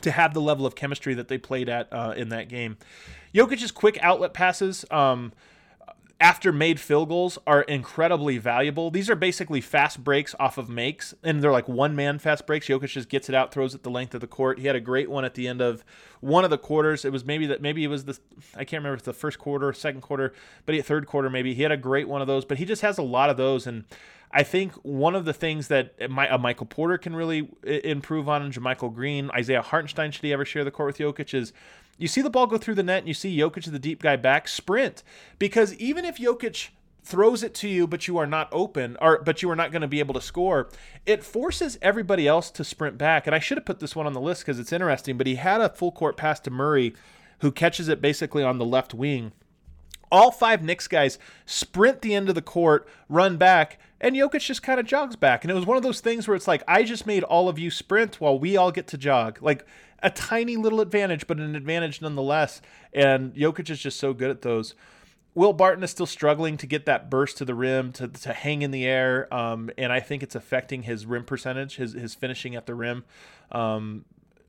to 0.01 0.11
have 0.11 0.35
the 0.35 0.41
level 0.41 0.67
of 0.67 0.75
chemistry 0.75 1.15
that 1.15 1.29
they 1.29 1.39
played 1.39 1.69
at 1.69 1.93
uh, 1.93 2.15
in 2.17 2.31
that 2.31 2.49
game. 2.49 2.77
Jokic's 3.33 3.71
quick 3.71 3.99
outlet 4.03 4.35
passes. 4.35 4.85
Um, 4.91 5.33
after 6.21 6.53
made 6.53 6.79
field 6.79 7.09
goals 7.09 7.39
are 7.47 7.63
incredibly 7.63 8.39
valuable. 8.39 8.91
These 8.91 9.11
are 9.11 9.17
basically 9.17 9.61
fast 9.61 10.03
breaks 10.03 10.35
off 10.39 10.59
of 10.59 10.69
makes, 10.69 11.15
and 11.23 11.43
they're 11.43 11.53
like 11.53 11.69
one 11.69 11.97
man 11.97 12.19
fast 12.19 12.47
breaks. 12.47 12.67
Jokic 12.69 12.89
just 12.89 13.09
gets 13.09 13.29
it 13.29 13.35
out, 13.35 13.53
throws 13.53 13.75
it 13.75 13.83
the 13.83 13.91
length 13.91 14.15
of 14.15 14.21
the 14.21 14.27
court. 14.27 14.59
He 14.59 14.67
had 14.67 14.77
a 14.77 14.81
great 14.81 15.11
one 15.11 15.25
at 15.25 15.35
the 15.35 15.49
end 15.49 15.61
of 15.61 15.85
one 16.21 16.45
of 16.45 16.51
the 16.51 16.59
quarters. 16.59 17.05
It 17.05 17.13
was 17.13 17.25
maybe 17.25 17.47
that 17.47 17.61
maybe 17.61 17.85
it 17.85 17.89
was 17.89 18.05
the 18.05 18.19
I 18.55 18.65
can't 18.65 18.81
remember 18.81 18.97
if 18.97 19.03
the 19.03 19.13
first 19.13 19.39
quarter, 19.39 19.73
second 19.73 20.03
quarter, 20.03 20.33
but 20.67 20.83
third 20.85 21.07
quarter 21.07 21.29
maybe. 21.29 21.55
He 21.55 21.63
had 21.63 21.73
a 21.73 21.77
great 21.77 22.09
one 22.09 22.21
of 22.21 22.27
those, 22.27 22.45
but 22.45 22.59
he 22.59 22.65
just 22.65 22.83
has 22.83 22.99
a 22.99 23.03
lot 23.03 23.31
of 23.31 23.37
those 23.37 23.67
and 23.67 23.85
I 24.35 24.43
think 24.43 24.73
one 24.83 25.15
of 25.15 25.25
the 25.25 25.33
things 25.33 25.69
that 25.69 25.95
a 26.01 26.09
Michael 26.09 26.67
Porter 26.67 26.99
can 26.99 27.15
really 27.15 27.49
improve 27.63 28.29
on, 28.29 28.43
and 28.43 28.53
JaMychal 28.53 28.93
Green, 28.93 29.31
Isaiah 29.31 29.63
Hartenstein, 29.63 30.11
should 30.11 30.25
he 30.25 30.33
ever 30.33 30.45
share 30.45 30.65
the 30.65 30.73
court 30.73 30.89
with 30.89 30.99
Jokic, 30.99 31.33
is 31.35 31.53
you 31.99 32.09
see 32.09 32.23
the 32.23 32.31
ball 32.31 32.47
go 32.47 32.59
through 32.59 32.75
the 32.75 32.83
net 32.83 33.01
and 33.01 33.09
you 33.09 33.15
see 33.15 33.37
Jokic, 33.37 33.71
the 33.71 33.79
deep 33.79 34.03
guy, 34.03 34.17
back 34.17 34.49
sprint. 34.49 35.03
Because 35.39 35.75
even 35.75 36.05
if 36.05 36.19
Jokic 36.19 36.69
throws 37.03 37.43
it 37.43 37.55
to 37.55 37.69
you, 37.69 37.87
but 37.87 38.09
you 38.09 38.17
are 38.17 38.27
not 38.27 38.49
open, 38.51 38.97
or 39.01 39.21
but 39.23 39.43
you 39.43 39.51
are 39.51 39.57
not 39.57 39.71
going 39.71 39.83
to 39.83 39.89
be 39.89 40.01
able 40.01 40.15
to 40.15 40.21
score, 40.21 40.69
it 41.05 41.23
forces 41.23 41.79
everybody 41.83 42.27
else 42.27 42.51
to 42.51 42.65
sprint 42.65 42.97
back. 42.97 43.27
And 43.27 43.35
I 43.35 43.39
should 43.39 43.59
have 43.59 43.67
put 43.67 43.79
this 43.79 43.95
one 43.95 44.07
on 44.07 44.15
the 44.15 44.21
list 44.21 44.43
because 44.43 44.59
it's 44.59 44.73
interesting, 44.73 45.19
but 45.19 45.27
he 45.27 45.37
had 45.37 45.61
a 45.61 45.69
full 45.69 45.93
court 45.93 46.17
pass 46.17 46.41
to 46.41 46.51
Murray, 46.51 46.95
who 47.41 47.53
catches 47.53 47.89
it 47.89 48.01
basically 48.01 48.43
on 48.43 48.59
the 48.59 48.65
left 48.65 48.95
wing. 48.95 49.33
All 50.11 50.31
five 50.31 50.63
Knicks 50.63 50.87
guys 50.87 51.19
sprint 51.45 52.01
the 52.01 52.15
end 52.15 52.29
of 52.29 52.35
the 52.35 52.43
court, 52.43 52.89
run 53.09 53.37
back, 53.37 53.81
and 54.01 54.15
Jokic 54.15 54.41
just 54.41 54.63
kind 54.63 54.79
of 54.79 54.87
jogs 54.87 55.17
back. 55.17 55.45
And 55.45 55.51
it 55.51 55.55
was 55.55 55.67
one 55.67 55.77
of 55.77 55.83
those 55.83 56.01
things 56.01 56.29
where 56.29 56.37
it's 56.37 56.47
like, 56.47 56.63
I 56.69 56.85
just 56.85 57.07
made 57.07 57.25
all 57.25 57.49
of 57.49 57.59
you 57.59 57.71
sprint 57.71 58.21
while 58.21 58.39
we 58.39 58.57
all 58.57 58.71
get 58.71 58.87
to 58.89 58.99
jog. 58.99 59.39
Like 59.43 59.67
a 60.05 60.11
tiny 60.11 60.57
little 60.57 60.81
advantage, 60.81 61.27
but 61.27 61.39
an 61.39 61.57
advantage 61.57 62.01
nonetheless. 62.01 62.61
And 62.93 63.35
Jokic 63.35 63.71
is 63.71 63.81
just 63.81 63.99
so 63.99 64.13
good 64.13 64.31
at 64.31 64.43
those. 64.43 64.75
Will 65.35 65.53
Barton 65.53 65.83
is 65.83 65.91
still 65.91 66.07
struggling 66.07 66.57
to 66.59 66.67
get 66.67 66.87
that 66.87 67.11
burst 67.11 67.39
to 67.39 67.45
the 67.45 67.55
rim 67.55 67.91
to, 67.95 68.07
to 68.07 68.33
hang 68.33 68.63
in 68.63 68.71
the 68.71 68.85
air, 68.85 69.33
um, 69.35 69.69
and 69.77 69.93
I 69.93 69.99
think 69.99 70.23
it's 70.23 70.37
affecting 70.37 70.85
his 70.85 71.07
rim 71.07 71.25
percentage, 71.25 71.75
his 71.75 71.95
his 71.95 72.15
finishing 72.15 72.55
at 72.55 72.67
the 72.67 72.75
rim. 72.77 73.05
Um, 73.51 74.05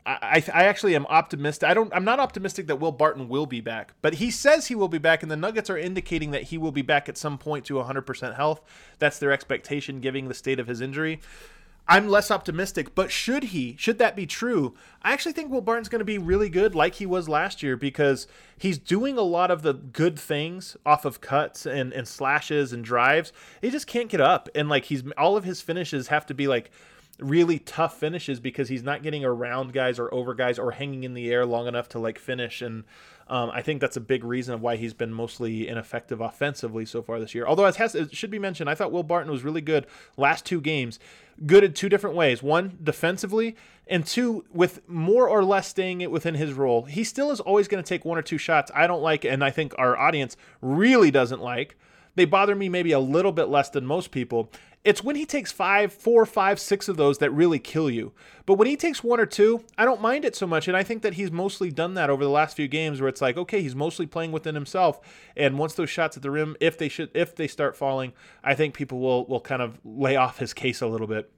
I, 0.06 0.44
I 0.54 0.66
actually 0.66 0.96
am 0.96 1.08
optimistic. 1.08 1.68
I 1.68 1.74
don't. 1.74 1.92
I'm 1.92 2.06
not 2.06 2.20
optimistic 2.20 2.68
that 2.68 2.76
Will 2.76 2.92
Barton 2.92 3.28
will 3.28 3.48
be 3.48 3.62
back, 3.62 3.94
but 4.04 4.16
he 4.16 4.30
says 4.30 4.68
he 4.68 4.76
will 4.76 4.88
be 4.88 5.00
back, 5.00 5.24
and 5.24 5.32
the 5.32 5.36
Nuggets 5.36 5.72
are 5.72 5.78
indicating 5.78 6.30
that 6.32 6.44
he 6.44 6.60
will 6.60 6.72
be 6.72 6.84
back 6.84 7.10
at 7.10 7.18
some 7.18 7.40
point 7.40 7.66
to 7.66 7.74
100% 7.76 8.36
health. 8.36 8.62
That's 9.00 9.18
their 9.18 9.32
expectation, 9.32 10.02
given 10.02 10.28
the 10.28 10.36
state 10.36 10.60
of 10.60 10.68
his 10.68 10.82
injury. 10.82 11.20
I'm 11.88 12.10
less 12.10 12.32
optimistic, 12.32 12.96
but 12.96 13.12
should 13.12 13.46
he, 13.46 13.76
should 13.78 14.00
that 14.00 14.16
be 14.16 14.26
true, 14.26 14.74
I 15.04 15.14
actually 15.14 15.34
think 15.34 15.52
Will 15.52 15.62
Barton's 15.62 15.90
going 15.90 16.00
to 16.00 16.06
be 16.06 16.18
really 16.18 16.50
good 16.50 16.74
like 16.74 16.96
he 16.96 17.06
was 17.06 17.30
last 17.30 17.62
year 17.62 17.78
because 17.78 18.28
he's 18.58 18.80
doing 18.80 19.18
a 19.18 19.22
lot 19.22 19.52
of 19.52 19.62
the 19.62 19.74
good 19.74 20.18
things 20.18 20.76
off 20.84 21.06
of 21.06 21.22
cuts 21.22 21.66
and, 21.68 21.94
and 21.94 22.08
slashes 22.08 22.74
and 22.74 22.84
drives. 22.84 23.32
He 23.62 23.70
just 23.70 23.86
can't 23.86 24.10
get 24.10 24.22
up. 24.22 24.50
And 24.56 24.68
like 24.68 24.86
he's 24.86 25.04
all 25.16 25.38
of 25.38 25.44
his 25.44 25.62
finishes 25.62 26.08
have 26.08 26.26
to 26.26 26.34
be 26.34 26.48
like 26.48 26.72
really 27.20 27.60
tough 27.60 27.98
finishes 27.98 28.40
because 28.40 28.70
he's 28.70 28.84
not 28.84 29.04
getting 29.04 29.24
around 29.24 29.74
guys 29.74 30.00
or 30.00 30.14
over 30.14 30.34
guys 30.34 30.60
or 30.60 30.72
hanging 30.72 31.04
in 31.04 31.14
the 31.14 31.32
air 31.32 31.46
long 31.46 31.68
enough 31.68 31.88
to 31.90 32.00
like 32.00 32.20
finish 32.20 32.62
and 32.62 32.84
um, 33.28 33.50
I 33.52 33.62
think 33.62 33.82
that's 33.82 33.98
a 33.98 34.02
big 34.02 34.24
reason 34.24 34.54
of 34.54 34.62
why 34.62 34.76
he's 34.76 34.94
been 34.94 35.12
mostly 35.12 35.68
ineffective 35.68 36.22
offensively 36.22 36.86
so 36.86 37.02
far 37.02 37.20
this 37.20 37.34
year. 37.34 37.48
Although 37.48 37.66
it, 37.66 37.76
has, 37.78 37.96
it 37.96 38.16
should 38.16 38.30
be 38.30 38.38
mentioned, 38.38 38.70
I 38.70 38.76
thought 38.76 38.92
Will 38.92 39.04
Barton 39.04 39.32
was 39.32 39.44
really 39.44 39.62
good 39.62 39.88
last 40.16 40.46
two 40.46 40.62
games. 40.62 41.00
Good 41.46 41.64
in 41.64 41.74
two 41.74 41.90
different 41.90 42.16
ways. 42.16 42.44
One, 42.44 42.78
defensively, 42.84 43.56
and 43.88 44.06
two, 44.06 44.46
with 44.54 44.88
more 44.88 45.28
or 45.28 45.44
less 45.44 45.68
staying 45.68 46.02
it 46.02 46.12
within 46.12 46.36
his 46.36 46.54
role. 46.54 46.84
He 46.84 47.04
still 47.04 47.32
is 47.32 47.40
always 47.40 47.68
going 47.68 47.84
to 47.84 47.88
take 47.88 48.06
one 48.06 48.18
or 48.18 48.22
two 48.22 48.38
shots 48.38 48.72
I 48.76 48.86
don't 48.86 49.02
like, 49.02 49.26
and 49.26 49.44
I 49.44 49.50
think 49.50 49.74
our 49.78 49.98
audience 49.98 50.38
really 50.62 51.10
doesn't 51.10 51.42
like. 51.42 51.76
They 52.14 52.26
bother 52.26 52.56
me 52.56 52.70
maybe 52.70 52.92
a 52.92 53.00
little 53.00 53.32
bit 53.32 53.50
less 53.50 53.70
than 53.70 53.86
most 53.86 54.12
people. 54.12 54.52
It's 54.86 55.04
when 55.04 55.16
he 55.16 55.26
takes 55.26 55.52
five, 55.52 55.92
four, 55.92 56.28
five, 56.28 56.60
six 56.60 56.88
of 56.88 56.96
those 56.96 57.18
that 57.18 57.32
really 57.32 57.58
kill 57.58 57.90
you. 57.90 58.14
But 58.46 58.54
when 58.54 58.68
he 58.68 58.78
takes 58.78 59.04
one 59.04 59.20
or 59.20 59.26
two, 59.26 59.64
I 59.80 59.84
don't 59.84 60.00
mind 60.00 60.24
it 60.24 60.36
so 60.36 60.46
much. 60.46 60.68
And 60.68 60.78
I 60.78 60.84
think 60.84 61.02
that 61.02 61.16
he's 61.16 61.32
mostly 61.32 61.72
done 61.72 61.96
that 61.96 62.12
over 62.12 62.24
the 62.24 62.30
last 62.30 62.56
few 62.56 62.68
games 62.68 63.02
where 63.02 63.10
it's 63.10 63.22
like, 63.22 63.36
okay, 63.36 63.64
he's 63.64 63.76
mostly 63.76 64.06
playing 64.06 64.32
within 64.32 64.54
himself. 64.54 65.00
And 65.36 65.58
once 65.58 65.74
those 65.74 65.90
shots 65.90 66.16
at 66.18 66.22
the 66.24 66.30
rim, 66.30 66.56
if 66.60 66.78
they 66.78 66.88
should 66.88 67.10
if 67.16 67.36
they 67.36 67.48
start 67.48 67.76
falling, 67.76 68.14
I 68.44 68.54
think 68.54 68.76
people 68.76 69.00
will 69.00 69.26
will 69.26 69.42
kind 69.42 69.64
of 69.64 69.80
lay 69.84 70.16
off 70.16 70.38
his 70.38 70.54
case 70.54 70.82
a 70.82 70.88
little 70.88 71.08
bit. 71.08 71.32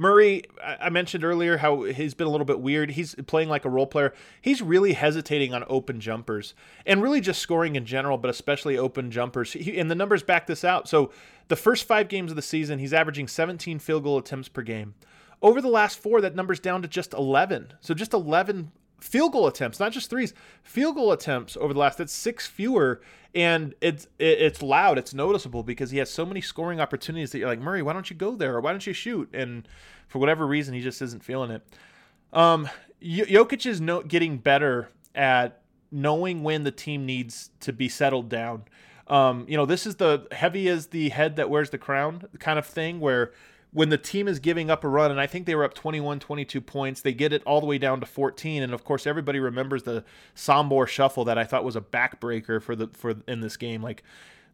Murray, 0.00 0.44
I 0.64 0.88
mentioned 0.88 1.24
earlier 1.24 1.58
how 1.58 1.82
he's 1.82 2.14
been 2.14 2.26
a 2.26 2.30
little 2.30 2.46
bit 2.46 2.60
weird. 2.60 2.92
He's 2.92 3.14
playing 3.26 3.50
like 3.50 3.66
a 3.66 3.68
role 3.68 3.86
player. 3.86 4.14
He's 4.40 4.62
really 4.62 4.94
hesitating 4.94 5.52
on 5.52 5.62
open 5.68 6.00
jumpers 6.00 6.54
and 6.86 7.02
really 7.02 7.20
just 7.20 7.42
scoring 7.42 7.76
in 7.76 7.84
general, 7.84 8.16
but 8.16 8.30
especially 8.30 8.78
open 8.78 9.10
jumpers. 9.10 9.52
He, 9.52 9.78
and 9.78 9.90
the 9.90 9.94
numbers 9.94 10.22
back 10.22 10.46
this 10.46 10.64
out. 10.64 10.88
So 10.88 11.10
the 11.48 11.56
first 11.56 11.84
five 11.84 12.08
games 12.08 12.32
of 12.32 12.36
the 12.36 12.40
season, 12.40 12.78
he's 12.78 12.94
averaging 12.94 13.28
17 13.28 13.78
field 13.78 14.04
goal 14.04 14.16
attempts 14.16 14.48
per 14.48 14.62
game. 14.62 14.94
Over 15.42 15.60
the 15.60 15.68
last 15.68 15.98
four, 15.98 16.22
that 16.22 16.34
number's 16.34 16.60
down 16.60 16.80
to 16.80 16.88
just 16.88 17.12
11. 17.12 17.74
So 17.82 17.92
just 17.92 18.14
11 18.14 18.72
field 19.00 19.32
goal 19.32 19.46
attempts, 19.46 19.80
not 19.80 19.92
just 19.92 20.10
threes, 20.10 20.34
field 20.62 20.94
goal 20.94 21.12
attempts 21.12 21.56
over 21.56 21.72
the 21.72 21.78
last. 21.78 21.98
That's 21.98 22.12
six 22.12 22.46
fewer, 22.46 23.00
and 23.34 23.74
it's 23.80 24.06
it's 24.18 24.62
loud. 24.62 24.98
It's 24.98 25.14
noticeable 25.14 25.62
because 25.62 25.90
he 25.90 25.98
has 25.98 26.10
so 26.10 26.24
many 26.24 26.40
scoring 26.40 26.80
opportunities 26.80 27.32
that 27.32 27.38
you're 27.38 27.48
like 27.48 27.60
Murray, 27.60 27.82
why 27.82 27.92
don't 27.92 28.10
you 28.10 28.16
go 28.16 28.34
there 28.34 28.56
or 28.56 28.60
why 28.60 28.70
don't 28.70 28.86
you 28.86 28.92
shoot? 28.92 29.28
And 29.32 29.66
for 30.08 30.18
whatever 30.18 30.46
reason, 30.46 30.74
he 30.74 30.80
just 30.80 31.00
isn't 31.02 31.24
feeling 31.24 31.50
it. 31.50 31.62
Um, 32.32 32.68
Jokic 33.02 33.66
is 33.66 33.80
no, 33.80 34.02
getting 34.02 34.38
better 34.38 34.90
at 35.14 35.62
knowing 35.90 36.42
when 36.42 36.64
the 36.64 36.70
team 36.70 37.06
needs 37.06 37.50
to 37.60 37.72
be 37.72 37.88
settled 37.88 38.28
down. 38.28 38.64
Um, 39.06 39.44
you 39.48 39.56
know, 39.56 39.66
this 39.66 39.86
is 39.86 39.96
the 39.96 40.28
heavy 40.30 40.68
as 40.68 40.88
the 40.88 41.08
head 41.08 41.36
that 41.36 41.50
wears 41.50 41.70
the 41.70 41.78
crown 41.78 42.28
kind 42.38 42.58
of 42.58 42.66
thing 42.66 43.00
where 43.00 43.32
when 43.72 43.88
the 43.88 43.98
team 43.98 44.26
is 44.26 44.40
giving 44.40 44.70
up 44.70 44.82
a 44.82 44.88
run, 44.88 45.10
and 45.10 45.20
I 45.20 45.26
think 45.26 45.46
they 45.46 45.54
were 45.54 45.64
up 45.64 45.74
21, 45.74 46.18
22 46.18 46.60
points, 46.60 47.02
they 47.02 47.12
get 47.12 47.32
it 47.32 47.42
all 47.44 47.60
the 47.60 47.66
way 47.66 47.78
down 47.78 48.00
to 48.00 48.06
14. 48.06 48.62
And 48.62 48.74
of 48.74 48.84
course, 48.84 49.06
everybody 49.06 49.38
remembers 49.38 49.84
the 49.84 50.04
Sombor 50.34 50.86
shuffle 50.88 51.24
that 51.26 51.38
I 51.38 51.44
thought 51.44 51.64
was 51.64 51.76
a 51.76 51.80
backbreaker 51.80 52.60
for 52.60 52.74
the 52.74 52.88
for 52.88 53.16
in 53.28 53.40
this 53.40 53.56
game. 53.56 53.82
Like 53.82 54.02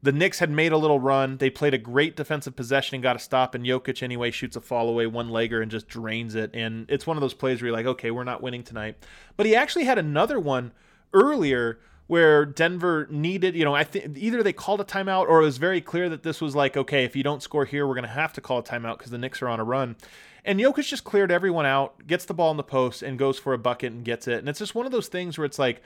the 0.03 0.13
Knicks 0.13 0.39
had 0.39 0.51
made 0.51 0.73
a 0.73 0.77
little 0.77 1.01
run. 1.01 1.39
They 1.39 1.49
played 1.49 1.73
a 1.73 1.79
great 1.79 2.15
defensive 2.15 2.55
possession 2.55 2.97
and 2.97 3.03
got 3.03 3.17
a 3.17 3.19
stop. 3.19 3.55
And 3.55 3.65
Jokic, 3.65 4.03
anyway, 4.03 4.31
shoots 4.31 4.57
a 4.57 4.61
fall 4.61 4.89
away 4.89 5.07
one 5.07 5.31
legger 5.31 5.63
and 5.63 5.71
just 5.71 5.89
drains 5.89 6.35
it. 6.35 6.51
And 6.53 6.85
it's 6.91 7.07
one 7.07 7.17
of 7.17 7.23
those 7.23 7.35
plays 7.35 7.61
where 7.61 7.69
you're 7.69 7.77
like, 7.77 7.87
okay, 7.87 8.11
we're 8.11 8.25
not 8.25 8.43
winning 8.43 8.63
tonight. 8.63 8.97
But 9.37 9.47
he 9.47 9.57
actually 9.57 9.85
had 9.85 9.99
another 9.99 10.39
one 10.39 10.73
earlier 11.15 11.79
where 12.07 12.45
Denver 12.45 13.07
needed, 13.11 13.55
you 13.57 13.65
know, 13.65 13.75
I 13.75 13.85
think 13.85 14.17
either 14.17 14.43
they 14.43 14.53
called 14.53 14.81
a 14.81 14.85
timeout 14.85 15.29
or 15.29 15.43
it 15.43 15.45
was 15.45 15.59
very 15.59 15.81
clear 15.81 16.09
that 16.09 16.23
this 16.23 16.41
was 16.41 16.55
like, 16.55 16.77
okay, 16.77 17.05
if 17.05 17.17
you 17.17 17.23
don't 17.23 17.43
score 17.43 17.65
here, 17.65 17.87
we're 17.87 17.95
going 17.95 18.05
to 18.05 18.11
have 18.11 18.33
to 18.35 18.41
call 18.41 18.59
a 18.59 18.63
timeout 18.63 18.99
because 18.99 19.11
the 19.11 19.19
Knicks 19.19 19.43
are 19.43 19.49
on 19.49 19.59
a 19.59 19.65
run. 19.65 19.97
And 20.45 20.61
Jokic 20.61 20.87
just 20.87 21.03
cleared 21.03 21.33
everyone 21.33 21.67
out, 21.67 22.07
gets 22.07 22.25
the 22.25 22.35
ball 22.35 22.53
in 22.53 22.57
the 22.57 22.63
post, 22.63 23.03
and 23.03 23.19
goes 23.19 23.39
for 23.39 23.53
a 23.53 23.59
bucket 23.59 23.93
and 23.93 24.05
gets 24.05 24.29
it. 24.29 24.39
And 24.39 24.49
it's 24.49 24.61
just 24.61 24.77
one 24.77 24.87
of 24.87 24.93
those 24.93 25.09
things 25.09 25.37
where 25.37 25.45
it's 25.45 25.59
like, 25.59 25.83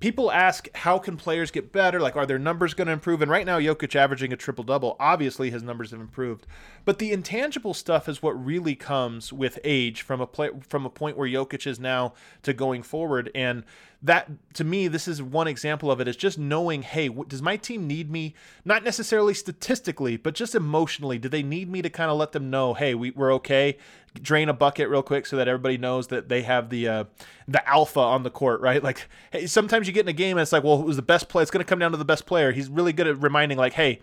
people 0.00 0.30
ask 0.30 0.68
how 0.76 0.98
can 0.98 1.16
players 1.16 1.50
get 1.50 1.72
better 1.72 2.00
like 2.00 2.14
are 2.14 2.26
their 2.26 2.38
numbers 2.38 2.74
going 2.74 2.86
to 2.86 2.92
improve 2.92 3.20
and 3.20 3.30
right 3.30 3.46
now 3.46 3.58
Jokic 3.58 3.96
averaging 3.96 4.32
a 4.32 4.36
triple 4.36 4.62
double 4.62 4.96
obviously 5.00 5.50
his 5.50 5.62
numbers 5.62 5.90
have 5.90 6.00
improved 6.00 6.46
but 6.84 6.98
the 6.98 7.10
intangible 7.10 7.74
stuff 7.74 8.08
is 8.08 8.22
what 8.22 8.32
really 8.32 8.76
comes 8.76 9.32
with 9.32 9.58
age 9.64 10.02
from 10.02 10.20
a 10.20 10.26
play 10.26 10.50
from 10.68 10.86
a 10.86 10.90
point 10.90 11.16
where 11.16 11.28
Jokic 11.28 11.66
is 11.66 11.80
now 11.80 12.14
to 12.42 12.52
going 12.52 12.82
forward 12.82 13.30
and 13.34 13.64
that 14.00 14.30
to 14.54 14.62
me 14.62 14.86
this 14.86 15.08
is 15.08 15.20
one 15.20 15.48
example 15.48 15.90
of 15.90 16.00
it 16.00 16.06
is 16.06 16.16
just 16.16 16.38
knowing 16.38 16.82
hey 16.82 17.08
does 17.08 17.42
my 17.42 17.56
team 17.56 17.86
need 17.86 18.10
me? 18.10 18.34
Not 18.64 18.84
necessarily 18.84 19.34
statistically 19.34 20.16
but 20.16 20.34
just 20.34 20.54
emotionally 20.54 21.18
do 21.18 21.28
they 21.28 21.42
need 21.42 21.68
me 21.68 21.82
to 21.82 21.90
kind 21.90 22.10
of 22.10 22.16
let 22.16 22.32
them 22.32 22.50
know 22.50 22.74
hey 22.74 22.94
we, 22.94 23.10
we're 23.10 23.32
okay? 23.34 23.76
Drain 24.14 24.48
a 24.48 24.52
bucket 24.52 24.88
real 24.88 25.02
quick 25.02 25.26
so 25.26 25.36
that 25.36 25.48
everybody 25.48 25.78
knows 25.78 26.08
that 26.08 26.28
they 26.28 26.42
have 26.42 26.70
the 26.70 26.88
uh, 26.88 27.04
the 27.48 27.66
alpha 27.68 28.00
on 28.00 28.22
the 28.22 28.30
court 28.30 28.60
right? 28.60 28.82
Like 28.82 29.08
hey, 29.32 29.46
sometimes 29.46 29.86
you 29.88 29.92
get 29.92 30.04
in 30.06 30.08
a 30.08 30.12
game 30.12 30.36
and 30.36 30.42
it's 30.42 30.52
like 30.52 30.62
well 30.62 30.80
who's 30.82 30.96
the 30.96 31.02
best 31.02 31.28
player 31.28 31.42
it's 31.42 31.50
going 31.50 31.64
to 31.64 31.68
come 31.68 31.78
down 31.78 31.90
to 31.90 31.96
the 31.96 32.04
best 32.04 32.24
player. 32.24 32.52
He's 32.52 32.68
really 32.68 32.92
good 32.92 33.08
at 33.08 33.20
reminding 33.20 33.58
like 33.58 33.72
hey 33.72 34.00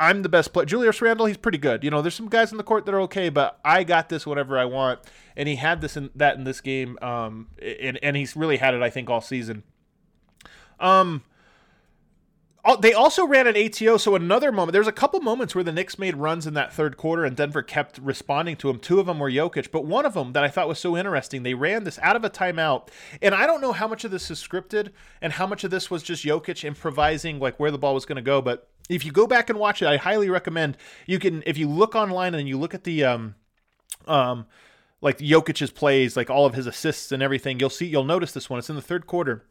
I'm 0.00 0.22
the 0.22 0.30
best 0.30 0.54
player. 0.54 0.64
Julius 0.64 1.02
Randle, 1.02 1.26
he's 1.26 1.36
pretty 1.36 1.58
good. 1.58 1.84
You 1.84 1.90
know, 1.90 2.00
there's 2.00 2.14
some 2.14 2.30
guys 2.30 2.50
in 2.50 2.56
the 2.56 2.64
court 2.64 2.86
that 2.86 2.94
are 2.94 3.02
okay, 3.02 3.28
but 3.28 3.60
I 3.62 3.84
got 3.84 4.08
this 4.08 4.26
whenever 4.26 4.58
I 4.58 4.64
want. 4.64 4.98
And 5.36 5.46
he 5.46 5.56
had 5.56 5.82
this 5.82 5.94
and 5.94 6.08
that 6.14 6.36
in 6.36 6.44
this 6.44 6.62
game, 6.62 6.98
um, 7.02 7.48
and 7.60 7.98
and 8.02 8.16
he's 8.16 8.34
really 8.34 8.56
had 8.56 8.72
it, 8.72 8.82
I 8.82 8.88
think, 8.88 9.10
all 9.10 9.20
season. 9.20 9.62
Um, 10.80 11.22
they 12.80 12.92
also 12.92 13.26
ran 13.26 13.46
an 13.46 13.56
ATO, 13.56 13.96
so 13.98 14.14
another 14.14 14.52
moment. 14.52 14.72
There's 14.72 14.86
a 14.86 14.92
couple 14.92 15.20
moments 15.20 15.54
where 15.54 15.64
the 15.64 15.72
Knicks 15.72 15.98
made 15.98 16.16
runs 16.16 16.46
in 16.46 16.54
that 16.54 16.72
third 16.72 16.96
quarter, 16.96 17.24
and 17.24 17.36
Denver 17.36 17.62
kept 17.62 17.98
responding 17.98 18.56
to 18.56 18.68
them. 18.68 18.78
Two 18.78 19.00
of 19.00 19.06
them 19.06 19.18
were 19.18 19.30
Jokic, 19.30 19.70
but 19.70 19.84
one 19.84 20.06
of 20.06 20.14
them 20.14 20.32
that 20.32 20.44
I 20.44 20.48
thought 20.48 20.68
was 20.68 20.78
so 20.78 20.96
interesting, 20.96 21.42
they 21.42 21.54
ran 21.54 21.84
this 21.84 21.98
out 22.00 22.16
of 22.16 22.24
a 22.24 22.30
timeout, 22.30 22.88
and 23.22 23.34
I 23.34 23.46
don't 23.46 23.60
know 23.60 23.72
how 23.72 23.88
much 23.88 24.04
of 24.04 24.10
this 24.10 24.30
is 24.30 24.42
scripted 24.42 24.92
and 25.20 25.34
how 25.34 25.46
much 25.46 25.64
of 25.64 25.70
this 25.70 25.90
was 25.90 26.02
just 26.02 26.24
Jokic 26.24 26.64
improvising, 26.64 27.38
like 27.38 27.58
where 27.58 27.70
the 27.70 27.78
ball 27.78 27.94
was 27.94 28.04
going 28.04 28.16
to 28.16 28.22
go, 28.22 28.42
but 28.42 28.68
if 28.88 29.04
you 29.04 29.12
go 29.12 29.26
back 29.26 29.50
and 29.50 29.58
watch 29.58 29.82
it, 29.82 29.88
I 29.88 29.96
highly 29.96 30.30
recommend 30.30 30.76
you 31.06 31.18
can 31.18 31.42
if 31.46 31.58
you 31.58 31.68
look 31.68 31.94
online 31.94 32.34
and 32.34 32.48
you 32.48 32.58
look 32.58 32.74
at 32.74 32.84
the 32.84 33.04
um 33.04 33.34
um 34.06 34.46
like 35.00 35.18
Jokic's 35.18 35.70
plays, 35.70 36.16
like 36.16 36.28
all 36.28 36.46
of 36.46 36.54
his 36.54 36.66
assists 36.66 37.10
and 37.12 37.22
everything, 37.22 37.58
you'll 37.58 37.70
see 37.70 37.86
you'll 37.86 38.04
notice 38.04 38.32
this 38.32 38.50
one. 38.50 38.58
It's 38.58 38.70
in 38.70 38.76
the 38.76 38.82
third 38.82 39.06
quarter. 39.06 39.44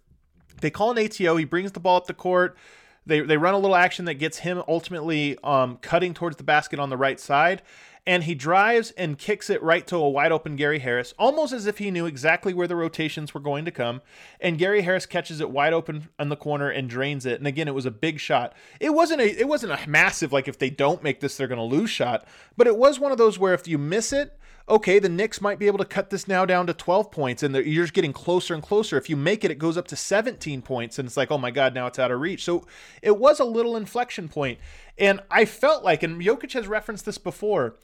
They 0.61 0.69
call 0.69 0.91
an 0.91 1.03
ATO, 1.03 1.37
he 1.37 1.45
brings 1.45 1.71
the 1.71 1.79
ball 1.79 1.97
up 1.97 2.07
the 2.07 2.13
court. 2.13 2.57
They, 3.05 3.21
they 3.21 3.37
run 3.37 3.53
a 3.53 3.57
little 3.57 3.75
action 3.75 4.05
that 4.05 4.15
gets 4.15 4.39
him 4.39 4.61
ultimately 4.67 5.37
um, 5.43 5.77
cutting 5.77 6.13
towards 6.13 6.35
the 6.35 6.43
basket 6.43 6.79
on 6.79 6.89
the 6.89 6.97
right 6.97 7.19
side 7.19 7.61
and 8.05 8.23
he 8.23 8.35
drives 8.35 8.91
and 8.91 9.17
kicks 9.17 9.49
it 9.49 9.61
right 9.61 9.85
to 9.87 9.97
a 9.97 10.09
wide 10.09 10.31
open 10.31 10.55
Gary 10.55 10.79
Harris, 10.79 11.13
almost 11.19 11.53
as 11.53 11.65
if 11.65 11.77
he 11.77 11.91
knew 11.91 12.05
exactly 12.05 12.53
where 12.53 12.67
the 12.67 12.75
rotations 12.75 13.33
were 13.33 13.39
going 13.39 13.65
to 13.65 13.71
come. 13.71 14.01
And 14.39 14.57
Gary 14.57 14.81
Harris 14.81 15.05
catches 15.05 15.41
it 15.41 15.51
wide 15.51 15.73
open 15.73 16.09
in 16.19 16.29
the 16.29 16.35
corner 16.35 16.69
and 16.69 16.89
drains 16.89 17.25
it. 17.25 17.39
And 17.39 17.47
again, 17.47 17.67
it 17.67 17.75
was 17.75 17.85
a 17.85 17.91
big 17.91 18.19
shot. 18.19 18.53
It 18.79 18.93
wasn't 18.93 19.21
a 19.21 19.39
it 19.39 19.47
wasn't 19.47 19.73
a 19.73 19.89
massive 19.89 20.33
like 20.33 20.47
if 20.47 20.57
they 20.57 20.69
don't 20.69 21.03
make 21.03 21.19
this 21.19 21.37
they're 21.37 21.47
going 21.47 21.57
to 21.57 21.75
lose 21.75 21.89
shot, 21.89 22.27
but 22.57 22.67
it 22.67 22.77
was 22.77 22.99
one 22.99 23.11
of 23.11 23.17
those 23.17 23.37
where 23.37 23.53
if 23.53 23.67
you 23.67 23.77
miss 23.77 24.13
it, 24.13 24.37
okay, 24.69 24.99
the 24.99 25.09
Knicks 25.09 25.41
might 25.41 25.59
be 25.59 25.67
able 25.67 25.77
to 25.79 25.85
cut 25.85 26.09
this 26.09 26.27
now 26.27 26.45
down 26.45 26.67
to 26.67 26.73
12 26.73 27.11
points, 27.11 27.43
and 27.43 27.55
you're 27.55 27.83
just 27.83 27.93
getting 27.93 28.13
closer 28.13 28.53
and 28.53 28.61
closer. 28.61 28.97
If 28.97 29.09
you 29.09 29.17
make 29.17 29.43
it, 29.43 29.51
it 29.51 29.59
goes 29.59 29.77
up 29.77 29.87
to 29.87 29.95
17 29.95 30.61
points, 30.61 30.99
and 30.99 31.07
it's 31.07 31.17
like, 31.17 31.31
oh 31.31 31.37
my 31.37 31.51
God, 31.51 31.73
now 31.73 31.87
it's 31.87 31.99
out 31.99 32.11
of 32.11 32.21
reach. 32.21 32.43
So 32.43 32.65
it 33.01 33.17
was 33.17 33.39
a 33.39 33.45
little 33.45 33.75
inflection 33.75 34.27
point. 34.29 34.59
And 34.97 35.21
I 35.31 35.45
felt 35.45 35.83
like, 35.83 36.03
and 36.03 36.21
Jokic 36.21 36.53
has 36.53 36.67
referenced 36.67 37.05
this 37.05 37.17
before, 37.17 37.77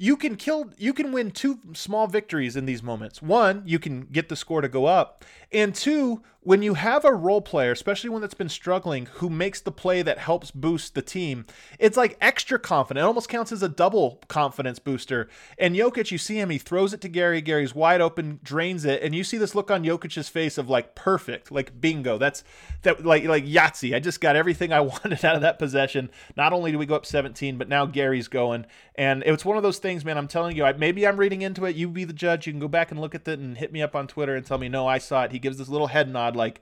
you 0.00 0.16
can 0.16 0.34
kill 0.36 0.72
you 0.78 0.94
can 0.94 1.12
win 1.12 1.30
two 1.30 1.58
small 1.74 2.06
victories 2.06 2.56
in 2.56 2.64
these 2.64 2.82
moments. 2.82 3.20
One, 3.20 3.62
you 3.66 3.78
can 3.78 4.06
get 4.06 4.30
the 4.30 4.36
score 4.36 4.62
to 4.62 4.68
go 4.68 4.86
up, 4.86 5.26
and 5.52 5.74
two, 5.74 6.22
when 6.42 6.62
you 6.62 6.72
have 6.72 7.04
a 7.04 7.12
role 7.12 7.42
player, 7.42 7.70
especially 7.72 8.08
one 8.08 8.22
that's 8.22 8.32
been 8.32 8.48
struggling, 8.48 9.06
who 9.14 9.28
makes 9.28 9.60
the 9.60 9.70
play 9.70 10.00
that 10.00 10.16
helps 10.16 10.50
boost 10.50 10.94
the 10.94 11.02
team, 11.02 11.44
it's 11.78 11.98
like 11.98 12.16
extra 12.18 12.58
confident. 12.58 13.04
It 13.04 13.06
almost 13.06 13.28
counts 13.28 13.52
as 13.52 13.62
a 13.62 13.68
double 13.68 14.20
confidence 14.28 14.78
booster. 14.78 15.28
And 15.58 15.76
Jokic, 15.76 16.10
you 16.10 16.16
see 16.16 16.40
him, 16.40 16.48
he 16.48 16.56
throws 16.56 16.94
it 16.94 17.02
to 17.02 17.08
Gary. 17.08 17.42
Gary's 17.42 17.74
wide 17.74 18.00
open, 18.00 18.40
drains 18.42 18.86
it, 18.86 19.02
and 19.02 19.14
you 19.14 19.22
see 19.22 19.36
this 19.36 19.54
look 19.54 19.70
on 19.70 19.84
Jokic's 19.84 20.30
face 20.30 20.56
of 20.56 20.70
like 20.70 20.94
perfect, 20.94 21.52
like 21.52 21.78
bingo. 21.78 22.16
That's 22.16 22.42
that 22.82 23.04
like 23.04 23.24
like 23.24 23.44
Yahtzee. 23.44 23.94
I 23.94 24.00
just 24.00 24.22
got 24.22 24.34
everything 24.34 24.72
I 24.72 24.80
wanted 24.80 25.22
out 25.22 25.36
of 25.36 25.42
that 25.42 25.58
possession. 25.58 26.10
Not 26.38 26.54
only 26.54 26.72
do 26.72 26.78
we 26.78 26.86
go 26.86 26.94
up 26.94 27.04
17, 27.04 27.58
but 27.58 27.68
now 27.68 27.84
Gary's 27.84 28.28
going, 28.28 28.64
and 28.94 29.22
it's 29.26 29.44
one 29.44 29.58
of 29.58 29.62
those 29.62 29.78
things, 29.78 30.06
man. 30.06 30.16
I'm 30.16 30.28
telling 30.28 30.56
you, 30.56 30.64
I, 30.64 30.72
maybe 30.72 31.06
I'm 31.06 31.18
reading 31.18 31.42
into 31.42 31.66
it. 31.66 31.76
You 31.76 31.88
be 31.88 32.04
the 32.04 32.14
judge. 32.14 32.46
You 32.46 32.52
can 32.54 32.60
go 32.60 32.68
back 32.68 32.90
and 32.90 32.98
look 32.98 33.14
at 33.14 33.28
it 33.28 33.38
and 33.38 33.58
hit 33.58 33.72
me 33.72 33.82
up 33.82 33.94
on 33.94 34.06
Twitter 34.06 34.34
and 34.34 34.46
tell 34.46 34.56
me 34.56 34.70
no, 34.70 34.86
I 34.86 34.96
saw 34.96 35.24
it. 35.24 35.32
He 35.32 35.38
gives 35.40 35.58
this 35.58 35.68
little 35.68 35.88
head 35.88 36.10
nod 36.10 36.36
like, 36.36 36.60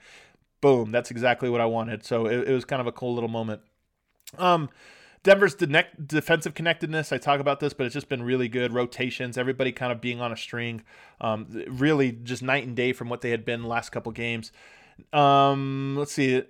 boom, 0.61 0.91
that's 0.91 1.11
exactly 1.11 1.49
what 1.49 1.61
I 1.61 1.67
wanted. 1.67 2.05
So 2.05 2.27
it, 2.27 2.49
it 2.49 2.53
was 2.53 2.65
kind 2.65 2.81
of 2.81 2.87
a 2.87 2.93
cool 2.93 3.15
little 3.15 3.29
moment. 3.29 3.63
Um, 4.37 4.69
Denver's 5.23 5.55
de- 5.55 5.87
defensive 6.05 6.55
connectedness, 6.55 7.13
I 7.13 7.19
talk 7.19 7.41
about 7.41 7.61
this, 7.61 7.73
but 7.73 7.87
it's 7.87 7.95
just 7.95 8.09
been 8.09 8.23
really 8.23 8.49
good. 8.49 8.73
Rotations, 8.73 9.37
everybody 9.37 9.73
kind 9.73 9.93
of 9.93 10.01
being 10.01 10.21
on 10.21 10.33
a 10.33 10.37
string. 10.37 10.83
Um, 11.21 11.65
really 11.69 12.13
just 12.13 12.43
night 12.43 12.67
and 12.67 12.77
day 12.77 12.93
from 12.93 13.09
what 13.09 13.21
they 13.21 13.31
had 13.31 13.45
been 13.45 13.63
the 13.63 13.69
last 13.69 13.91
couple 13.91 14.13
games. 14.13 14.53
Um, 15.13 15.97
let's 15.99 16.13
see. 16.13 16.43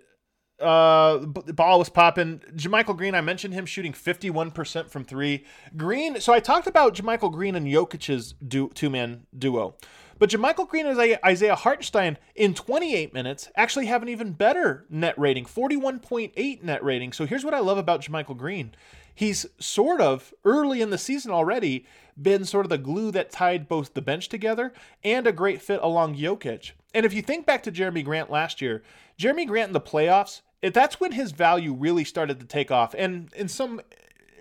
Uh, 0.60 1.18
the 1.18 1.52
ball 1.54 1.78
was 1.78 1.88
popping. 1.88 2.40
JaMychal 2.54 2.96
Green, 2.96 3.14
I 3.14 3.20
mentioned 3.20 3.54
him 3.54 3.64
shooting 3.64 3.92
51% 3.92 4.90
from 4.90 5.04
three. 5.04 5.44
Green, 5.76 6.20
so 6.20 6.32
I 6.32 6.40
talked 6.40 6.66
about 6.66 6.94
JaMychal 6.94 7.32
Green 7.32 7.54
and 7.54 7.66
Jokic's 7.66 8.34
du- 8.46 8.70
two 8.74 8.90
man 8.90 9.26
duo. 9.36 9.76
But 10.18 10.30
JaMychal 10.30 10.68
Green 10.68 10.86
and 10.86 11.18
Isaiah 11.24 11.54
Hartenstein 11.54 12.18
in 12.34 12.54
28 12.54 13.14
minutes 13.14 13.50
actually 13.54 13.86
have 13.86 14.02
an 14.02 14.08
even 14.08 14.32
better 14.32 14.84
net 14.90 15.16
rating, 15.18 15.44
41.8 15.44 16.62
net 16.62 16.82
rating. 16.82 17.12
So 17.12 17.24
here's 17.24 17.44
what 17.44 17.54
I 17.54 17.60
love 17.60 17.78
about 17.78 18.02
JaMychal 18.02 18.36
Green. 18.36 18.74
He's 19.14 19.46
sort 19.58 20.00
of 20.00 20.32
early 20.44 20.80
in 20.80 20.90
the 20.90 20.98
season 20.98 21.30
already 21.30 21.86
been 22.20 22.44
sort 22.44 22.66
of 22.66 22.70
the 22.70 22.78
glue 22.78 23.10
that 23.12 23.30
tied 23.30 23.68
both 23.68 23.94
the 23.94 24.02
bench 24.02 24.28
together 24.28 24.72
and 25.04 25.26
a 25.26 25.32
great 25.32 25.62
fit 25.62 25.80
along 25.82 26.16
Jokic. 26.16 26.72
And 26.94 27.04
if 27.06 27.12
you 27.12 27.22
think 27.22 27.46
back 27.46 27.62
to 27.64 27.72
Jerami 27.72 28.04
Grant 28.04 28.30
last 28.30 28.60
year, 28.60 28.82
Jerami 29.18 29.46
Grant 29.46 29.68
in 29.68 29.72
the 29.72 29.80
playoffs, 29.80 30.42
that's 30.62 30.98
when 30.98 31.12
his 31.12 31.32
value 31.32 31.72
really 31.72 32.04
started 32.04 32.40
to 32.40 32.46
take 32.46 32.70
off. 32.70 32.94
And 32.96 33.32
in 33.34 33.48
some 33.48 33.80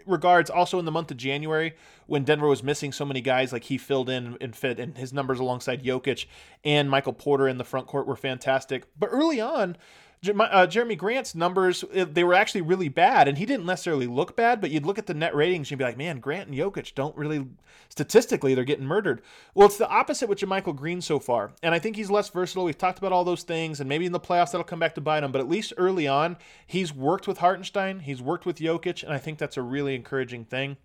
regards, 0.08 0.50
also 0.50 0.80
in 0.80 0.86
the 0.86 0.92
month 0.92 1.12
of 1.12 1.18
January, 1.18 1.76
when 2.06 2.24
Denver 2.24 2.48
was 2.48 2.64
missing 2.64 2.92
so 2.92 3.06
many 3.06 3.22
guys, 3.22 3.52
like 3.52 3.66
he 3.66 3.78
filled 3.78 4.10
in 4.10 4.38
and 4.42 4.56
fit, 4.56 4.80
and 4.80 4.98
his 4.98 5.14
numbers 5.14 5.40
alongside 5.40 5.84
Jokic 5.84 6.26
and 6.64 6.90
Michael 6.90 7.14
Porter 7.14 7.48
in 7.48 7.58
the 7.58 7.64
front 7.64 7.88
court 7.88 8.08
were 8.08 8.16
fantastic. 8.16 8.86
But 8.98 9.10
early 9.12 9.42
on, 9.42 9.78
uh, 10.26 10.68
Jerami 10.68 10.98
Grant's 10.98 11.36
numbers 11.36 11.84
uh, 11.84 12.06
they 12.10 12.24
were 12.24 12.34
actually 12.34 12.62
really 12.62 12.90
bad, 12.90 13.28
and 13.28 13.38
he 13.38 13.46
didn't 13.46 13.66
necessarily 13.66 14.08
look 14.08 14.36
bad. 14.36 14.60
But 14.62 14.72
you'd 14.72 14.86
look 14.86 14.98
at 14.98 15.06
the 15.06 15.14
net 15.14 15.36
ratings, 15.36 15.68
and 15.68 15.72
you'd 15.72 15.78
be 15.78 15.84
like, 15.84 15.98
"Man, 15.98 16.20
Grant 16.20 16.50
and 16.50 16.58
Jokic 16.58 16.96
don't 16.96 17.16
really 17.16 17.46
statistically 17.90 18.56
they're 18.56 18.64
getting 18.64 18.86
murdered." 18.86 19.22
Well, 19.54 19.68
it's 19.68 19.78
the 19.78 19.88
opposite 19.88 20.28
with 20.28 20.40
JaMychal 20.40 20.76
Green 20.76 21.02
so 21.02 21.20
far, 21.20 21.52
and 21.62 21.74
I 21.74 21.80
think 21.80 21.96
he's 21.96 22.10
less 22.10 22.30
versatile. 22.30 22.66
We've 22.66 22.78
talked 22.78 23.00
about 23.00 23.12
all 23.12 23.24
those 23.24 23.44
things, 23.44 23.80
and 23.80 23.88
maybe 23.88 24.06
in 24.06 24.12
the 24.12 24.20
playoffs 24.20 24.52
that'll 24.52 24.64
come 24.64 24.80
back 24.80 24.96
to 24.96 25.02
bite 25.02 25.24
him. 25.24 25.32
But 25.32 25.42
at 25.42 25.50
least 25.50 25.74
early 25.78 26.08
on, 26.08 26.38
he's 26.66 26.94
worked 26.94 27.28
with 27.28 27.38
Hartenstein, 27.38 28.00
he's 28.00 28.22
worked 28.22 28.46
with 28.46 28.58
Jokic, 28.58 29.04
and 29.04 29.14
I 29.14 29.18
think 29.20 29.38
that's 29.38 29.58
a 29.58 29.62
really 29.62 29.96
encouraging 29.96 30.46
thing 30.46 30.78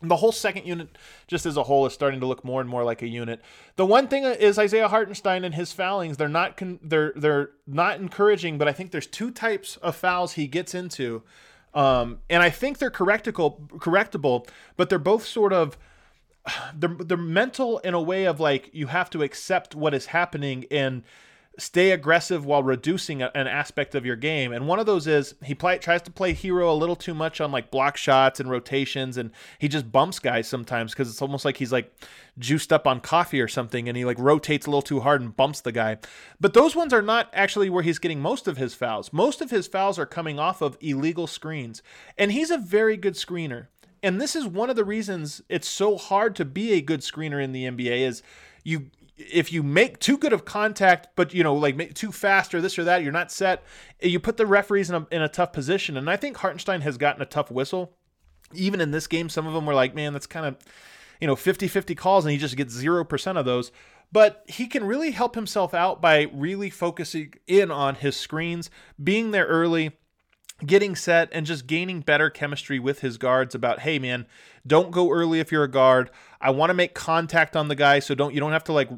the 0.00 0.16
whole 0.16 0.32
second 0.32 0.64
unit 0.66 0.88
just 1.26 1.44
as 1.44 1.56
a 1.56 1.64
whole 1.64 1.84
is 1.86 1.92
starting 1.92 2.20
to 2.20 2.26
look 2.26 2.44
more 2.44 2.60
and 2.60 2.70
more 2.70 2.84
like 2.84 3.02
a 3.02 3.08
unit. 3.08 3.40
The 3.76 3.86
one 3.86 4.06
thing 4.06 4.24
is 4.24 4.58
isaiah 4.58 4.88
hartenstein 4.88 5.44
and 5.44 5.54
his 5.54 5.72
foulings 5.72 6.16
they're 6.16 6.28
not 6.28 6.56
con- 6.56 6.78
they're 6.82 7.12
they're 7.16 7.50
not 7.66 8.00
encouraging 8.00 8.58
but 8.58 8.68
i 8.68 8.72
think 8.72 8.92
there's 8.92 9.06
two 9.06 9.30
types 9.30 9.76
of 9.78 9.96
fouls 9.96 10.34
he 10.34 10.46
gets 10.46 10.74
into. 10.74 11.22
Um, 11.74 12.20
and 12.30 12.42
i 12.42 12.50
think 12.50 12.78
they're 12.78 12.90
correctable 12.90 13.68
correctable 13.70 14.48
but 14.76 14.88
they're 14.88 14.98
both 14.98 15.26
sort 15.26 15.52
of 15.52 15.76
they're, 16.74 16.96
they're 16.98 17.16
mental 17.16 17.78
in 17.78 17.94
a 17.94 18.00
way 18.00 18.24
of 18.24 18.40
like 18.40 18.70
you 18.72 18.86
have 18.86 19.10
to 19.10 19.22
accept 19.22 19.74
what 19.74 19.94
is 19.94 20.06
happening 20.06 20.64
and 20.70 21.02
stay 21.58 21.90
aggressive 21.90 22.46
while 22.46 22.62
reducing 22.62 23.20
a, 23.20 23.30
an 23.34 23.48
aspect 23.48 23.94
of 23.94 24.06
your 24.06 24.16
game. 24.16 24.52
And 24.52 24.66
one 24.66 24.78
of 24.78 24.86
those 24.86 25.06
is 25.06 25.34
he 25.44 25.54
play, 25.54 25.78
tries 25.78 26.02
to 26.02 26.10
play 26.10 26.32
hero 26.32 26.72
a 26.72 26.74
little 26.74 26.96
too 26.96 27.14
much 27.14 27.40
on 27.40 27.50
like 27.50 27.70
block 27.70 27.96
shots 27.96 28.40
and 28.40 28.48
rotations, 28.48 29.16
and 29.16 29.32
he 29.58 29.68
just 29.68 29.90
bumps 29.90 30.20
guys 30.20 30.48
sometimes 30.48 30.92
because 30.92 31.10
it's 31.10 31.20
almost 31.20 31.44
like 31.44 31.56
he's 31.56 31.72
like 31.72 31.92
juiced 32.38 32.72
up 32.72 32.86
on 32.86 33.00
coffee 33.00 33.40
or 33.40 33.48
something, 33.48 33.88
and 33.88 33.96
he 33.96 34.04
like 34.04 34.18
rotates 34.18 34.66
a 34.66 34.70
little 34.70 34.82
too 34.82 35.00
hard 35.00 35.20
and 35.20 35.36
bumps 35.36 35.60
the 35.60 35.72
guy. 35.72 35.98
But 36.40 36.54
those 36.54 36.76
ones 36.76 36.92
are 36.92 37.02
not 37.02 37.28
actually 37.32 37.68
where 37.68 37.82
he's 37.82 37.98
getting 37.98 38.20
most 38.20 38.46
of 38.46 38.56
his 38.56 38.74
fouls. 38.74 39.12
Most 39.12 39.40
of 39.40 39.50
his 39.50 39.66
fouls 39.66 39.98
are 39.98 40.06
coming 40.06 40.38
off 40.38 40.62
of 40.62 40.78
illegal 40.80 41.26
screens, 41.26 41.82
and 42.16 42.32
he's 42.32 42.50
a 42.50 42.58
very 42.58 42.96
good 42.96 43.14
screener. 43.14 43.66
And 44.00 44.20
this 44.20 44.36
is 44.36 44.46
one 44.46 44.70
of 44.70 44.76
the 44.76 44.84
reasons 44.84 45.42
it's 45.48 45.66
so 45.66 45.96
hard 45.96 46.36
to 46.36 46.44
be 46.44 46.72
a 46.72 46.80
good 46.80 47.00
screener 47.00 47.42
in 47.42 47.50
the 47.50 47.64
NBA 47.64 48.06
is 48.06 48.22
you 48.62 48.90
if 49.18 49.52
you 49.52 49.62
make 49.62 49.98
too 49.98 50.16
good 50.16 50.32
of 50.32 50.44
contact, 50.44 51.08
but 51.16 51.34
you 51.34 51.42
know, 51.42 51.54
like 51.54 51.94
too 51.94 52.12
fast 52.12 52.54
or 52.54 52.60
this 52.60 52.78
or 52.78 52.84
that, 52.84 53.02
you're 53.02 53.12
not 53.12 53.32
set. 53.32 53.62
You 54.00 54.20
put 54.20 54.36
the 54.36 54.46
referees 54.46 54.88
in 54.88 54.96
a, 54.96 55.06
in 55.10 55.22
a 55.22 55.28
tough 55.28 55.52
position, 55.52 55.96
and 55.96 56.08
I 56.08 56.16
think 56.16 56.36
Hartenstein 56.36 56.82
has 56.82 56.96
gotten 56.96 57.22
a 57.22 57.26
tough 57.26 57.50
whistle. 57.50 57.94
Even 58.54 58.80
in 58.80 58.92
this 58.92 59.06
game, 59.06 59.28
some 59.28 59.46
of 59.46 59.52
them 59.52 59.66
were 59.66 59.74
like, 59.74 59.94
"Man, 59.94 60.12
that's 60.12 60.26
kind 60.26 60.46
of." 60.46 60.56
you 61.20 61.26
know 61.26 61.34
50-50 61.34 61.96
calls 61.96 62.24
and 62.24 62.32
he 62.32 62.38
just 62.38 62.56
gets 62.56 62.74
0% 62.74 63.36
of 63.36 63.44
those 63.44 63.72
but 64.10 64.44
he 64.46 64.66
can 64.66 64.84
really 64.84 65.10
help 65.10 65.34
himself 65.34 65.74
out 65.74 66.00
by 66.00 66.28
really 66.32 66.70
focusing 66.70 67.34
in 67.46 67.70
on 67.70 67.96
his 67.96 68.16
screens 68.16 68.70
being 69.02 69.30
there 69.32 69.46
early 69.46 69.92
getting 70.64 70.96
set 70.96 71.28
and 71.32 71.46
just 71.46 71.66
gaining 71.66 72.00
better 72.00 72.30
chemistry 72.30 72.78
with 72.78 73.00
his 73.00 73.18
guards 73.18 73.54
about 73.54 73.80
hey 73.80 73.98
man 73.98 74.26
don't 74.66 74.90
go 74.90 75.10
early 75.10 75.40
if 75.40 75.52
you're 75.52 75.64
a 75.64 75.70
guard 75.70 76.10
i 76.40 76.50
want 76.50 76.70
to 76.70 76.74
make 76.74 76.94
contact 76.94 77.56
on 77.56 77.68
the 77.68 77.74
guy 77.74 77.98
so 77.98 78.14
don't 78.14 78.34
you 78.34 78.40
don't 78.40 78.52
have 78.52 78.64
to 78.64 78.72
like 78.72 78.90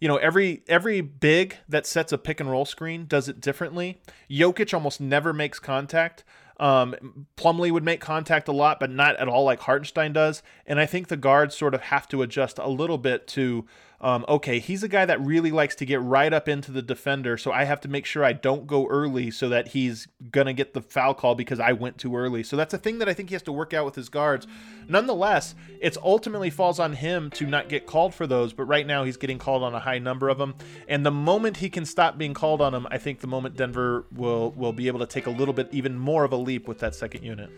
you 0.00 0.08
know 0.08 0.16
every 0.16 0.62
every 0.68 1.00
big 1.00 1.56
that 1.68 1.86
sets 1.86 2.12
a 2.12 2.18
pick 2.18 2.40
and 2.40 2.50
roll 2.50 2.64
screen 2.64 3.06
does 3.06 3.28
it 3.28 3.40
differently 3.40 4.00
Jokic 4.30 4.72
almost 4.74 5.00
never 5.00 5.32
makes 5.32 5.58
contact 5.58 6.24
um, 6.60 7.26
Plumlee 7.38 7.72
would 7.72 7.84
make 7.84 8.02
contact 8.02 8.46
a 8.46 8.52
lot, 8.52 8.78
but 8.78 8.90
not 8.90 9.16
at 9.16 9.28
all 9.28 9.44
like 9.44 9.60
Hartenstein 9.60 10.12
does. 10.12 10.42
And 10.66 10.78
I 10.78 10.84
think 10.84 11.08
the 11.08 11.16
guards 11.16 11.56
sort 11.56 11.74
of 11.74 11.80
have 11.80 12.06
to 12.08 12.20
adjust 12.20 12.58
a 12.58 12.68
little 12.68 12.98
bit 12.98 13.26
to 13.28 13.64
um, 14.02 14.24
okay, 14.28 14.60
he's 14.60 14.82
a 14.82 14.88
guy 14.88 15.04
that 15.04 15.20
really 15.20 15.50
likes 15.50 15.74
to 15.76 15.84
get 15.84 16.00
right 16.00 16.32
up 16.32 16.48
into 16.48 16.72
the 16.72 16.80
defender, 16.80 17.36
so 17.36 17.52
I 17.52 17.64
have 17.64 17.80
to 17.82 17.88
make 17.88 18.06
sure 18.06 18.24
I 18.24 18.32
don't 18.32 18.66
go 18.66 18.86
early 18.86 19.30
so 19.30 19.50
that 19.50 19.68
he's 19.68 20.08
gonna 20.30 20.54
get 20.54 20.72
the 20.72 20.80
foul 20.80 21.12
call 21.12 21.34
because 21.34 21.60
I 21.60 21.72
went 21.72 21.98
too 21.98 22.16
early. 22.16 22.42
So 22.42 22.56
that's 22.56 22.72
a 22.72 22.78
thing 22.78 22.98
that 22.98 23.10
I 23.10 23.14
think 23.14 23.28
he 23.28 23.34
has 23.34 23.42
to 23.42 23.52
work 23.52 23.74
out 23.74 23.84
with 23.84 23.96
his 23.96 24.08
guards. 24.08 24.46
Nonetheless, 24.88 25.54
it's 25.80 25.98
ultimately 26.02 26.48
falls 26.48 26.78
on 26.78 26.94
him 26.94 27.30
to 27.32 27.46
not 27.46 27.68
get 27.68 27.86
called 27.86 28.14
for 28.14 28.26
those, 28.26 28.54
but 28.54 28.64
right 28.64 28.86
now 28.86 29.04
he's 29.04 29.18
getting 29.18 29.38
called 29.38 29.62
on 29.62 29.74
a 29.74 29.80
high 29.80 29.98
number 29.98 30.30
of 30.30 30.38
them. 30.38 30.54
And 30.88 31.04
the 31.04 31.10
moment 31.10 31.58
he 31.58 31.68
can 31.68 31.84
stop 31.84 32.16
being 32.16 32.32
called 32.32 32.62
on 32.62 32.72
them, 32.72 32.86
I 32.90 32.96
think 32.96 33.20
the 33.20 33.26
moment 33.26 33.56
Denver 33.56 34.06
will 34.14 34.52
will 34.52 34.72
be 34.72 34.86
able 34.86 35.00
to 35.00 35.06
take 35.06 35.26
a 35.26 35.30
little 35.30 35.54
bit 35.54 35.68
even 35.72 35.98
more 35.98 36.24
of 36.24 36.32
a 36.32 36.36
leap 36.36 36.66
with 36.66 36.78
that 36.78 36.94
second 36.94 37.22
unit. 37.22 37.50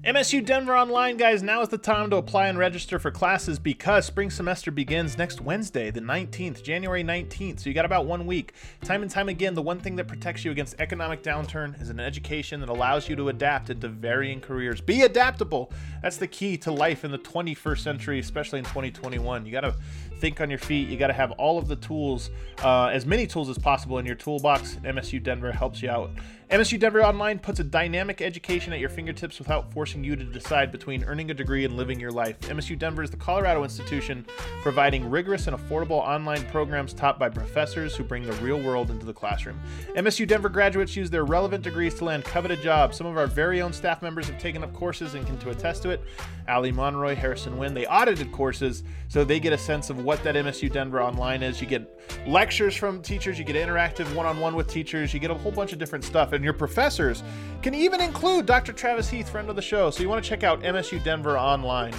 MSU 0.00 0.42
Denver 0.42 0.74
Online, 0.74 1.18
guys, 1.18 1.42
now 1.42 1.60
is 1.60 1.68
the 1.68 1.76
time 1.76 2.08
to 2.08 2.16
apply 2.16 2.48
and 2.48 2.56
register 2.56 2.98
for 2.98 3.10
classes 3.10 3.58
because 3.58 4.06
spring 4.06 4.30
semester 4.30 4.70
begins 4.70 5.18
next 5.18 5.42
Wednesday, 5.42 5.90
the 5.90 6.00
19th, 6.00 6.62
January 6.62 7.04
19th. 7.04 7.60
So 7.60 7.68
you 7.68 7.74
got 7.74 7.84
about 7.84 8.06
one 8.06 8.24
week. 8.26 8.54
Time 8.80 9.02
and 9.02 9.10
time 9.10 9.28
again, 9.28 9.52
the 9.52 9.60
one 9.60 9.78
thing 9.78 9.94
that 9.96 10.08
protects 10.08 10.46
you 10.46 10.50
against 10.50 10.80
economic 10.80 11.22
downturn 11.22 11.80
is 11.80 11.90
an 11.90 12.00
education 12.00 12.58
that 12.60 12.70
allows 12.70 13.06
you 13.06 13.14
to 13.16 13.28
adapt 13.28 13.68
into 13.68 13.86
varying 13.86 14.40
careers. 14.40 14.80
Be 14.80 15.02
adaptable. 15.02 15.70
That's 16.00 16.16
the 16.16 16.26
key 16.26 16.56
to 16.56 16.72
life 16.72 17.04
in 17.04 17.10
the 17.10 17.18
21st 17.18 17.80
century, 17.80 18.18
especially 18.18 18.60
in 18.60 18.64
2021. 18.64 19.44
You 19.44 19.52
got 19.52 19.60
to 19.60 19.74
think 20.22 20.40
on 20.40 20.48
your 20.48 20.58
feet. 20.60 20.88
You 20.88 20.96
got 20.96 21.08
to 21.08 21.12
have 21.12 21.32
all 21.32 21.58
of 21.58 21.66
the 21.66 21.74
tools, 21.74 22.30
uh, 22.62 22.86
as 22.86 23.04
many 23.04 23.26
tools 23.26 23.48
as 23.48 23.58
possible 23.58 23.98
in 23.98 24.06
your 24.06 24.14
toolbox. 24.14 24.76
MSU 24.84 25.20
Denver 25.20 25.50
helps 25.50 25.82
you 25.82 25.90
out. 25.90 26.12
MSU 26.52 26.78
Denver 26.78 27.02
Online 27.02 27.38
puts 27.38 27.60
a 27.60 27.64
dynamic 27.64 28.20
education 28.20 28.74
at 28.74 28.78
your 28.78 28.90
fingertips 28.90 29.38
without 29.38 29.72
forcing 29.72 30.04
you 30.04 30.14
to 30.16 30.22
decide 30.22 30.70
between 30.70 31.02
earning 31.04 31.30
a 31.30 31.34
degree 31.34 31.64
and 31.64 31.78
living 31.78 31.98
your 31.98 32.10
life. 32.10 32.38
MSU 32.42 32.78
Denver 32.78 33.02
is 33.02 33.08
the 33.08 33.16
Colorado 33.16 33.64
institution 33.64 34.26
providing 34.60 35.08
rigorous 35.08 35.46
and 35.46 35.56
affordable 35.56 35.92
online 35.92 36.46
programs 36.50 36.92
taught 36.92 37.18
by 37.18 37.30
professors 37.30 37.96
who 37.96 38.04
bring 38.04 38.22
the 38.22 38.34
real 38.34 38.60
world 38.60 38.90
into 38.90 39.06
the 39.06 39.14
classroom. 39.14 39.58
MSU 39.96 40.28
Denver 40.28 40.50
graduates 40.50 40.94
use 40.94 41.08
their 41.08 41.24
relevant 41.24 41.64
degrees 41.64 41.94
to 41.94 42.04
land 42.04 42.22
coveted 42.22 42.60
jobs. 42.60 42.98
Some 42.98 43.06
of 43.06 43.16
our 43.16 43.26
very 43.26 43.62
own 43.62 43.72
staff 43.72 44.02
members 44.02 44.28
have 44.28 44.38
taken 44.38 44.62
up 44.62 44.74
courses 44.74 45.14
and 45.14 45.26
can 45.26 45.38
to 45.38 45.48
attest 45.48 45.82
to 45.84 45.88
it. 45.88 46.02
Ali 46.48 46.70
Monroy, 46.70 47.14
Harrison 47.14 47.56
Wind, 47.56 47.74
they 47.74 47.86
audited 47.86 48.30
courses 48.30 48.84
so 49.08 49.24
they 49.24 49.40
get 49.40 49.54
a 49.54 49.58
sense 49.58 49.88
of 49.88 50.04
what 50.04 50.11
that 50.22 50.34
MSU 50.34 50.70
Denver 50.70 51.02
Online 51.02 51.42
is. 51.42 51.62
You 51.62 51.66
get 51.66 51.98
lectures 52.26 52.76
from 52.76 53.00
teachers, 53.00 53.38
you 53.38 53.44
get 53.44 53.56
interactive 53.56 54.14
one 54.14 54.26
on 54.26 54.38
one 54.38 54.54
with 54.54 54.68
teachers, 54.68 55.14
you 55.14 55.20
get 55.20 55.30
a 55.30 55.34
whole 55.34 55.52
bunch 55.52 55.72
of 55.72 55.78
different 55.78 56.04
stuff. 56.04 56.32
And 56.32 56.42
and 56.42 56.44
your 56.44 56.54
professors 56.54 57.22
can 57.62 57.72
even 57.72 58.00
include 58.00 58.46
Dr. 58.46 58.72
Travis 58.72 59.08
Heath, 59.08 59.28
friend 59.28 59.48
of 59.48 59.54
the 59.54 59.62
show. 59.62 59.90
So 59.90 60.02
you 60.02 60.08
want 60.08 60.24
to 60.24 60.28
check 60.28 60.42
out 60.42 60.60
MSU 60.62 61.00
Denver 61.04 61.38
online. 61.38 61.94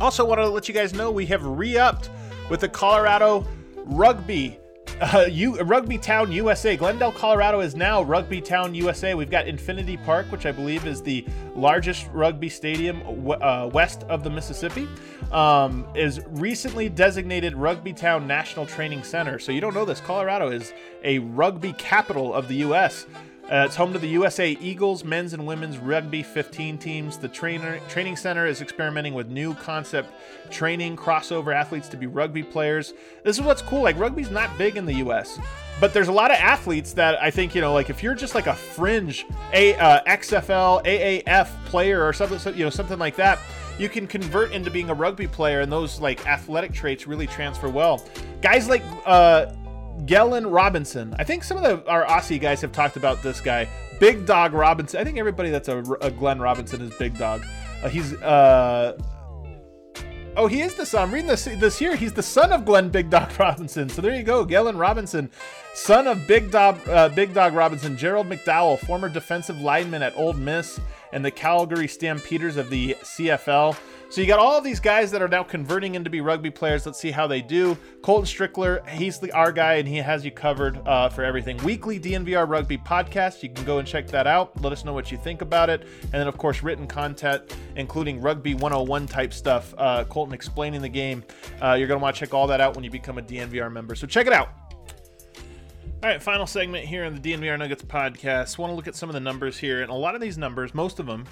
Also, 0.00 0.24
want 0.24 0.40
to 0.40 0.48
let 0.48 0.66
you 0.66 0.74
guys 0.74 0.92
know 0.92 1.12
we 1.12 1.26
have 1.26 1.44
re 1.44 1.78
upped 1.78 2.10
with 2.50 2.58
the 2.58 2.68
Colorado 2.68 3.46
Rugby. 3.84 4.58
Uh, 4.98 5.26
Rugby 5.62 5.98
Town 5.98 6.32
USA. 6.32 6.74
Glendale, 6.74 7.12
Colorado 7.12 7.60
is 7.60 7.74
now 7.74 8.02
Rugby 8.02 8.40
Town 8.40 8.74
USA. 8.74 9.14
We've 9.14 9.30
got 9.30 9.46
Infinity 9.46 9.98
Park, 9.98 10.24
which 10.32 10.46
I 10.46 10.52
believe 10.52 10.86
is 10.86 11.02
the 11.02 11.26
largest 11.54 12.08
rugby 12.14 12.48
stadium 12.48 13.00
w- 13.00 13.32
uh, 13.32 13.68
west 13.74 14.04
of 14.04 14.24
the 14.24 14.30
Mississippi, 14.30 14.88
um, 15.32 15.86
is 15.94 16.22
recently 16.28 16.88
designated 16.88 17.54
Rugby 17.54 17.92
Town 17.92 18.26
National 18.26 18.64
Training 18.64 19.02
Center. 19.02 19.38
So 19.38 19.52
you 19.52 19.60
don't 19.60 19.74
know 19.74 19.84
this. 19.84 20.00
Colorado 20.00 20.48
is 20.48 20.72
a 21.04 21.18
rugby 21.18 21.74
capital 21.74 22.32
of 22.32 22.48
the 22.48 22.56
U.S. 22.56 23.06
Uh, 23.48 23.62
it's 23.64 23.76
home 23.76 23.92
to 23.92 23.98
the 24.00 24.08
USA 24.08 24.50
Eagles 24.60 25.04
men's 25.04 25.32
and 25.32 25.46
women's 25.46 25.78
rugby 25.78 26.20
15 26.24 26.78
teams. 26.78 27.16
The 27.16 27.28
trainer 27.28 27.78
training 27.88 28.16
center 28.16 28.44
is 28.44 28.60
experimenting 28.60 29.14
with 29.14 29.28
new 29.28 29.54
concept 29.54 30.12
training 30.50 30.96
crossover 30.96 31.54
athletes 31.54 31.88
to 31.90 31.96
be 31.96 32.06
rugby 32.06 32.42
players. 32.42 32.92
This 33.22 33.38
is 33.38 33.44
what's 33.44 33.62
cool. 33.62 33.82
Like 33.82 33.96
rugby's 34.00 34.32
not 34.32 34.58
big 34.58 34.76
in 34.76 34.84
the 34.84 34.94
US, 34.94 35.38
but 35.80 35.94
there's 35.94 36.08
a 36.08 36.12
lot 36.12 36.32
of 36.32 36.38
athletes 36.38 36.92
that 36.94 37.22
I 37.22 37.30
think 37.30 37.54
you 37.54 37.60
know. 37.60 37.72
Like 37.72 37.88
if 37.88 38.02
you're 38.02 38.16
just 38.16 38.34
like 38.34 38.48
a 38.48 38.54
fringe 38.54 39.24
a 39.52 39.76
uh, 39.76 40.02
XFL 40.08 40.84
AAF 40.84 41.46
player 41.66 42.04
or 42.04 42.12
something, 42.12 42.58
you 42.58 42.64
know, 42.64 42.70
something 42.70 42.98
like 42.98 43.14
that. 43.14 43.38
You 43.78 43.90
can 43.90 44.06
convert 44.06 44.52
into 44.52 44.70
being 44.70 44.88
a 44.88 44.94
rugby 44.94 45.28
player, 45.28 45.60
and 45.60 45.70
those 45.70 46.00
like 46.00 46.26
athletic 46.26 46.72
traits 46.72 47.06
really 47.06 47.26
transfer 47.26 47.68
well. 47.68 48.02
Guys 48.40 48.70
like 48.70 48.82
uh, 49.04 49.52
Glenn 50.04 50.46
Robinson. 50.46 51.14
I 51.18 51.24
think 51.24 51.44
some 51.44 51.56
of 51.56 51.62
the 51.62 51.88
our 51.90 52.04
Aussie 52.04 52.40
guys 52.40 52.60
have 52.60 52.72
talked 52.72 52.96
about 52.96 53.22
this 53.22 53.40
guy, 53.40 53.68
Big 53.98 54.26
Dog 54.26 54.52
Robinson. 54.52 55.00
I 55.00 55.04
think 55.04 55.18
everybody 55.18 55.50
that's 55.50 55.68
a, 55.68 55.78
a 56.00 56.10
Glenn 56.10 56.38
Robinson 56.38 56.80
is 56.82 56.92
Big 56.94 57.16
Dog. 57.16 57.44
Uh, 57.82 57.88
he's 57.88 58.14
uh, 58.22 58.98
oh, 60.36 60.46
he 60.46 60.60
is 60.60 60.74
the 60.74 60.84
son. 60.84 61.08
I'm 61.08 61.14
reading 61.14 61.28
this 61.28 61.44
this 61.44 61.78
here. 61.78 61.96
He's 61.96 62.12
the 62.12 62.22
son 62.22 62.52
of 62.52 62.64
Glenn 62.64 62.90
Big 62.90 63.10
Dog 63.10 63.32
Robinson. 63.40 63.88
So 63.88 64.02
there 64.02 64.14
you 64.14 64.22
go, 64.22 64.44
Glenn 64.44 64.76
Robinson, 64.76 65.30
son 65.74 66.06
of 66.06 66.26
Big 66.26 66.50
Dog 66.50 66.86
uh, 66.88 67.08
Big 67.08 67.32
Dog 67.32 67.54
Robinson. 67.54 67.96
Gerald 67.96 68.28
McDowell, 68.28 68.78
former 68.78 69.08
defensive 69.08 69.60
lineman 69.60 70.02
at 70.02 70.16
Ole 70.16 70.34
Miss 70.34 70.78
and 71.12 71.24
the 71.24 71.30
Calgary 71.30 71.88
Stampeders 71.88 72.56
of 72.56 72.70
the 72.70 72.94
CFL. 73.02 73.76
So 74.08 74.20
you 74.20 74.28
got 74.28 74.38
all 74.38 74.60
these 74.60 74.78
guys 74.78 75.10
that 75.10 75.20
are 75.20 75.28
now 75.28 75.42
converting 75.42 75.96
into 75.96 76.08
be 76.08 76.20
rugby 76.20 76.50
players. 76.50 76.86
Let's 76.86 76.98
see 76.98 77.10
how 77.10 77.26
they 77.26 77.42
do. 77.42 77.76
Colton 78.02 78.24
Strickler, 78.24 78.86
he's 78.88 79.18
the 79.18 79.32
our 79.32 79.50
guy, 79.50 79.74
and 79.74 79.88
he 79.88 79.96
has 79.96 80.24
you 80.24 80.30
covered 80.30 80.78
uh, 80.86 81.08
for 81.08 81.24
everything. 81.24 81.56
Weekly 81.64 81.98
DNVR 81.98 82.48
Rugby 82.48 82.78
podcast. 82.78 83.42
You 83.42 83.50
can 83.50 83.64
go 83.64 83.78
and 83.78 83.86
check 83.86 84.06
that 84.08 84.28
out. 84.28 84.62
Let 84.62 84.72
us 84.72 84.84
know 84.84 84.92
what 84.92 85.10
you 85.10 85.18
think 85.18 85.42
about 85.42 85.70
it, 85.70 85.82
and 86.02 86.12
then 86.12 86.28
of 86.28 86.38
course 86.38 86.62
written 86.62 86.86
content, 86.86 87.56
including 87.74 88.20
Rugby 88.20 88.54
101 88.54 89.08
type 89.08 89.32
stuff. 89.32 89.74
Uh, 89.76 90.04
Colton 90.04 90.34
explaining 90.34 90.82
the 90.82 90.88
game. 90.88 91.24
Uh, 91.60 91.72
you're 91.72 91.88
gonna 91.88 92.00
want 92.00 92.14
to 92.14 92.20
check 92.20 92.32
all 92.32 92.46
that 92.46 92.60
out 92.60 92.76
when 92.76 92.84
you 92.84 92.90
become 92.90 93.18
a 93.18 93.22
DNVR 93.22 93.72
member. 93.72 93.96
So 93.96 94.06
check 94.06 94.28
it 94.28 94.32
out. 94.32 94.50
All 96.02 96.10
right, 96.10 96.22
final 96.22 96.46
segment 96.46 96.84
here 96.84 97.04
in 97.04 97.20
the 97.20 97.20
DNVR 97.20 97.58
Nuggets 97.58 97.82
podcast. 97.82 98.56
Want 98.56 98.70
to 98.70 98.76
look 98.76 98.86
at 98.86 98.94
some 98.94 99.08
of 99.08 99.14
the 99.14 99.20
numbers 99.20 99.58
here, 99.58 99.82
and 99.82 99.90
a 99.90 99.94
lot 99.94 100.14
of 100.14 100.20
these 100.20 100.38
numbers, 100.38 100.74
most 100.74 101.00
of 101.00 101.06
them, 101.06 101.24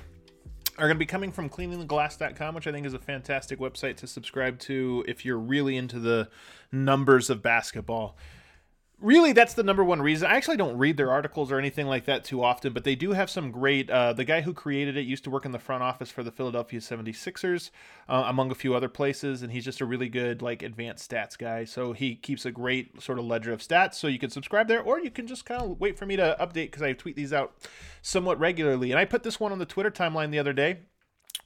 are 0.79 0.87
going 0.87 0.97
to 0.97 0.99
be 0.99 1.07
coming 1.07 1.31
from 1.31 1.49
cleaningtheglass.com, 1.49 2.55
which 2.55 2.67
I 2.67 2.73
think 2.73 2.87
is 2.87 2.95
a 2.95 2.99
fantastic 2.99 3.59
website 3.59 3.97
to 3.99 4.07
subscribe 4.07 4.59
to 4.61 5.05
if 5.07 5.25
you're 5.25 5.39
really 5.39 5.77
into 5.77 6.01
the 6.01 6.29
numbers 6.73 7.31
of 7.31 7.43
basketball 7.43 8.17
really 9.01 9.33
that's 9.33 9.55
the 9.55 9.63
number 9.63 9.85
one 9.85 10.01
reason. 10.01 10.29
I 10.29 10.37
actually 10.37 10.57
don't 10.57 10.79
read 10.79 10.97
their 10.97 11.11
articles 11.11 11.51
or 11.53 11.59
anything 11.59 11.87
like 11.87 12.05
that 12.07 12.25
too 12.25 12.43
often 12.43 12.73
but 12.73 12.85
they 12.85 12.95
do 12.95 13.13
have 13.13 13.29
some 13.29 13.51
great 13.51 13.91
uh, 13.91 14.13
the 14.13 14.25
guy 14.25 14.41
who 14.41 14.53
created 14.53 14.97
it 14.97 15.03
used 15.03 15.25
to 15.25 15.31
work 15.31 15.45
in 15.45 15.53
the 15.53 15.59
front 15.59 15.83
office 15.83 16.11
for 16.11 16.23
the 16.23 16.31
philadelphia 16.31 16.81
76ers 16.81 17.71
uh, 18.09 18.25
among 18.27 18.51
a 18.51 18.55
few 18.55 18.75
other 18.75 18.89
places 18.89 19.43
and 19.43 19.53
he's 19.53 19.65
just 19.65 19.81
a 19.81 19.85
really 19.85 20.09
good 20.09 20.43
like 20.43 20.63
advanced 20.63 21.11
stats 21.11 21.37
guy. 21.37 21.65
So 21.65 21.93
he 21.93 22.15
keeps 22.15 22.45
a 22.45 22.51
great 22.51 23.03
sort 23.03 23.19
of 23.19 23.25
ledger 23.25 23.53
of 23.53 23.61
stats 23.61 23.95
so 23.95 24.07
you 24.07 24.19
can 24.19 24.31
subscribe 24.31 24.69
there 24.69 24.81
or 24.81 25.01
you 25.01 25.11
can 25.11 25.27
just 25.27 25.45
kind 25.45 25.63
of 25.63 25.81
wait 25.81 25.99
for 25.99 26.07
me 26.07 26.17
to 26.17 26.37
update 26.41 26.67
because 26.67 26.83
i 26.83 26.93
tweet 26.93 27.17
these 27.17 27.33
out 27.33 27.55
somewhat 28.03 28.39
regularly. 28.39 28.91
And 28.91 28.99
i 28.99 29.05
put 29.05 29.23
this 29.23 29.39
one 29.39 29.53
on 29.53 29.59
the 29.59 29.67
twitter 29.67 29.91
timeline 29.91 30.31
the 30.31 30.39
other 30.39 30.53
day. 30.53 30.79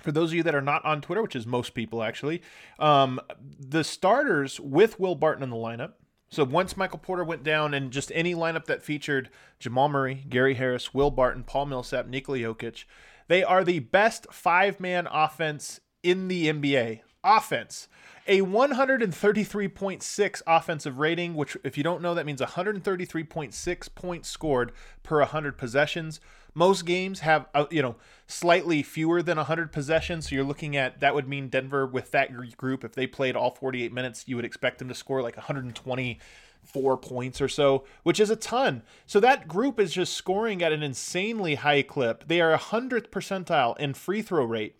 For 0.03 0.13
those 0.13 0.31
of 0.31 0.35
you 0.35 0.43
that 0.45 0.55
are 0.55 0.63
not 0.63 0.85
on 0.85 1.01
Twitter, 1.01 1.23
which 1.23 1.35
is 1.35 1.45
most 1.45 1.75
people 1.75 2.05
actually, 2.05 2.41
um, 2.79 3.21
the 3.59 3.83
starters 3.83 4.61
with 4.61 5.01
Will 5.01 5.17
Barton 5.17 5.43
in 5.43 5.51
the 5.51 5.57
lineup 5.57 5.95
so 6.31 6.45
once 6.45 6.77
Michael 6.77 6.99
Porter 6.99 7.25
went 7.25 7.43
down, 7.43 7.75
and 7.75 7.91
just 7.91 8.13
any 8.15 8.35
lineup 8.35 8.67
that 8.67 8.83
featured 8.83 9.31
Jamal 9.59 9.89
Murray, 9.89 10.25
Gary 10.29 10.55
Harris, 10.55 10.93
Will 10.93 11.11
Barton, 11.11 11.43
Paul 11.43 11.67
Millsap, 11.67 12.07
Nikola 12.07 12.39
Jokic, 12.39 12.85
they 13.29 13.43
are 13.43 13.65
the 13.65 13.79
best 13.81 14.27
five-man 14.33 15.09
offense 15.11 15.81
in 16.03 16.29
the 16.29 16.47
NBA. 16.47 17.01
Offense. 17.25 17.89
A 18.31 18.43
133.6 18.43 20.43
offensive 20.47 20.99
rating, 20.99 21.35
which, 21.35 21.57
if 21.65 21.79
you 21.79 21.83
don't 21.83 22.03
know, 22.03 22.15
that 22.15 22.27
means 22.27 22.43
133.6 22.43 23.95
points 23.95 24.29
scored 24.29 24.73
per 25.03 25.21
100 25.21 25.57
possessions. 25.57 26.21
Most 26.53 26.85
games 26.85 27.21
have, 27.21 27.47
uh, 27.55 27.65
you 27.71 27.81
know, 27.81 27.97
slightly 28.27 28.83
fewer 28.83 29.23
than 29.23 29.39
100 29.39 29.73
possessions. 29.73 30.29
So 30.29 30.35
you're 30.35 30.45
looking 30.45 30.77
at 30.77 31.01
that 31.01 31.15
would 31.15 31.27
mean 31.27 31.49
Denver 31.49 31.87
with 31.87 32.11
that 32.11 32.29
group, 32.59 32.85
if 32.85 32.93
they 32.93 33.07
played 33.07 33.35
all 33.35 33.53
48 33.53 33.95
minutes, 33.95 34.25
you 34.27 34.37
would 34.37 34.45
expect 34.45 34.79
them 34.79 34.89
to 34.89 34.95
score 34.95 35.23
like 35.23 35.39
124 35.39 36.97
points 36.99 37.41
or 37.41 37.49
so, 37.49 37.87
which 38.03 38.21
is 38.21 38.29
a 38.29 38.37
ton. 38.37 38.83
So 39.07 39.21
that 39.21 39.49
group 39.49 39.81
is 39.81 39.95
just 39.95 40.13
scoring 40.13 40.63
at 40.63 40.73
an 40.73 40.83
insanely 40.83 41.55
high 41.55 41.81
clip. 41.81 42.29
They 42.29 42.43
are 42.43 42.55
100th 42.55 43.09
percentile 43.09 43.75
in 43.79 43.95
free 43.95 44.21
throw 44.21 44.45
rate. 44.45 44.77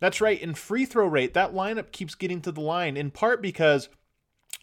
That's 0.00 0.20
right. 0.20 0.40
In 0.40 0.54
free 0.54 0.84
throw 0.84 1.06
rate, 1.06 1.34
that 1.34 1.54
lineup 1.54 1.92
keeps 1.92 2.14
getting 2.14 2.40
to 2.42 2.52
the 2.52 2.60
line 2.60 2.96
in 2.96 3.10
part 3.10 3.42
because 3.42 3.88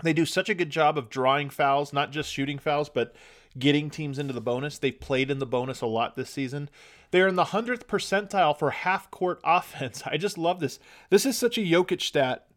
they 0.03 0.13
do 0.13 0.25
such 0.25 0.49
a 0.49 0.55
good 0.55 0.69
job 0.69 0.97
of 0.97 1.09
drawing 1.09 1.49
fouls, 1.49 1.93
not 1.93 2.11
just 2.11 2.31
shooting 2.31 2.59
fouls, 2.59 2.89
but 2.89 3.15
getting 3.57 3.89
teams 3.89 4.19
into 4.19 4.33
the 4.33 4.41
bonus. 4.41 4.77
They've 4.77 4.99
played 4.99 5.31
in 5.31 5.39
the 5.39 5.45
bonus 5.45 5.81
a 5.81 5.87
lot 5.87 6.15
this 6.15 6.29
season. 6.29 6.69
They're 7.11 7.27
in 7.27 7.35
the 7.35 7.45
100th 7.45 7.85
percentile 7.85 8.57
for 8.57 8.71
half 8.71 9.09
court 9.11 9.39
offense. 9.43 10.03
I 10.05 10.17
just 10.17 10.37
love 10.37 10.59
this. 10.59 10.79
This 11.09 11.25
is 11.25 11.37
such 11.37 11.57
a 11.57 11.61
Jokic 11.61 12.01
stat. 12.01 12.47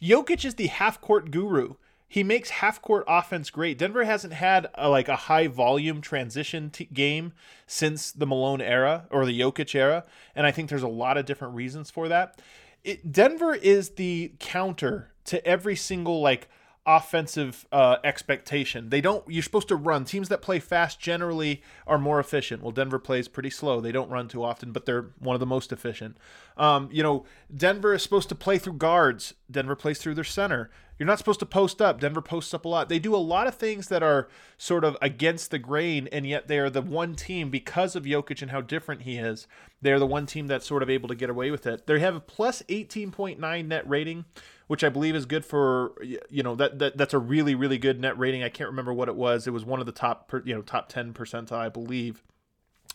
Jokic 0.00 0.44
is 0.44 0.54
the 0.54 0.66
half 0.66 1.00
court 1.00 1.30
guru. 1.30 1.74
He 2.08 2.22
makes 2.22 2.50
half 2.50 2.80
court 2.80 3.04
offense 3.08 3.50
great. 3.50 3.78
Denver 3.78 4.04
hasn't 4.04 4.32
had 4.32 4.68
a, 4.74 4.88
like 4.88 5.08
a 5.08 5.16
high 5.16 5.48
volume 5.48 6.00
transition 6.00 6.70
t- 6.70 6.88
game 6.92 7.32
since 7.66 8.12
the 8.12 8.26
Malone 8.26 8.60
era 8.60 9.06
or 9.10 9.26
the 9.26 9.38
Jokic 9.38 9.74
era, 9.74 10.04
and 10.34 10.46
I 10.46 10.52
think 10.52 10.68
there's 10.68 10.82
a 10.82 10.88
lot 10.88 11.16
of 11.16 11.26
different 11.26 11.54
reasons 11.54 11.90
for 11.90 12.08
that. 12.08 12.40
It, 12.84 13.10
Denver 13.10 13.54
is 13.54 13.90
the 13.90 14.32
counter 14.38 15.10
to 15.24 15.44
every 15.44 15.74
single 15.74 16.20
like 16.20 16.48
offensive 16.86 17.66
uh, 17.72 17.96
expectation. 18.04 18.90
They 18.90 19.00
don't. 19.00 19.24
You're 19.28 19.42
supposed 19.42 19.68
to 19.68 19.76
run. 19.76 20.04
Teams 20.04 20.28
that 20.28 20.40
play 20.40 20.60
fast 20.60 21.00
generally 21.00 21.62
are 21.86 21.98
more 21.98 22.20
efficient. 22.20 22.62
Well, 22.62 22.70
Denver 22.70 23.00
plays 23.00 23.26
pretty 23.26 23.50
slow. 23.50 23.80
They 23.80 23.90
don't 23.90 24.08
run 24.08 24.28
too 24.28 24.44
often, 24.44 24.70
but 24.70 24.86
they're 24.86 25.10
one 25.18 25.34
of 25.34 25.40
the 25.40 25.46
most 25.46 25.72
efficient. 25.72 26.16
Um, 26.56 26.88
you 26.92 27.02
know, 27.02 27.24
Denver 27.54 27.92
is 27.92 28.02
supposed 28.04 28.28
to 28.28 28.36
play 28.36 28.58
through 28.58 28.74
guards. 28.74 29.34
Denver 29.50 29.74
plays 29.74 29.98
through 29.98 30.14
their 30.14 30.24
center. 30.24 30.70
You're 30.98 31.06
not 31.06 31.18
supposed 31.18 31.40
to 31.40 31.46
post 31.46 31.82
up. 31.82 32.00
Denver 32.00 32.22
posts 32.22 32.54
up 32.54 32.64
a 32.64 32.68
lot. 32.68 32.88
They 32.88 32.98
do 32.98 33.14
a 33.14 33.18
lot 33.18 33.46
of 33.46 33.54
things 33.54 33.88
that 33.88 34.02
are 34.02 34.28
sort 34.56 34.84
of 34.84 34.96
against 35.02 35.50
the 35.50 35.58
grain, 35.58 36.08
and 36.10 36.26
yet 36.26 36.48
they 36.48 36.58
are 36.58 36.70
the 36.70 36.82
one 36.82 37.14
team 37.14 37.50
because 37.50 37.94
of 37.94 38.04
Jokic 38.04 38.40
and 38.42 38.50
how 38.50 38.60
different 38.60 39.02
he 39.02 39.18
is. 39.18 39.46
They're 39.82 39.98
the 39.98 40.06
one 40.06 40.26
team 40.26 40.46
that's 40.46 40.66
sort 40.66 40.82
of 40.82 40.88
able 40.88 41.08
to 41.08 41.14
get 41.14 41.28
away 41.28 41.50
with 41.50 41.66
it. 41.66 41.86
They 41.86 42.00
have 42.00 42.14
a 42.14 42.20
plus 42.20 42.62
18.9 42.68 43.66
net 43.66 43.88
rating 43.88 44.24
which 44.66 44.82
I 44.82 44.88
believe 44.88 45.14
is 45.14 45.26
good 45.26 45.44
for 45.44 45.92
you 46.28 46.42
know 46.42 46.54
that, 46.56 46.78
that 46.78 46.96
that's 46.96 47.14
a 47.14 47.18
really 47.18 47.54
really 47.54 47.78
good 47.78 48.00
net 48.00 48.18
rating. 48.18 48.42
I 48.42 48.48
can't 48.48 48.70
remember 48.70 48.92
what 48.92 49.08
it 49.08 49.16
was. 49.16 49.46
It 49.46 49.52
was 49.52 49.64
one 49.64 49.80
of 49.80 49.86
the 49.86 49.92
top 49.92 50.32
you 50.44 50.54
know 50.54 50.62
top 50.62 50.88
10 50.88 51.12
percentile 51.14 51.52
I 51.52 51.68
believe. 51.68 52.22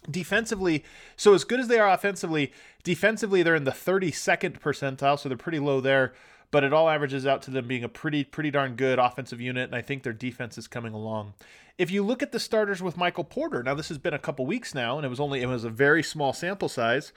Defensively, 0.09 0.83
so 1.15 1.35
as 1.35 1.43
good 1.43 1.59
as 1.59 1.67
they 1.67 1.77
are 1.77 1.87
offensively, 1.87 2.51
defensively 2.83 3.43
they're 3.43 3.53
in 3.53 3.65
the 3.65 3.71
32nd 3.71 4.59
percentile, 4.59 5.19
so 5.19 5.29
they're 5.29 5.37
pretty 5.37 5.59
low 5.59 5.79
there. 5.79 6.13
But 6.51 6.63
it 6.63 6.73
all 6.73 6.89
averages 6.89 7.25
out 7.25 7.41
to 7.43 7.51
them 7.51 7.67
being 7.67 7.83
a 7.83 7.89
pretty 7.89 8.23
pretty 8.23 8.51
darn 8.51 8.75
good 8.75 8.99
offensive 8.99 9.41
unit, 9.41 9.69
and 9.69 9.75
I 9.75 9.81
think 9.81 10.03
their 10.03 10.13
defense 10.13 10.57
is 10.57 10.67
coming 10.67 10.93
along. 10.93 11.33
If 11.77 11.89
you 11.89 12.03
look 12.03 12.21
at 12.21 12.31
the 12.31 12.39
starters 12.39 12.81
with 12.81 12.97
Michael 12.97 13.23
Porter, 13.23 13.63
now 13.63 13.73
this 13.73 13.89
has 13.89 13.97
been 13.97 14.13
a 14.13 14.19
couple 14.19 14.45
weeks 14.45 14.75
now, 14.75 14.97
and 14.97 15.05
it 15.05 15.09
was 15.09 15.19
only 15.19 15.41
it 15.41 15.47
was 15.47 15.63
a 15.63 15.69
very 15.69 16.03
small 16.03 16.33
sample 16.33 16.69
size 16.69 17.13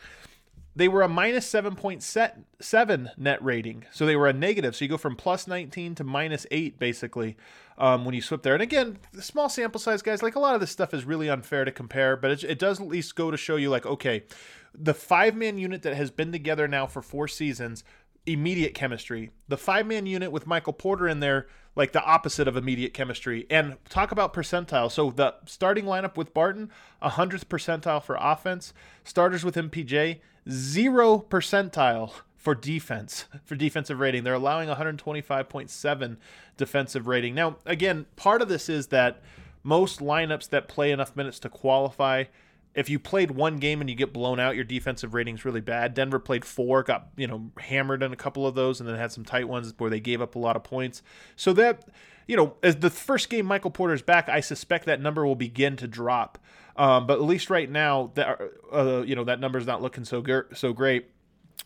they 0.76 0.88
were 0.88 1.02
a 1.02 1.08
minus 1.08 1.50
7.7 1.50 3.08
net 3.16 3.44
rating. 3.44 3.84
So 3.92 4.06
they 4.06 4.16
were 4.16 4.26
a 4.26 4.32
negative. 4.32 4.74
So 4.74 4.84
you 4.84 4.88
go 4.88 4.96
from 4.96 5.16
plus 5.16 5.46
19 5.46 5.94
to 5.96 6.04
minus 6.04 6.46
8, 6.50 6.78
basically, 6.78 7.36
um, 7.78 8.04
when 8.04 8.14
you 8.14 8.22
swip 8.22 8.42
there. 8.42 8.54
And 8.54 8.62
again, 8.62 8.98
the 9.12 9.22
small 9.22 9.48
sample 9.48 9.80
size, 9.80 10.02
guys, 10.02 10.22
like 10.22 10.34
a 10.34 10.40
lot 10.40 10.54
of 10.54 10.60
this 10.60 10.70
stuff 10.70 10.92
is 10.92 11.04
really 11.04 11.28
unfair 11.28 11.64
to 11.64 11.70
compare, 11.70 12.16
but 12.16 12.30
it, 12.30 12.44
it 12.44 12.58
does 12.58 12.80
at 12.80 12.88
least 12.88 13.14
go 13.14 13.30
to 13.30 13.36
show 13.36 13.56
you, 13.56 13.70
like, 13.70 13.86
okay, 13.86 14.24
the 14.74 14.94
five 14.94 15.36
man 15.36 15.58
unit 15.58 15.82
that 15.82 15.94
has 15.94 16.10
been 16.10 16.32
together 16.32 16.66
now 16.66 16.86
for 16.86 17.02
four 17.02 17.28
seasons, 17.28 17.84
immediate 18.26 18.74
chemistry. 18.74 19.30
The 19.48 19.56
five 19.56 19.86
man 19.86 20.06
unit 20.06 20.32
with 20.32 20.46
Michael 20.46 20.72
Porter 20.72 21.08
in 21.08 21.20
there, 21.20 21.46
like 21.76 21.92
the 21.92 22.02
opposite 22.02 22.48
of 22.48 22.56
immediate 22.56 22.94
chemistry. 22.94 23.46
And 23.50 23.76
talk 23.88 24.12
about 24.12 24.32
percentile. 24.32 24.90
So 24.90 25.10
the 25.10 25.34
starting 25.46 25.84
lineup 25.84 26.16
with 26.16 26.32
Barton, 26.32 26.70
100th 27.02 27.46
percentile 27.46 28.02
for 28.02 28.16
offense. 28.18 28.72
Starters 29.02 29.44
with 29.44 29.56
MPJ, 29.56 30.20
zero 30.50 31.24
percentile 31.28 32.12
for 32.36 32.54
defense 32.54 33.24
for 33.44 33.56
defensive 33.56 34.00
rating. 34.00 34.24
They're 34.24 34.34
allowing 34.34 34.68
125.7 34.68 36.16
defensive 36.56 37.06
rating. 37.06 37.34
Now, 37.34 37.56
again, 37.66 38.06
part 38.16 38.42
of 38.42 38.48
this 38.48 38.68
is 38.68 38.88
that 38.88 39.22
most 39.62 40.00
lineups 40.00 40.50
that 40.50 40.68
play 40.68 40.92
enough 40.92 41.16
minutes 41.16 41.38
to 41.40 41.48
qualify 41.48 42.24
if 42.74 42.90
you 42.90 42.98
played 42.98 43.30
one 43.30 43.58
game 43.58 43.80
and 43.80 43.88
you 43.88 43.96
get 43.96 44.12
blown 44.12 44.40
out, 44.40 44.56
your 44.56 44.64
defensive 44.64 45.14
rating's 45.14 45.44
really 45.44 45.60
bad. 45.60 45.94
Denver 45.94 46.18
played 46.18 46.44
four, 46.44 46.82
got 46.82 47.08
you 47.16 47.26
know 47.26 47.50
hammered 47.58 48.02
in 48.02 48.12
a 48.12 48.16
couple 48.16 48.46
of 48.46 48.54
those, 48.54 48.80
and 48.80 48.88
then 48.88 48.96
had 48.96 49.12
some 49.12 49.24
tight 49.24 49.48
ones 49.48 49.72
where 49.78 49.90
they 49.90 50.00
gave 50.00 50.20
up 50.20 50.34
a 50.34 50.38
lot 50.38 50.56
of 50.56 50.64
points. 50.64 51.02
So 51.36 51.52
that 51.54 51.88
you 52.26 52.36
know, 52.36 52.54
as 52.62 52.76
the 52.76 52.90
first 52.90 53.28
game 53.28 53.46
Michael 53.46 53.70
Porter's 53.70 54.02
back, 54.02 54.28
I 54.28 54.40
suspect 54.40 54.86
that 54.86 55.00
number 55.00 55.26
will 55.26 55.36
begin 55.36 55.76
to 55.76 55.86
drop. 55.86 56.38
Um, 56.76 57.06
but 57.06 57.14
at 57.14 57.22
least 57.22 57.50
right 57.50 57.70
now, 57.70 58.10
that 58.14 58.40
uh, 58.72 59.02
you 59.06 59.14
know 59.14 59.24
that 59.24 59.40
number's 59.40 59.66
not 59.66 59.80
looking 59.80 60.04
so 60.04 60.22
so 60.52 60.72
great. 60.72 61.06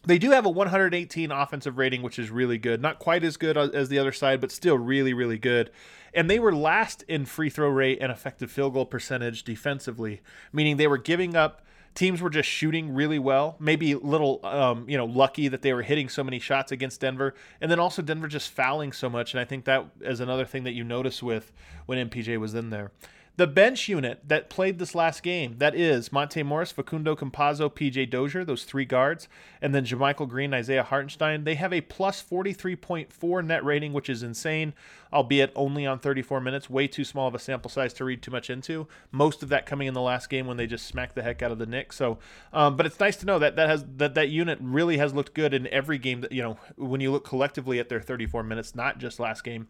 They 0.04 0.18
do 0.18 0.30
have 0.30 0.46
a 0.46 0.50
118 0.50 1.30
offensive 1.30 1.76
rating, 1.76 2.02
which 2.02 2.18
is 2.18 2.30
really 2.30 2.58
good. 2.58 2.80
Not 2.80 2.98
quite 2.98 3.24
as 3.24 3.36
good 3.36 3.56
as 3.56 3.88
the 3.88 3.98
other 3.98 4.12
side, 4.12 4.40
but 4.40 4.52
still 4.52 4.78
really, 4.78 5.12
really 5.12 5.38
good. 5.38 5.70
And 6.14 6.30
they 6.30 6.38
were 6.38 6.54
last 6.54 7.02
in 7.08 7.26
free 7.26 7.50
throw 7.50 7.68
rate 7.68 7.98
and 8.00 8.10
effective 8.10 8.50
field 8.50 8.74
goal 8.74 8.86
percentage 8.86 9.44
defensively, 9.44 10.20
meaning 10.52 10.76
they 10.76 10.86
were 10.86 10.98
giving 10.98 11.36
up. 11.36 11.62
Teams 11.94 12.22
were 12.22 12.30
just 12.30 12.48
shooting 12.48 12.94
really 12.94 13.18
well. 13.18 13.56
Maybe 13.58 13.92
a 13.92 13.98
little, 13.98 14.40
um, 14.44 14.88
you 14.88 14.96
know, 14.96 15.04
lucky 15.04 15.48
that 15.48 15.62
they 15.62 15.72
were 15.72 15.82
hitting 15.82 16.08
so 16.08 16.22
many 16.22 16.38
shots 16.38 16.70
against 16.70 17.00
Denver, 17.00 17.34
and 17.60 17.70
then 17.70 17.80
also 17.80 18.02
Denver 18.02 18.28
just 18.28 18.50
fouling 18.50 18.92
so 18.92 19.10
much. 19.10 19.34
And 19.34 19.40
I 19.40 19.44
think 19.44 19.64
that 19.64 19.84
is 20.00 20.20
another 20.20 20.44
thing 20.44 20.64
that 20.64 20.72
you 20.72 20.84
notice 20.84 21.22
with 21.22 21.52
when 21.86 22.08
MPJ 22.08 22.38
was 22.38 22.54
in 22.54 22.70
there. 22.70 22.92
The 23.38 23.46
bench 23.46 23.88
unit 23.88 24.22
that 24.26 24.50
played 24.50 24.80
this 24.80 24.96
last 24.96 25.22
game, 25.22 25.58
that 25.58 25.72
is 25.76 26.10
Monte 26.10 26.42
Morris, 26.42 26.72
Facundo 26.72 27.14
Campazzo, 27.14 27.72
PJ 27.72 28.10
Dozier, 28.10 28.44
those 28.44 28.64
three 28.64 28.84
guards, 28.84 29.28
and 29.62 29.72
then 29.72 29.84
JaMychal 29.84 30.28
Green, 30.28 30.52
Isaiah 30.52 30.82
Hartenstein, 30.82 31.44
they 31.44 31.54
have 31.54 31.72
a 31.72 31.80
plus 31.82 32.20
43.4 32.20 33.46
net 33.46 33.64
rating, 33.64 33.92
which 33.92 34.10
is 34.10 34.24
insane, 34.24 34.74
albeit 35.12 35.52
only 35.54 35.86
on 35.86 36.00
34 36.00 36.40
minutes. 36.40 36.68
Way 36.68 36.88
too 36.88 37.04
small 37.04 37.28
of 37.28 37.34
a 37.36 37.38
sample 37.38 37.70
size 37.70 37.92
to 37.94 38.04
read 38.04 38.22
too 38.22 38.32
much 38.32 38.50
into. 38.50 38.88
Most 39.12 39.44
of 39.44 39.50
that 39.50 39.66
coming 39.66 39.86
in 39.86 39.94
the 39.94 40.00
last 40.00 40.28
game 40.28 40.48
when 40.48 40.56
they 40.56 40.66
just 40.66 40.86
smacked 40.86 41.14
the 41.14 41.22
heck 41.22 41.40
out 41.40 41.52
of 41.52 41.60
the 41.60 41.66
Knicks. 41.66 41.94
So, 41.94 42.18
um, 42.52 42.76
but 42.76 42.86
it's 42.86 42.98
nice 42.98 43.14
to 43.18 43.26
know 43.26 43.38
that 43.38 43.54
that 43.54 43.68
has 43.68 43.84
that 43.98 44.16
that 44.16 44.30
unit 44.30 44.58
really 44.60 44.98
has 44.98 45.14
looked 45.14 45.34
good 45.34 45.54
in 45.54 45.68
every 45.68 45.98
game 45.98 46.22
that 46.22 46.32
you 46.32 46.42
know 46.42 46.58
when 46.74 47.00
you 47.00 47.12
look 47.12 47.24
collectively 47.24 47.78
at 47.78 47.88
their 47.88 48.00
34 48.00 48.42
minutes, 48.42 48.74
not 48.74 48.98
just 48.98 49.20
last 49.20 49.44
game. 49.44 49.68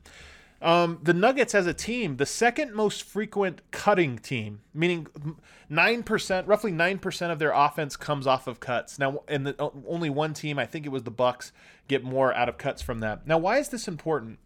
Um, 0.61 0.99
the 1.03 1.15
Nuggets 1.15 1.55
as 1.55 1.69
a 1.69 1.75
team, 1.75 2.17
the 2.17 2.27
second 2.27 2.75
most 2.75 3.05
frequent 3.05 3.63
cutting 3.71 4.19
team, 4.19 4.61
meaning 4.75 5.07
nine 5.69 6.03
percent, 6.03 6.49
roughly 6.49 6.73
nine 6.73 6.99
percent 6.99 7.31
of 7.31 7.39
their 7.39 7.53
offense 7.53 7.97
comes 7.97 8.27
off 8.27 8.49
of 8.49 8.59
cuts. 8.59 8.99
Now, 8.99 9.23
and 9.29 9.47
the, 9.47 9.71
only 9.87 10.11
one 10.11 10.35
team, 10.35 10.59
I 10.59 10.67
think 10.67 10.85
it 10.85 10.89
was 10.89 11.05
the 11.05 11.13
Bucks, 11.13 11.53
get 11.87 12.03
more 12.03 12.35
out 12.35 12.49
of 12.49 12.59
cuts 12.59 12.83
from 12.83 12.99
that. 13.01 13.25
Now, 13.25 13.39
why 13.39 13.59
is 13.59 13.69
this 13.69 13.87
important? 13.87 14.41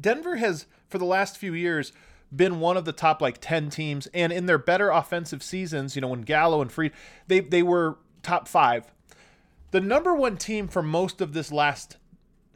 Denver 0.00 0.36
has, 0.36 0.66
for 0.88 0.98
the 0.98 1.04
last 1.04 1.36
few 1.36 1.52
years, 1.52 1.92
been 2.34 2.60
one 2.60 2.76
of 2.76 2.84
the 2.84 2.92
top 2.92 3.20
like 3.20 3.38
ten 3.40 3.70
teams, 3.70 4.06
and 4.14 4.32
in 4.32 4.46
their 4.46 4.58
better 4.58 4.90
offensive 4.90 5.42
seasons, 5.42 5.96
you 5.96 6.02
know, 6.02 6.08
when 6.08 6.22
Gallo 6.22 6.62
and 6.62 6.70
Faried, 6.70 6.92
they 7.26 7.40
they 7.40 7.62
were 7.64 7.98
top 8.22 8.46
five. 8.46 8.92
The 9.72 9.80
number 9.80 10.14
one 10.14 10.36
team 10.36 10.68
for 10.68 10.82
most 10.82 11.20
of 11.20 11.32
this 11.32 11.50
last 11.50 11.96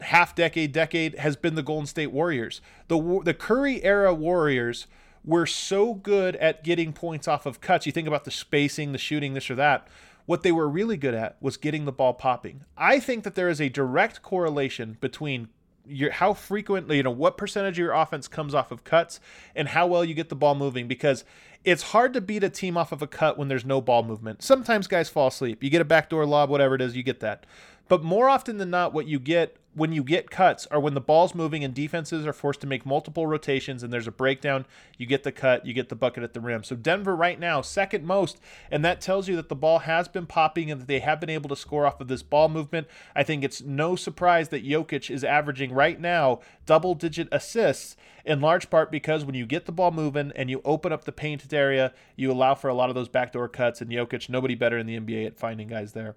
half 0.01 0.35
decade, 0.35 0.73
decade 0.73 1.17
has 1.17 1.37
been 1.37 1.55
the 1.55 1.63
Golden 1.63 1.87
State 1.87 2.13
Warriors. 2.13 2.61
The 2.89 3.21
the 3.25 3.35
Curry 3.35 3.83
era 3.85 4.15
Warriors 4.15 4.87
were 5.25 5.47
so 5.47 5.95
good 5.95 6.37
at 6.37 6.65
getting 6.65 6.93
points 6.93 7.29
off 7.29 7.47
of 7.47 7.61
cuts. 7.61 7.87
You 7.87 7.93
think 7.93 8.09
about 8.09 8.25
the 8.25 8.31
spacing, 8.31 8.93
the 8.93 8.99
shooting, 8.99 9.35
this 9.35 9.51
or 9.51 9.55
that. 9.57 9.89
What 10.27 10.43
they 10.43 10.53
were 10.53 10.69
really 10.69 10.97
good 10.97 11.15
at 11.15 11.37
was 11.41 11.57
getting 11.57 11.85
the 11.85 11.93
ball 11.93 12.15
popping. 12.15 12.65
I 12.77 13.01
think 13.01 13.25
that 13.25 13.35
there 13.35 13.49
is 13.49 13.61
a 13.61 13.69
direct 13.69 14.23
correlation 14.23 14.99
between 15.01 15.49
your 15.87 16.11
how 16.11 16.35
frequently, 16.35 16.99
you 16.99 17.03
know, 17.03 17.11
what 17.11 17.39
percentage 17.39 17.75
of 17.75 17.83
your 17.83 17.93
offense 17.93 18.29
comes 18.29 18.55
off 18.55 18.71
of 18.71 18.85
cuts 18.85 19.21
and 19.55 19.69
how 19.69 19.87
well 19.87 20.05
you 20.05 20.15
get 20.15 20.29
the 20.29 20.37
ball 20.37 20.55
moving 20.55 20.87
because 20.87 21.25
it's 21.65 21.83
hard 21.83 22.13
to 22.13 22.21
beat 22.21 22.45
a 22.45 22.51
team 22.51 22.77
off 22.77 22.93
of 22.93 23.03
a 23.03 23.07
cut 23.07 23.39
when 23.39 23.49
there's 23.49 23.65
no 23.65 23.81
ball 23.81 24.03
movement. 24.03 24.43
Sometimes 24.43 24.87
guys 24.87 25.09
fall 25.09 25.29
asleep. 25.29 25.63
You 25.63 25.71
get 25.71 25.81
a 25.81 25.87
backdoor 25.87 26.27
lob, 26.27 26.51
whatever 26.51 26.75
it 26.75 26.81
is, 26.81 26.97
you 26.97 27.03
get 27.03 27.21
that. 27.21 27.47
But 27.89 28.03
more 28.03 28.29
often 28.29 28.59
than 28.59 28.71
not, 28.71 28.93
what 28.93 29.07
you 29.07 29.19
get 29.19 29.57
when 29.79 29.93
you 29.93 30.03
get 30.03 30.31
cuts 30.31 30.67
are 30.67 30.81
when 30.81 30.95
the 30.95 31.01
ball's 31.01 31.35
moving 31.35 31.63
and 31.63 31.73
defenses 31.73 32.27
are 32.27 32.33
forced 32.33 32.61
to 32.61 32.67
make 32.67 32.85
multiple 32.85 33.27
rotations 33.27 33.83
and 33.83 33.93
there's 33.93 34.09
a 34.09 34.13
breakdown. 34.13 34.67
You 34.97 35.07
get 35.07 35.23
the 35.23 35.31
cut, 35.31 35.65
you 35.65 35.73
get 35.73 35.89
the 35.89 35.95
bucket 35.95 36.25
at 36.25 36.35
the 36.35 36.41
rim. 36.41 36.65
So 36.65 36.75
Denver 36.75 37.15
right 37.15 37.39
now, 37.39 37.61
second 37.61 38.05
most, 38.05 38.41
and 38.71 38.85
that 38.85 39.01
tells 39.01 39.29
you 39.29 39.37
that 39.37 39.49
the 39.49 39.55
ball 39.55 39.81
has 39.81 40.09
been 40.09 40.27
popping 40.27 40.71
and 40.71 40.81
that 40.81 40.89
they 40.89 40.99
have 40.99 41.21
been 41.21 41.31
able 41.31 41.49
to 41.51 41.57
score 41.57 41.87
off 41.87 42.01
of 42.01 42.09
this 42.09 42.23
ball 42.23 42.49
movement. 42.49 42.89
I 43.15 43.23
think 43.23 43.45
it's 43.45 43.63
no 43.63 43.95
surprise 43.95 44.49
that 44.49 44.67
Jokic 44.67 45.11
is 45.11 45.23
averaging 45.23 45.73
right 45.73 46.01
now 46.01 46.41
double 46.67 46.95
digit 46.95 47.29
assists 47.31 47.97
in 48.25 48.41
large 48.41 48.69
part 48.69 48.91
because 48.91 49.25
when 49.25 49.37
you 49.37 49.47
get 49.47 49.67
the 49.67 49.73
ball 49.73 49.93
moving 49.93 50.33
and 50.35 50.51
you 50.51 50.61
open 50.65 50.93
up 50.93 51.05
the 51.05 51.13
painted 51.13 51.55
area, 51.55 51.95
you 52.17 52.33
allow 52.33 52.55
for 52.55 52.69
a 52.69 52.75
lot 52.75 52.89
of 52.89 52.97
those 52.97 53.09
backdoor 53.09 53.49
cuts. 53.49 53.81
And 53.81 53.91
Jokic, 53.91 54.29
nobody 54.29 54.57
better 54.57 54.77
in 54.77 54.87
the 54.87 54.99
NBA 54.99 55.27
at 55.27 55.39
finding 55.39 55.69
guys 55.69 55.93
there. 55.93 56.17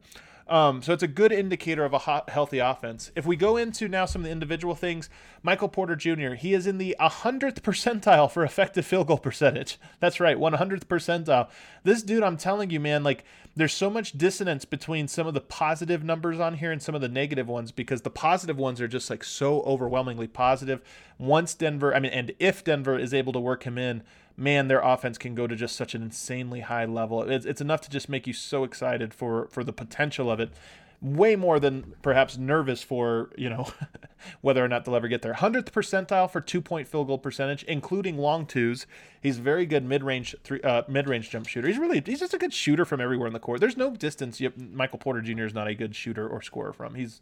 Um, 0.52 0.82
so 0.82 0.92
it's 0.92 1.02
a 1.02 1.08
good 1.08 1.32
indicator 1.32 1.86
of 1.86 1.94
a 1.94 2.00
hot, 2.00 2.30
healthy 2.30 2.60
offense. 2.60 3.10
If 3.16 3.26
we 3.26 3.38
go 3.38 3.56
into 3.56 3.88
now 3.88 4.06
some 4.06 4.24
of 4.24 4.26
the 4.26 4.32
individual 4.32 4.76
things, 4.76 5.10
Michael 5.42 5.70
Porter 5.70 5.96
Jr., 5.96 6.34
he 6.34 6.54
is 6.54 6.68
in 6.68 6.78
the 6.78 6.94
100th 7.00 7.62
percentile 7.62 8.30
for 8.30 8.44
effective 8.44 8.86
field 8.86 9.08
goal 9.08 9.18
percentage. 9.18 9.80
That's 10.02 10.20
right, 10.20 10.36
100th 10.36 10.88
percentile. 10.88 11.50
This 11.86 12.04
dude, 12.04 12.22
I'm 12.22 12.36
telling 12.36 12.70
you, 12.70 12.82
man, 12.82 13.02
like 13.02 13.24
there's 13.56 13.74
so 13.74 13.90
much 13.90 14.12
dissonance 14.12 14.66
between 14.66 15.08
some 15.08 15.26
of 15.26 15.34
the 15.34 15.40
positive 15.40 16.04
numbers 16.04 16.42
on 16.42 16.56
here 16.56 16.74
and 16.74 16.84
some 16.84 16.96
of 16.96 17.02
the 17.02 17.08
negative 17.08 17.48
ones 17.48 17.72
because 17.72 18.02
the 18.02 18.10
positive 18.10 18.58
ones 18.58 18.82
are 18.82 18.90
just 18.90 19.10
like 19.10 19.24
so 19.24 19.62
overwhelmingly 19.62 20.28
positive. 20.28 20.82
Once 21.18 21.54
Denver, 21.54 21.96
I 21.96 22.02
mean, 22.02 22.12
and 22.12 22.34
if 22.40 22.62
Denver 22.62 23.00
is 23.00 23.14
able 23.14 23.32
to 23.32 23.40
work 23.40 23.64
him 23.64 23.78
in, 23.78 24.04
man, 24.42 24.68
their 24.68 24.82
offense 24.82 25.18
can 25.18 25.36
go 25.36 25.46
to 25.46 25.56
just 25.56 25.76
such 25.76 25.94
an 25.94 26.02
insanely 26.02 26.62
high 26.62 26.86
level. 26.86 27.22
It's, 27.30 27.46
it's 27.46 27.62
enough 27.62 27.82
to 27.82 27.90
just 27.90 28.10
make 28.10 28.26
you 28.26 28.34
so 28.34 28.64
excited 28.64 29.14
for 29.14 29.48
for 29.48 29.64
the 29.64 29.74
potential 29.74 30.30
of 30.32 30.40
it. 30.40 30.52
Way 31.00 31.36
more 31.36 31.60
than 31.60 31.96
perhaps 32.04 32.38
nervous 32.38 32.84
for 32.84 33.32
you 33.38 33.50
know 33.50 33.72
whether 34.42 34.64
or 34.64 34.68
not 34.68 34.86
they'll 34.86 34.96
ever 34.96 35.08
get 35.08 35.22
there. 35.22 35.34
Hundredth 35.34 35.72
percentile 35.72 36.30
for 36.30 36.42
two 36.42 36.62
point 36.62 36.88
field 36.88 37.08
goal 37.08 37.18
percentage, 37.18 37.64
including 37.64 38.18
long 38.18 38.46
twos. 38.46 38.86
He's 39.22 39.38
very 39.38 39.66
good 39.66 39.84
mid 39.84 40.04
range 40.04 40.36
three 40.44 40.62
uh, 40.62 40.84
mid 40.88 41.08
range 41.08 41.30
jump 41.30 41.48
shooter. 41.48 41.68
He's 41.68 41.80
really 41.80 42.02
he's 42.06 42.20
just 42.20 42.34
a 42.34 42.38
good 42.38 42.54
shooter 42.54 42.86
from 42.86 43.02
everywhere 43.02 43.28
in 43.28 43.34
the 43.34 43.40
court. 43.40 43.62
There's 43.62 43.78
no 43.78 43.92
distance. 43.92 44.40
Yep, 44.40 44.58
Michael 44.58 45.00
Porter 45.00 45.22
Jr. 45.22 45.46
is 45.46 45.54
not 45.54 45.68
a 45.68 45.76
good 45.76 45.96
shooter 45.96 46.28
or 46.28 46.42
scorer 46.42 46.74
from. 46.74 46.96
He's, 46.96 47.22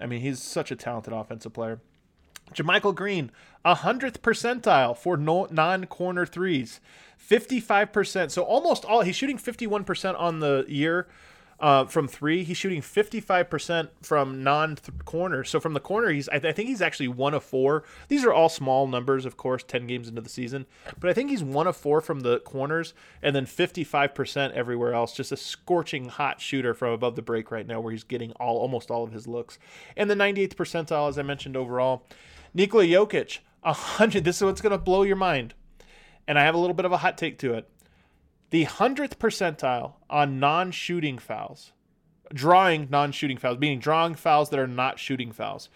I 0.00 0.06
mean, 0.06 0.20
he's 0.20 0.42
such 0.42 0.70
a 0.70 0.76
talented 0.76 1.12
offensive 1.12 1.52
player. 1.52 1.80
JaMychal 2.54 2.94
Green, 2.94 3.30
100th 3.64 4.18
percentile 4.18 4.96
for 4.96 5.16
no, 5.16 5.46
non-corner 5.50 6.26
threes, 6.26 6.80
55%. 7.20 8.30
So 8.30 8.42
almost 8.42 8.84
all 8.84 9.02
he's 9.02 9.16
shooting 9.16 9.38
51% 9.38 10.18
on 10.18 10.40
the 10.40 10.64
year 10.68 11.06
uh, 11.62 11.84
from 11.84 12.08
three. 12.08 12.42
He's 12.42 12.56
shooting 12.56 12.82
55% 12.82 13.88
from 14.02 14.42
non-corner. 14.42 15.44
So 15.44 15.60
from 15.60 15.74
the 15.74 15.80
corner, 15.80 16.10
he's 16.10 16.28
I, 16.28 16.40
th- 16.40 16.52
I, 16.52 16.52
think 16.52 16.68
he's 16.68 16.82
actually 16.82 17.06
one 17.08 17.34
of 17.34 17.44
four. 17.44 17.84
These 18.08 18.24
are 18.24 18.32
all 18.32 18.48
small 18.48 18.88
numbers, 18.88 19.24
of 19.24 19.36
course, 19.36 19.62
10 19.62 19.86
games 19.86 20.08
into 20.08 20.20
the 20.20 20.28
season, 20.28 20.66
but 20.98 21.08
I 21.08 21.12
think 21.14 21.30
he's 21.30 21.44
one 21.44 21.68
of 21.68 21.76
four 21.76 22.00
from 22.00 22.20
the 22.20 22.40
corners, 22.40 22.94
and 23.22 23.34
then 23.34 23.46
55% 23.46 24.52
everywhere 24.52 24.92
else. 24.92 25.14
Just 25.14 25.30
a 25.30 25.36
scorching 25.36 26.08
hot 26.08 26.40
shooter 26.40 26.74
from 26.74 26.92
above 26.92 27.14
the 27.14 27.22
break 27.22 27.52
right 27.52 27.66
now, 27.66 27.80
where 27.80 27.92
he's 27.92 28.04
getting 28.04 28.32
all 28.32 28.58
almost 28.58 28.90
all 28.90 29.04
of 29.04 29.12
his 29.12 29.28
looks. 29.28 29.60
And 29.96 30.10
the 30.10 30.16
98th 30.16 30.56
percentile, 30.56 31.08
as 31.08 31.16
I 31.16 31.22
mentioned 31.22 31.56
overall. 31.56 32.04
Nikola 32.54 32.84
Jokic, 32.84 33.38
100. 33.62 34.24
This 34.24 34.36
is 34.36 34.42
what's 34.42 34.60
going 34.60 34.72
to 34.72 34.78
blow 34.78 35.02
your 35.02 35.16
mind. 35.16 35.54
And 36.26 36.38
I 36.38 36.44
have 36.44 36.54
a 36.54 36.58
little 36.58 36.74
bit 36.74 36.84
of 36.84 36.92
a 36.92 36.98
hot 36.98 37.18
take 37.18 37.38
to 37.38 37.54
it. 37.54 37.68
The 38.50 38.66
100th 38.66 39.16
percentile 39.16 39.94
on 40.10 40.38
non 40.38 40.70
shooting 40.70 41.18
fouls, 41.18 41.72
drawing 42.32 42.88
non 42.90 43.12
shooting 43.12 43.38
fouls, 43.38 43.58
meaning 43.58 43.78
drawing 43.78 44.14
fouls 44.14 44.50
that 44.50 44.58
are 44.58 44.66
not 44.66 44.98
shooting 44.98 45.32
fouls. 45.32 45.70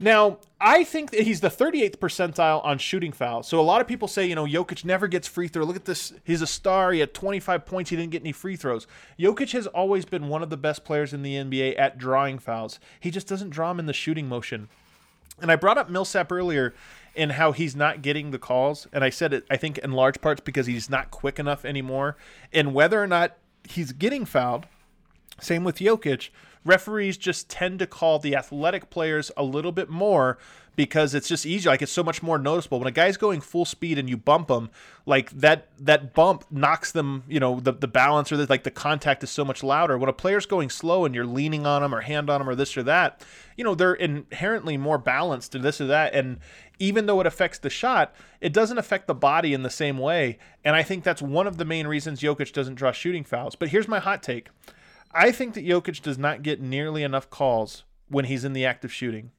Now, 0.00 0.38
I 0.60 0.82
think 0.82 1.12
that 1.12 1.20
he's 1.20 1.40
the 1.40 1.48
38th 1.48 1.98
percentile 1.98 2.64
on 2.64 2.78
shooting 2.78 3.12
fouls. 3.12 3.46
So 3.46 3.60
a 3.60 3.62
lot 3.62 3.80
of 3.80 3.86
people 3.86 4.08
say, 4.08 4.26
you 4.26 4.34
know, 4.34 4.44
Jokic 4.44 4.84
never 4.84 5.06
gets 5.06 5.28
free 5.28 5.46
throw. 5.46 5.64
Look 5.64 5.76
at 5.76 5.84
this. 5.84 6.12
He's 6.24 6.42
a 6.42 6.48
star. 6.48 6.90
He 6.90 6.98
had 6.98 7.14
25 7.14 7.64
points. 7.64 7.90
He 7.90 7.96
didn't 7.96 8.10
get 8.10 8.22
any 8.22 8.32
free 8.32 8.56
throws. 8.56 8.88
Jokic 9.18 9.52
has 9.52 9.68
always 9.68 10.04
been 10.04 10.28
one 10.28 10.42
of 10.42 10.50
the 10.50 10.56
best 10.56 10.84
players 10.84 11.12
in 11.12 11.22
the 11.22 11.34
NBA 11.34 11.78
at 11.78 11.96
drawing 11.96 12.40
fouls. 12.40 12.80
He 12.98 13.12
just 13.12 13.28
doesn't 13.28 13.50
draw 13.50 13.68
them 13.68 13.78
in 13.78 13.86
the 13.86 13.92
shooting 13.92 14.28
motion. 14.28 14.68
And 15.40 15.50
I 15.50 15.56
brought 15.56 15.78
up 15.78 15.90
Millsap 15.90 16.30
earlier 16.30 16.74
in 17.14 17.30
how 17.30 17.52
he's 17.52 17.76
not 17.76 18.02
getting 18.02 18.30
the 18.30 18.38
calls. 18.38 18.86
And 18.92 19.04
I 19.04 19.10
said 19.10 19.32
it, 19.32 19.44
I 19.50 19.56
think, 19.56 19.78
in 19.78 19.92
large 19.92 20.20
parts 20.20 20.40
because 20.40 20.66
he's 20.66 20.90
not 20.90 21.10
quick 21.10 21.38
enough 21.38 21.64
anymore. 21.64 22.16
And 22.52 22.74
whether 22.74 23.02
or 23.02 23.06
not 23.06 23.36
he's 23.68 23.92
getting 23.92 24.24
fouled, 24.24 24.66
same 25.40 25.64
with 25.64 25.78
Jokic, 25.78 26.30
referees 26.64 27.16
just 27.16 27.48
tend 27.48 27.78
to 27.78 27.86
call 27.86 28.18
the 28.18 28.34
athletic 28.36 28.90
players 28.90 29.30
a 29.36 29.42
little 29.42 29.72
bit 29.72 29.88
more 29.88 30.38
because 30.76 31.14
it's 31.14 31.28
just 31.28 31.46
easier. 31.46 31.70
Like 31.70 31.82
it's 31.82 31.92
so 31.92 32.02
much 32.02 32.22
more 32.22 32.38
noticeable 32.38 32.78
when 32.78 32.88
a 32.88 32.92
guy's 32.92 33.16
going 33.16 33.40
full 33.40 33.64
speed 33.64 33.98
and 33.98 34.08
you 34.08 34.16
bump 34.16 34.50
him. 34.50 34.70
Like 35.06 35.30
that 35.30 35.68
that 35.78 36.14
bump 36.14 36.44
knocks 36.50 36.92
them. 36.92 37.24
You 37.28 37.40
know 37.40 37.60
the 37.60 37.72
the 37.72 37.88
balance 37.88 38.32
or 38.32 38.36
the, 38.36 38.46
like 38.46 38.64
the 38.64 38.70
contact 38.70 39.22
is 39.22 39.30
so 39.30 39.44
much 39.44 39.62
louder. 39.62 39.96
When 39.98 40.08
a 40.08 40.14
player's 40.14 40.46
going 40.46 40.70
slow 40.70 41.04
and 41.04 41.14
you're 41.14 41.26
leaning 41.26 41.66
on 41.66 41.82
them 41.82 41.94
or 41.94 42.00
hand 42.00 42.30
on 42.30 42.40
them 42.40 42.48
or 42.48 42.54
this 42.54 42.76
or 42.76 42.82
that, 42.84 43.24
you 43.56 43.64
know 43.64 43.74
they're 43.74 43.94
inherently 43.94 44.76
more 44.76 44.98
balanced 44.98 45.54
and 45.54 45.64
this 45.64 45.80
or 45.80 45.86
that. 45.86 46.14
And 46.14 46.38
even 46.78 47.06
though 47.06 47.20
it 47.20 47.26
affects 47.26 47.58
the 47.58 47.70
shot, 47.70 48.14
it 48.40 48.52
doesn't 48.52 48.78
affect 48.78 49.06
the 49.06 49.14
body 49.14 49.54
in 49.54 49.62
the 49.62 49.70
same 49.70 49.98
way. 49.98 50.38
And 50.64 50.74
I 50.74 50.82
think 50.82 51.04
that's 51.04 51.22
one 51.22 51.46
of 51.46 51.56
the 51.56 51.64
main 51.64 51.86
reasons 51.86 52.20
Jokic 52.20 52.52
doesn't 52.52 52.74
draw 52.74 52.90
shooting 52.90 53.24
fouls. 53.24 53.54
But 53.54 53.68
here's 53.68 53.86
my 53.86 54.00
hot 54.00 54.22
take. 54.22 54.48
I 55.14 55.30
think 55.30 55.54
that 55.54 55.66
Jokic 55.66 56.02
does 56.02 56.18
not 56.18 56.42
get 56.42 56.60
nearly 56.60 57.02
enough 57.02 57.30
calls 57.30 57.84
when 58.08 58.24
he's 58.26 58.44
in 58.44 58.52
the 58.52 58.66
act 58.66 58.84
of 58.84 58.92
shooting 58.92 59.30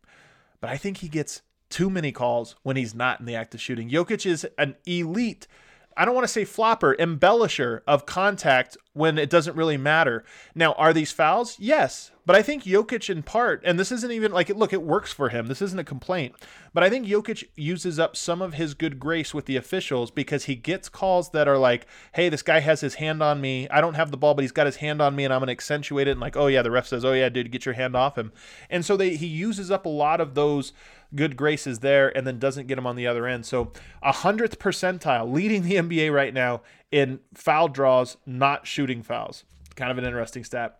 but 0.65 0.71
I 0.71 0.77
think 0.77 0.97
he 0.97 1.09
gets 1.09 1.43
too 1.69 1.91
many 1.91 2.11
calls 2.11 2.55
when 2.63 2.75
he's 2.75 2.95
not 2.95 3.19
in 3.19 3.27
the 3.27 3.35
act 3.35 3.53
of 3.53 3.61
shooting. 3.61 3.87
Jokic 3.87 4.25
is 4.25 4.47
an 4.57 4.75
elite 4.87 5.47
I 5.95 6.03
don't 6.03 6.15
want 6.15 6.25
to 6.25 6.33
say 6.33 6.43
flopper, 6.43 6.95
embellisher 6.99 7.81
of 7.87 8.07
contact 8.07 8.75
when 8.95 9.17
it 9.17 9.29
doesn't 9.29 9.57
really 9.57 9.75
matter. 9.75 10.23
Now, 10.55 10.71
are 10.73 10.93
these 10.93 11.11
fouls? 11.11 11.57
Yes. 11.59 12.11
But 12.25 12.37
I 12.37 12.41
think 12.41 12.63
Jokic, 12.63 13.09
in 13.09 13.23
part, 13.23 13.61
and 13.65 13.77
this 13.77 13.91
isn't 13.91 14.11
even 14.11 14.31
like, 14.31 14.49
look, 14.49 14.71
it 14.71 14.81
works 14.81 15.11
for 15.11 15.29
him. 15.29 15.47
This 15.47 15.61
isn't 15.61 15.77
a 15.77 15.83
complaint. 15.83 16.33
But 16.73 16.83
I 16.83 16.89
think 16.89 17.05
Jokic 17.05 17.43
uses 17.55 17.99
up 17.99 18.15
some 18.15 18.41
of 18.41 18.53
his 18.53 18.73
good 18.73 18.97
grace 18.97 19.33
with 19.33 19.45
the 19.45 19.57
officials 19.57 20.11
because 20.11 20.45
he 20.45 20.55
gets 20.55 20.87
calls 20.87 21.29
that 21.31 21.47
are 21.47 21.57
like, 21.57 21.85
hey, 22.13 22.29
this 22.29 22.41
guy 22.41 22.61
has 22.61 22.79
his 22.79 22.95
hand 22.95 23.21
on 23.21 23.41
me. 23.41 23.67
I 23.69 23.81
don't 23.81 23.93
have 23.95 24.11
the 24.11 24.17
ball, 24.17 24.33
but 24.33 24.43
he's 24.43 24.53
got 24.53 24.65
his 24.65 24.77
hand 24.77 25.01
on 25.01 25.15
me 25.15 25.25
and 25.25 25.33
I'm 25.33 25.41
going 25.41 25.47
to 25.47 25.51
accentuate 25.51 26.07
it. 26.07 26.11
And 26.11 26.21
like, 26.21 26.37
oh, 26.37 26.47
yeah, 26.47 26.61
the 26.61 26.71
ref 26.71 26.87
says, 26.87 27.03
oh, 27.03 27.13
yeah, 27.13 27.27
dude, 27.27 27.51
get 27.51 27.65
your 27.65 27.75
hand 27.75 27.97
off 27.97 28.17
him. 28.17 28.31
And 28.69 28.85
so 28.85 28.95
they, 28.95 29.17
he 29.17 29.27
uses 29.27 29.69
up 29.69 29.85
a 29.85 29.89
lot 29.89 30.21
of 30.21 30.35
those 30.35 30.71
good 31.13 31.37
graces 31.37 31.79
there 31.79 32.15
and 32.15 32.25
then 32.25 32.39
doesn't 32.39 32.67
get 32.67 32.77
him 32.77 32.87
on 32.87 32.95
the 32.95 33.07
other 33.07 33.27
end. 33.27 33.45
So 33.45 33.71
a 34.01 34.11
hundredth 34.11 34.57
percentile, 34.57 35.31
leading 35.31 35.63
the 35.63 35.75
NBA 35.75 36.13
right 36.13 36.33
now 36.33 36.61
in 36.91 37.19
foul 37.33 37.67
draws, 37.67 38.17
not 38.25 38.67
shooting 38.67 39.03
fouls. 39.03 39.43
Kind 39.75 39.91
of 39.91 39.97
an 39.97 40.05
interesting 40.05 40.43
stat. 40.43 40.79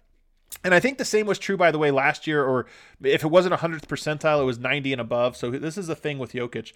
And 0.63 0.73
I 0.73 0.79
think 0.79 0.97
the 0.97 1.05
same 1.05 1.25
was 1.25 1.37
true, 1.37 1.57
by 1.57 1.71
the 1.71 1.77
way, 1.77 1.91
last 1.91 2.27
year, 2.27 2.43
or 2.43 2.65
if 3.03 3.23
it 3.23 3.27
wasn't 3.27 3.55
100th 3.55 3.87
percentile, 3.87 4.41
it 4.41 4.45
was 4.45 4.57
90 4.57 4.93
and 4.93 5.01
above. 5.01 5.35
So 5.35 5.51
this 5.51 5.77
is 5.77 5.87
the 5.87 5.95
thing 5.95 6.17
with 6.17 6.33
Jokic. 6.33 6.71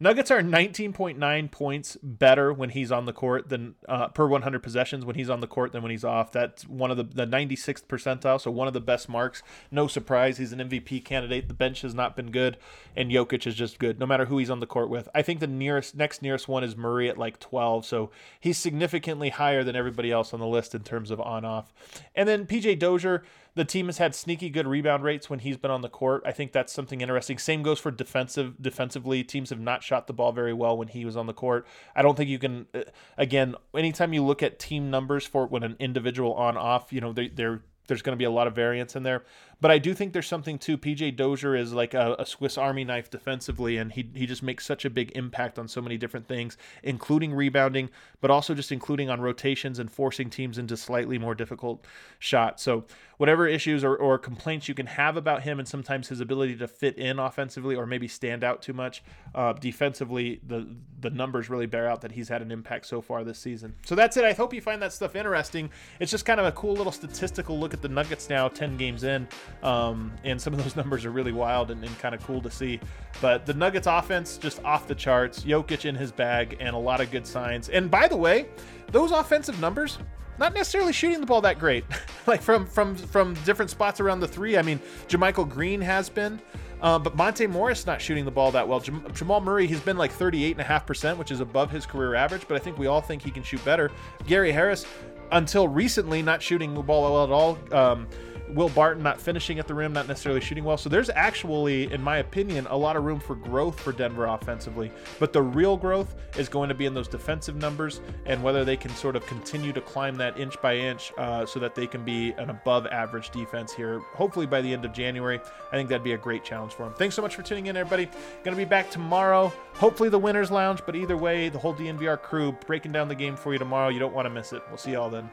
Nuggets 0.00 0.30
are 0.30 0.40
19.9 0.40 1.50
points 1.50 1.96
better 2.02 2.52
when 2.52 2.70
he's 2.70 2.90
on 2.90 3.04
the 3.04 3.12
court 3.12 3.48
than 3.48 3.74
uh, 3.88 4.08
per 4.08 4.26
100 4.26 4.62
possessions 4.62 5.04
when 5.04 5.14
he's 5.14 5.30
on 5.30 5.40
the 5.40 5.46
court 5.46 5.72
than 5.72 5.82
when 5.82 5.90
he's 5.90 6.04
off. 6.04 6.32
That's 6.32 6.66
one 6.66 6.90
of 6.90 6.96
the, 6.96 7.04
the 7.04 7.26
96th 7.26 7.86
percentile, 7.86 8.40
so 8.40 8.50
one 8.50 8.66
of 8.66 8.74
the 8.74 8.80
best 8.80 9.08
marks. 9.08 9.42
No 9.70 9.86
surprise, 9.86 10.38
he's 10.38 10.52
an 10.52 10.58
MVP 10.58 11.04
candidate. 11.04 11.48
The 11.48 11.54
bench 11.54 11.82
has 11.82 11.94
not 11.94 12.16
been 12.16 12.30
good, 12.30 12.56
and 12.96 13.10
Jokic 13.10 13.46
is 13.46 13.54
just 13.54 13.78
good, 13.78 14.00
no 14.00 14.06
matter 14.06 14.26
who 14.26 14.38
he's 14.38 14.50
on 14.50 14.60
the 14.60 14.66
court 14.66 14.90
with. 14.90 15.08
I 15.14 15.22
think 15.22 15.40
the 15.40 15.46
nearest 15.46 15.94
next 15.94 16.22
nearest 16.22 16.48
one 16.48 16.64
is 16.64 16.76
Murray 16.76 17.08
at 17.08 17.18
like 17.18 17.38
12, 17.38 17.86
so 17.86 18.10
he's 18.40 18.58
significantly 18.58 19.30
higher 19.30 19.62
than 19.62 19.76
everybody 19.76 20.10
else 20.10 20.34
on 20.34 20.40
the 20.40 20.46
list 20.46 20.74
in 20.74 20.82
terms 20.82 21.10
of 21.10 21.20
on 21.20 21.44
off. 21.44 21.72
And 22.14 22.28
then 22.28 22.46
PJ 22.46 22.78
Dozier 22.78 23.22
the 23.54 23.64
team 23.64 23.86
has 23.86 23.98
had 23.98 24.14
sneaky 24.14 24.50
good 24.50 24.66
rebound 24.66 25.04
rates 25.04 25.30
when 25.30 25.38
he's 25.38 25.56
been 25.56 25.70
on 25.70 25.82
the 25.82 25.88
court. 25.88 26.22
I 26.26 26.32
think 26.32 26.52
that's 26.52 26.72
something 26.72 27.00
interesting. 27.00 27.38
Same 27.38 27.62
goes 27.62 27.78
for 27.78 27.90
defensive. 27.90 28.60
Defensively, 28.60 29.22
teams 29.22 29.50
have 29.50 29.60
not 29.60 29.82
shot 29.82 30.06
the 30.06 30.12
ball 30.12 30.32
very 30.32 30.52
well 30.52 30.76
when 30.76 30.88
he 30.88 31.04
was 31.04 31.16
on 31.16 31.26
the 31.26 31.32
court. 31.32 31.66
I 31.94 32.02
don't 32.02 32.16
think 32.16 32.28
you 32.28 32.38
can. 32.38 32.66
Uh, 32.74 32.82
again, 33.16 33.54
anytime 33.74 34.12
you 34.12 34.24
look 34.24 34.42
at 34.42 34.58
team 34.58 34.90
numbers 34.90 35.24
for 35.24 35.46
when 35.46 35.62
an 35.62 35.76
individual 35.78 36.34
on 36.34 36.56
off, 36.56 36.92
you 36.92 37.00
know 37.00 37.12
they, 37.12 37.28
they're 37.28 37.62
there's 37.86 38.02
going 38.02 38.14
to 38.14 38.18
be 38.18 38.24
a 38.24 38.30
lot 38.30 38.46
of 38.46 38.54
variance 38.54 38.96
in 38.96 39.02
there. 39.02 39.24
But 39.64 39.70
I 39.70 39.78
do 39.78 39.94
think 39.94 40.12
there's 40.12 40.26
something 40.26 40.58
too. 40.58 40.76
PJ 40.76 41.16
Dozier 41.16 41.56
is 41.56 41.72
like 41.72 41.94
a, 41.94 42.16
a, 42.18 42.26
Swiss 42.26 42.58
Army 42.58 42.84
knife 42.84 43.08
defensively, 43.08 43.78
and 43.78 43.90
he 43.90 44.06
he 44.12 44.26
just 44.26 44.42
makes 44.42 44.66
such 44.66 44.84
a 44.84 44.90
big 44.90 45.10
impact 45.14 45.58
on 45.58 45.68
so 45.68 45.80
many 45.80 45.96
different 45.96 46.28
things, 46.28 46.58
including 46.82 47.32
rebounding, 47.32 47.88
but 48.20 48.30
also 48.30 48.52
just 48.52 48.70
including 48.70 49.08
on 49.08 49.22
rotations 49.22 49.78
and 49.78 49.90
forcing 49.90 50.28
teams 50.28 50.58
into 50.58 50.76
slightly 50.76 51.16
more 51.16 51.34
difficult 51.34 51.86
shots. 52.18 52.62
So 52.62 52.84
whatever 53.16 53.46
issues 53.46 53.84
or, 53.84 53.96
or 53.96 54.18
complaints 54.18 54.68
you 54.68 54.74
can 54.74 54.84
have 54.86 55.16
about 55.16 55.44
him, 55.44 55.58
and 55.58 55.66
sometimes 55.66 56.08
his 56.08 56.20
ability 56.20 56.56
to 56.56 56.68
fit 56.68 56.98
in 56.98 57.18
offensively 57.18 57.74
or 57.74 57.86
maybe 57.86 58.06
stand 58.06 58.44
out 58.44 58.60
too 58.60 58.74
much 58.74 59.02
uh, 59.34 59.54
defensively, 59.54 60.40
the 60.46 60.68
the 61.00 61.08
numbers 61.08 61.48
really 61.48 61.66
bear 61.66 61.88
out 61.88 62.02
that 62.02 62.12
he's 62.12 62.28
had 62.28 62.42
an 62.42 62.50
impact 62.50 62.84
so 62.84 63.00
far 63.00 63.24
this 63.24 63.38
season. 63.38 63.74
So 63.86 63.94
that's 63.94 64.18
it. 64.18 64.24
I 64.24 64.34
hope 64.34 64.52
you 64.52 64.60
find 64.60 64.82
that 64.82 64.92
stuff 64.92 65.16
interesting. 65.16 65.70
It's 66.00 66.10
just 66.10 66.26
kind 66.26 66.38
of 66.40 66.44
a 66.44 66.52
cool 66.52 66.74
little 66.74 66.92
statistical 66.92 67.58
look 67.58 67.72
at 67.72 67.80
the 67.80 67.88
Nuggets 67.88 68.28
now, 68.28 68.48
10 68.48 68.76
games 68.76 69.04
in. 69.04 69.26
Um, 69.62 70.12
and 70.24 70.40
some 70.40 70.52
of 70.52 70.62
those 70.62 70.76
numbers 70.82 71.04
are 71.04 71.10
really 71.10 71.32
wild 71.32 71.70
and, 71.70 71.82
and 71.82 71.98
kind 71.98 72.14
of 72.14 72.24
cool 72.26 72.40
to 72.42 72.50
see. 72.50 72.80
But 73.20 73.46
the 73.46 73.54
Nuggets 73.54 73.86
offense 73.86 74.36
just 74.38 74.62
off 74.64 74.86
the 74.86 74.94
charts. 74.94 75.44
Jokic 75.44 75.84
in 75.84 75.94
his 75.94 76.12
bag 76.12 76.56
and 76.60 76.74
a 76.74 76.78
lot 76.78 77.00
of 77.00 77.10
good 77.10 77.26
signs. 77.26 77.68
And 77.68 77.90
by 77.90 78.08
the 78.08 78.16
way, 78.16 78.48
those 78.90 79.10
offensive 79.10 79.60
numbers, 79.60 79.98
not 80.38 80.52
necessarily 80.52 80.92
shooting 80.92 81.20
the 81.20 81.26
ball 81.26 81.40
that 81.42 81.58
great. 81.58 81.84
like 82.26 82.42
from 82.42 82.66
from 82.66 82.96
from 82.96 83.34
different 83.44 83.70
spots 83.70 84.00
around 84.00 84.20
the 84.20 84.28
three. 84.28 84.56
I 84.56 84.62
mean, 84.62 84.80
JaMychal 85.08 85.48
Green 85.48 85.80
has 85.80 86.08
been. 86.08 86.40
Uh, 86.80 86.98
but 86.98 87.16
Monte 87.16 87.46
Morris 87.46 87.86
not 87.86 87.98
shooting 87.98 88.26
the 88.26 88.30
ball 88.30 88.50
that 88.52 88.68
well. 88.68 88.78
Jam- 88.78 89.06
Jamal 89.14 89.40
Murray, 89.40 89.66
he's 89.66 89.80
been 89.80 89.96
like 89.96 90.12
38.5%, 90.12 91.16
which 91.16 91.30
is 91.30 91.40
above 91.40 91.70
his 91.70 91.86
career 91.86 92.14
average, 92.14 92.46
but 92.46 92.56
I 92.56 92.58
think 92.58 92.76
we 92.76 92.88
all 92.88 93.00
think 93.00 93.22
he 93.22 93.30
can 93.30 93.42
shoot 93.42 93.64
better. 93.64 93.90
Gary 94.26 94.52
Harris, 94.52 94.84
until 95.32 95.66
recently, 95.66 96.20
not 96.20 96.42
shooting 96.42 96.74
the 96.74 96.82
ball 96.82 97.04
well 97.04 97.24
at 97.24 97.30
all. 97.30 97.58
Um, 97.72 98.06
Will 98.48 98.68
Barton 98.68 99.02
not 99.02 99.20
finishing 99.20 99.58
at 99.58 99.66
the 99.66 99.74
rim, 99.74 99.92
not 99.92 100.06
necessarily 100.06 100.40
shooting 100.40 100.64
well. 100.64 100.76
So 100.76 100.88
there's 100.88 101.10
actually, 101.10 101.92
in 101.92 102.02
my 102.02 102.18
opinion, 102.18 102.66
a 102.68 102.76
lot 102.76 102.96
of 102.96 103.04
room 103.04 103.18
for 103.18 103.34
growth 103.34 103.80
for 103.80 103.92
Denver 103.92 104.26
offensively. 104.26 104.90
But 105.18 105.32
the 105.32 105.42
real 105.42 105.76
growth 105.76 106.14
is 106.36 106.48
going 106.48 106.68
to 106.68 106.74
be 106.74 106.86
in 106.86 106.94
those 106.94 107.08
defensive 107.08 107.56
numbers 107.56 108.00
and 108.26 108.42
whether 108.42 108.64
they 108.64 108.76
can 108.76 108.94
sort 108.94 109.16
of 109.16 109.26
continue 109.26 109.72
to 109.72 109.80
climb 109.80 110.16
that 110.16 110.38
inch 110.38 110.60
by 110.60 110.76
inch 110.76 111.12
uh, 111.16 111.46
so 111.46 111.58
that 111.60 111.74
they 111.74 111.86
can 111.86 112.04
be 112.04 112.32
an 112.32 112.50
above 112.50 112.86
average 112.86 113.30
defense 113.30 113.72
here, 113.72 114.00
hopefully 114.12 114.46
by 114.46 114.60
the 114.60 114.72
end 114.72 114.84
of 114.84 114.92
January. 114.92 115.40
I 115.72 115.76
think 115.76 115.88
that'd 115.88 116.04
be 116.04 116.12
a 116.12 116.18
great 116.18 116.44
challenge 116.44 116.72
for 116.72 116.84
them. 116.84 116.94
Thanks 116.94 117.14
so 117.14 117.22
much 117.22 117.34
for 117.34 117.42
tuning 117.42 117.66
in, 117.66 117.76
everybody. 117.76 118.06
Going 118.44 118.56
to 118.56 118.56
be 118.56 118.64
back 118.64 118.90
tomorrow, 118.90 119.52
hopefully 119.74 120.08
the 120.08 120.18
Winners 120.18 120.50
Lounge, 120.50 120.80
but 120.84 120.94
either 120.96 121.16
way, 121.16 121.48
the 121.48 121.58
whole 121.58 121.74
DNVR 121.74 122.20
crew 122.20 122.52
breaking 122.66 122.92
down 122.92 123.08
the 123.08 123.14
game 123.14 123.36
for 123.36 123.52
you 123.52 123.58
tomorrow. 123.58 123.88
You 123.88 123.98
don't 123.98 124.14
want 124.14 124.26
to 124.26 124.30
miss 124.30 124.52
it. 124.52 124.62
We'll 124.68 124.78
see 124.78 124.92
y'all 124.92 125.10
then. 125.10 125.28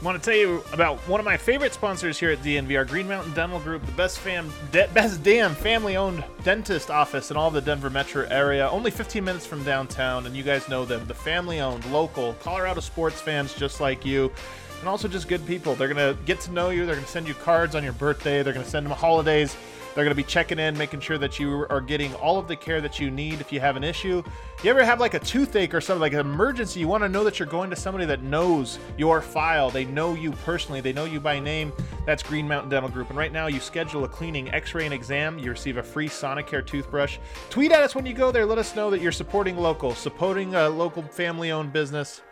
I 0.00 0.04
want 0.04 0.22
to 0.22 0.30
tell 0.30 0.38
you 0.38 0.62
about 0.72 0.98
one 1.08 1.18
of 1.18 1.26
my 1.26 1.36
favorite 1.36 1.74
sponsors 1.74 2.20
here 2.20 2.30
at 2.30 2.40
DNVR, 2.40 2.86
Green 2.86 3.08
Mountain 3.08 3.34
Dental 3.34 3.58
Group, 3.58 3.84
the 3.84 3.92
best 3.92 4.20
fam, 4.20 4.48
de- 4.70 4.86
best 4.94 5.24
damn 5.24 5.56
family-owned 5.56 6.22
dentist 6.44 6.88
office 6.88 7.32
in 7.32 7.36
all 7.36 7.50
the 7.50 7.60
Denver 7.60 7.90
metro 7.90 8.24
area. 8.30 8.68
Only 8.70 8.92
15 8.92 9.24
minutes 9.24 9.44
from 9.44 9.64
downtown, 9.64 10.26
and 10.26 10.36
you 10.36 10.44
guys 10.44 10.68
know 10.68 10.84
them. 10.84 11.04
The 11.08 11.14
family-owned, 11.14 11.84
local, 11.86 12.34
Colorado 12.34 12.78
sports 12.80 13.20
fans 13.20 13.54
just 13.54 13.80
like 13.80 14.06
you, 14.06 14.30
and 14.78 14.88
also 14.88 15.08
just 15.08 15.26
good 15.26 15.44
people. 15.48 15.74
They're 15.74 15.88
gonna 15.88 16.16
get 16.26 16.38
to 16.42 16.52
know 16.52 16.70
you. 16.70 16.86
They're 16.86 16.94
gonna 16.94 17.06
send 17.08 17.26
you 17.26 17.34
cards 17.34 17.74
on 17.74 17.82
your 17.82 17.92
birthday. 17.94 18.44
They're 18.44 18.52
gonna 18.52 18.64
send 18.64 18.86
them 18.86 18.92
holidays. 18.92 19.56
They're 19.94 20.04
going 20.04 20.10
to 20.10 20.14
be 20.14 20.22
checking 20.22 20.58
in, 20.58 20.76
making 20.78 21.00
sure 21.00 21.18
that 21.18 21.38
you 21.38 21.66
are 21.70 21.80
getting 21.80 22.14
all 22.16 22.38
of 22.38 22.46
the 22.46 22.56
care 22.56 22.80
that 22.80 23.00
you 23.00 23.10
need 23.10 23.40
if 23.40 23.52
you 23.52 23.60
have 23.60 23.76
an 23.76 23.84
issue. 23.84 24.22
You 24.62 24.70
ever 24.70 24.84
have 24.84 25.00
like 25.00 25.14
a 25.14 25.18
toothache 25.18 25.74
or 25.74 25.80
something, 25.80 26.00
like 26.00 26.12
an 26.12 26.20
emergency, 26.20 26.80
you 26.80 26.88
want 26.88 27.02
to 27.04 27.08
know 27.08 27.24
that 27.24 27.38
you're 27.38 27.48
going 27.48 27.70
to 27.70 27.76
somebody 27.76 28.06
that 28.06 28.22
knows 28.22 28.78
your 28.96 29.20
file. 29.20 29.70
They 29.70 29.84
know 29.84 30.14
you 30.14 30.32
personally, 30.32 30.80
they 30.80 30.92
know 30.92 31.04
you 31.04 31.20
by 31.20 31.40
name. 31.40 31.72
That's 32.06 32.22
Green 32.22 32.48
Mountain 32.48 32.70
Dental 32.70 32.90
Group. 32.90 33.10
And 33.10 33.18
right 33.18 33.32
now, 33.32 33.48
you 33.48 33.60
schedule 33.60 34.04
a 34.04 34.08
cleaning, 34.08 34.50
x 34.50 34.74
ray, 34.74 34.84
and 34.84 34.94
exam. 34.94 35.38
You 35.38 35.50
receive 35.50 35.76
a 35.76 35.82
free 35.82 36.08
Sonicare 36.08 36.66
toothbrush. 36.66 37.18
Tweet 37.50 37.72
at 37.72 37.82
us 37.82 37.94
when 37.94 38.06
you 38.06 38.14
go 38.14 38.30
there. 38.30 38.46
Let 38.46 38.58
us 38.58 38.74
know 38.74 38.90
that 38.90 39.00
you're 39.00 39.12
supporting 39.12 39.56
local, 39.56 39.94
supporting 39.94 40.54
a 40.54 40.68
local 40.68 41.02
family 41.02 41.50
owned 41.50 41.72
business. 41.72 42.22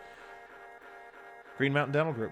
Green 1.57 1.73
Mountain 1.73 1.93
Dental 1.93 2.13
Group. 2.13 2.31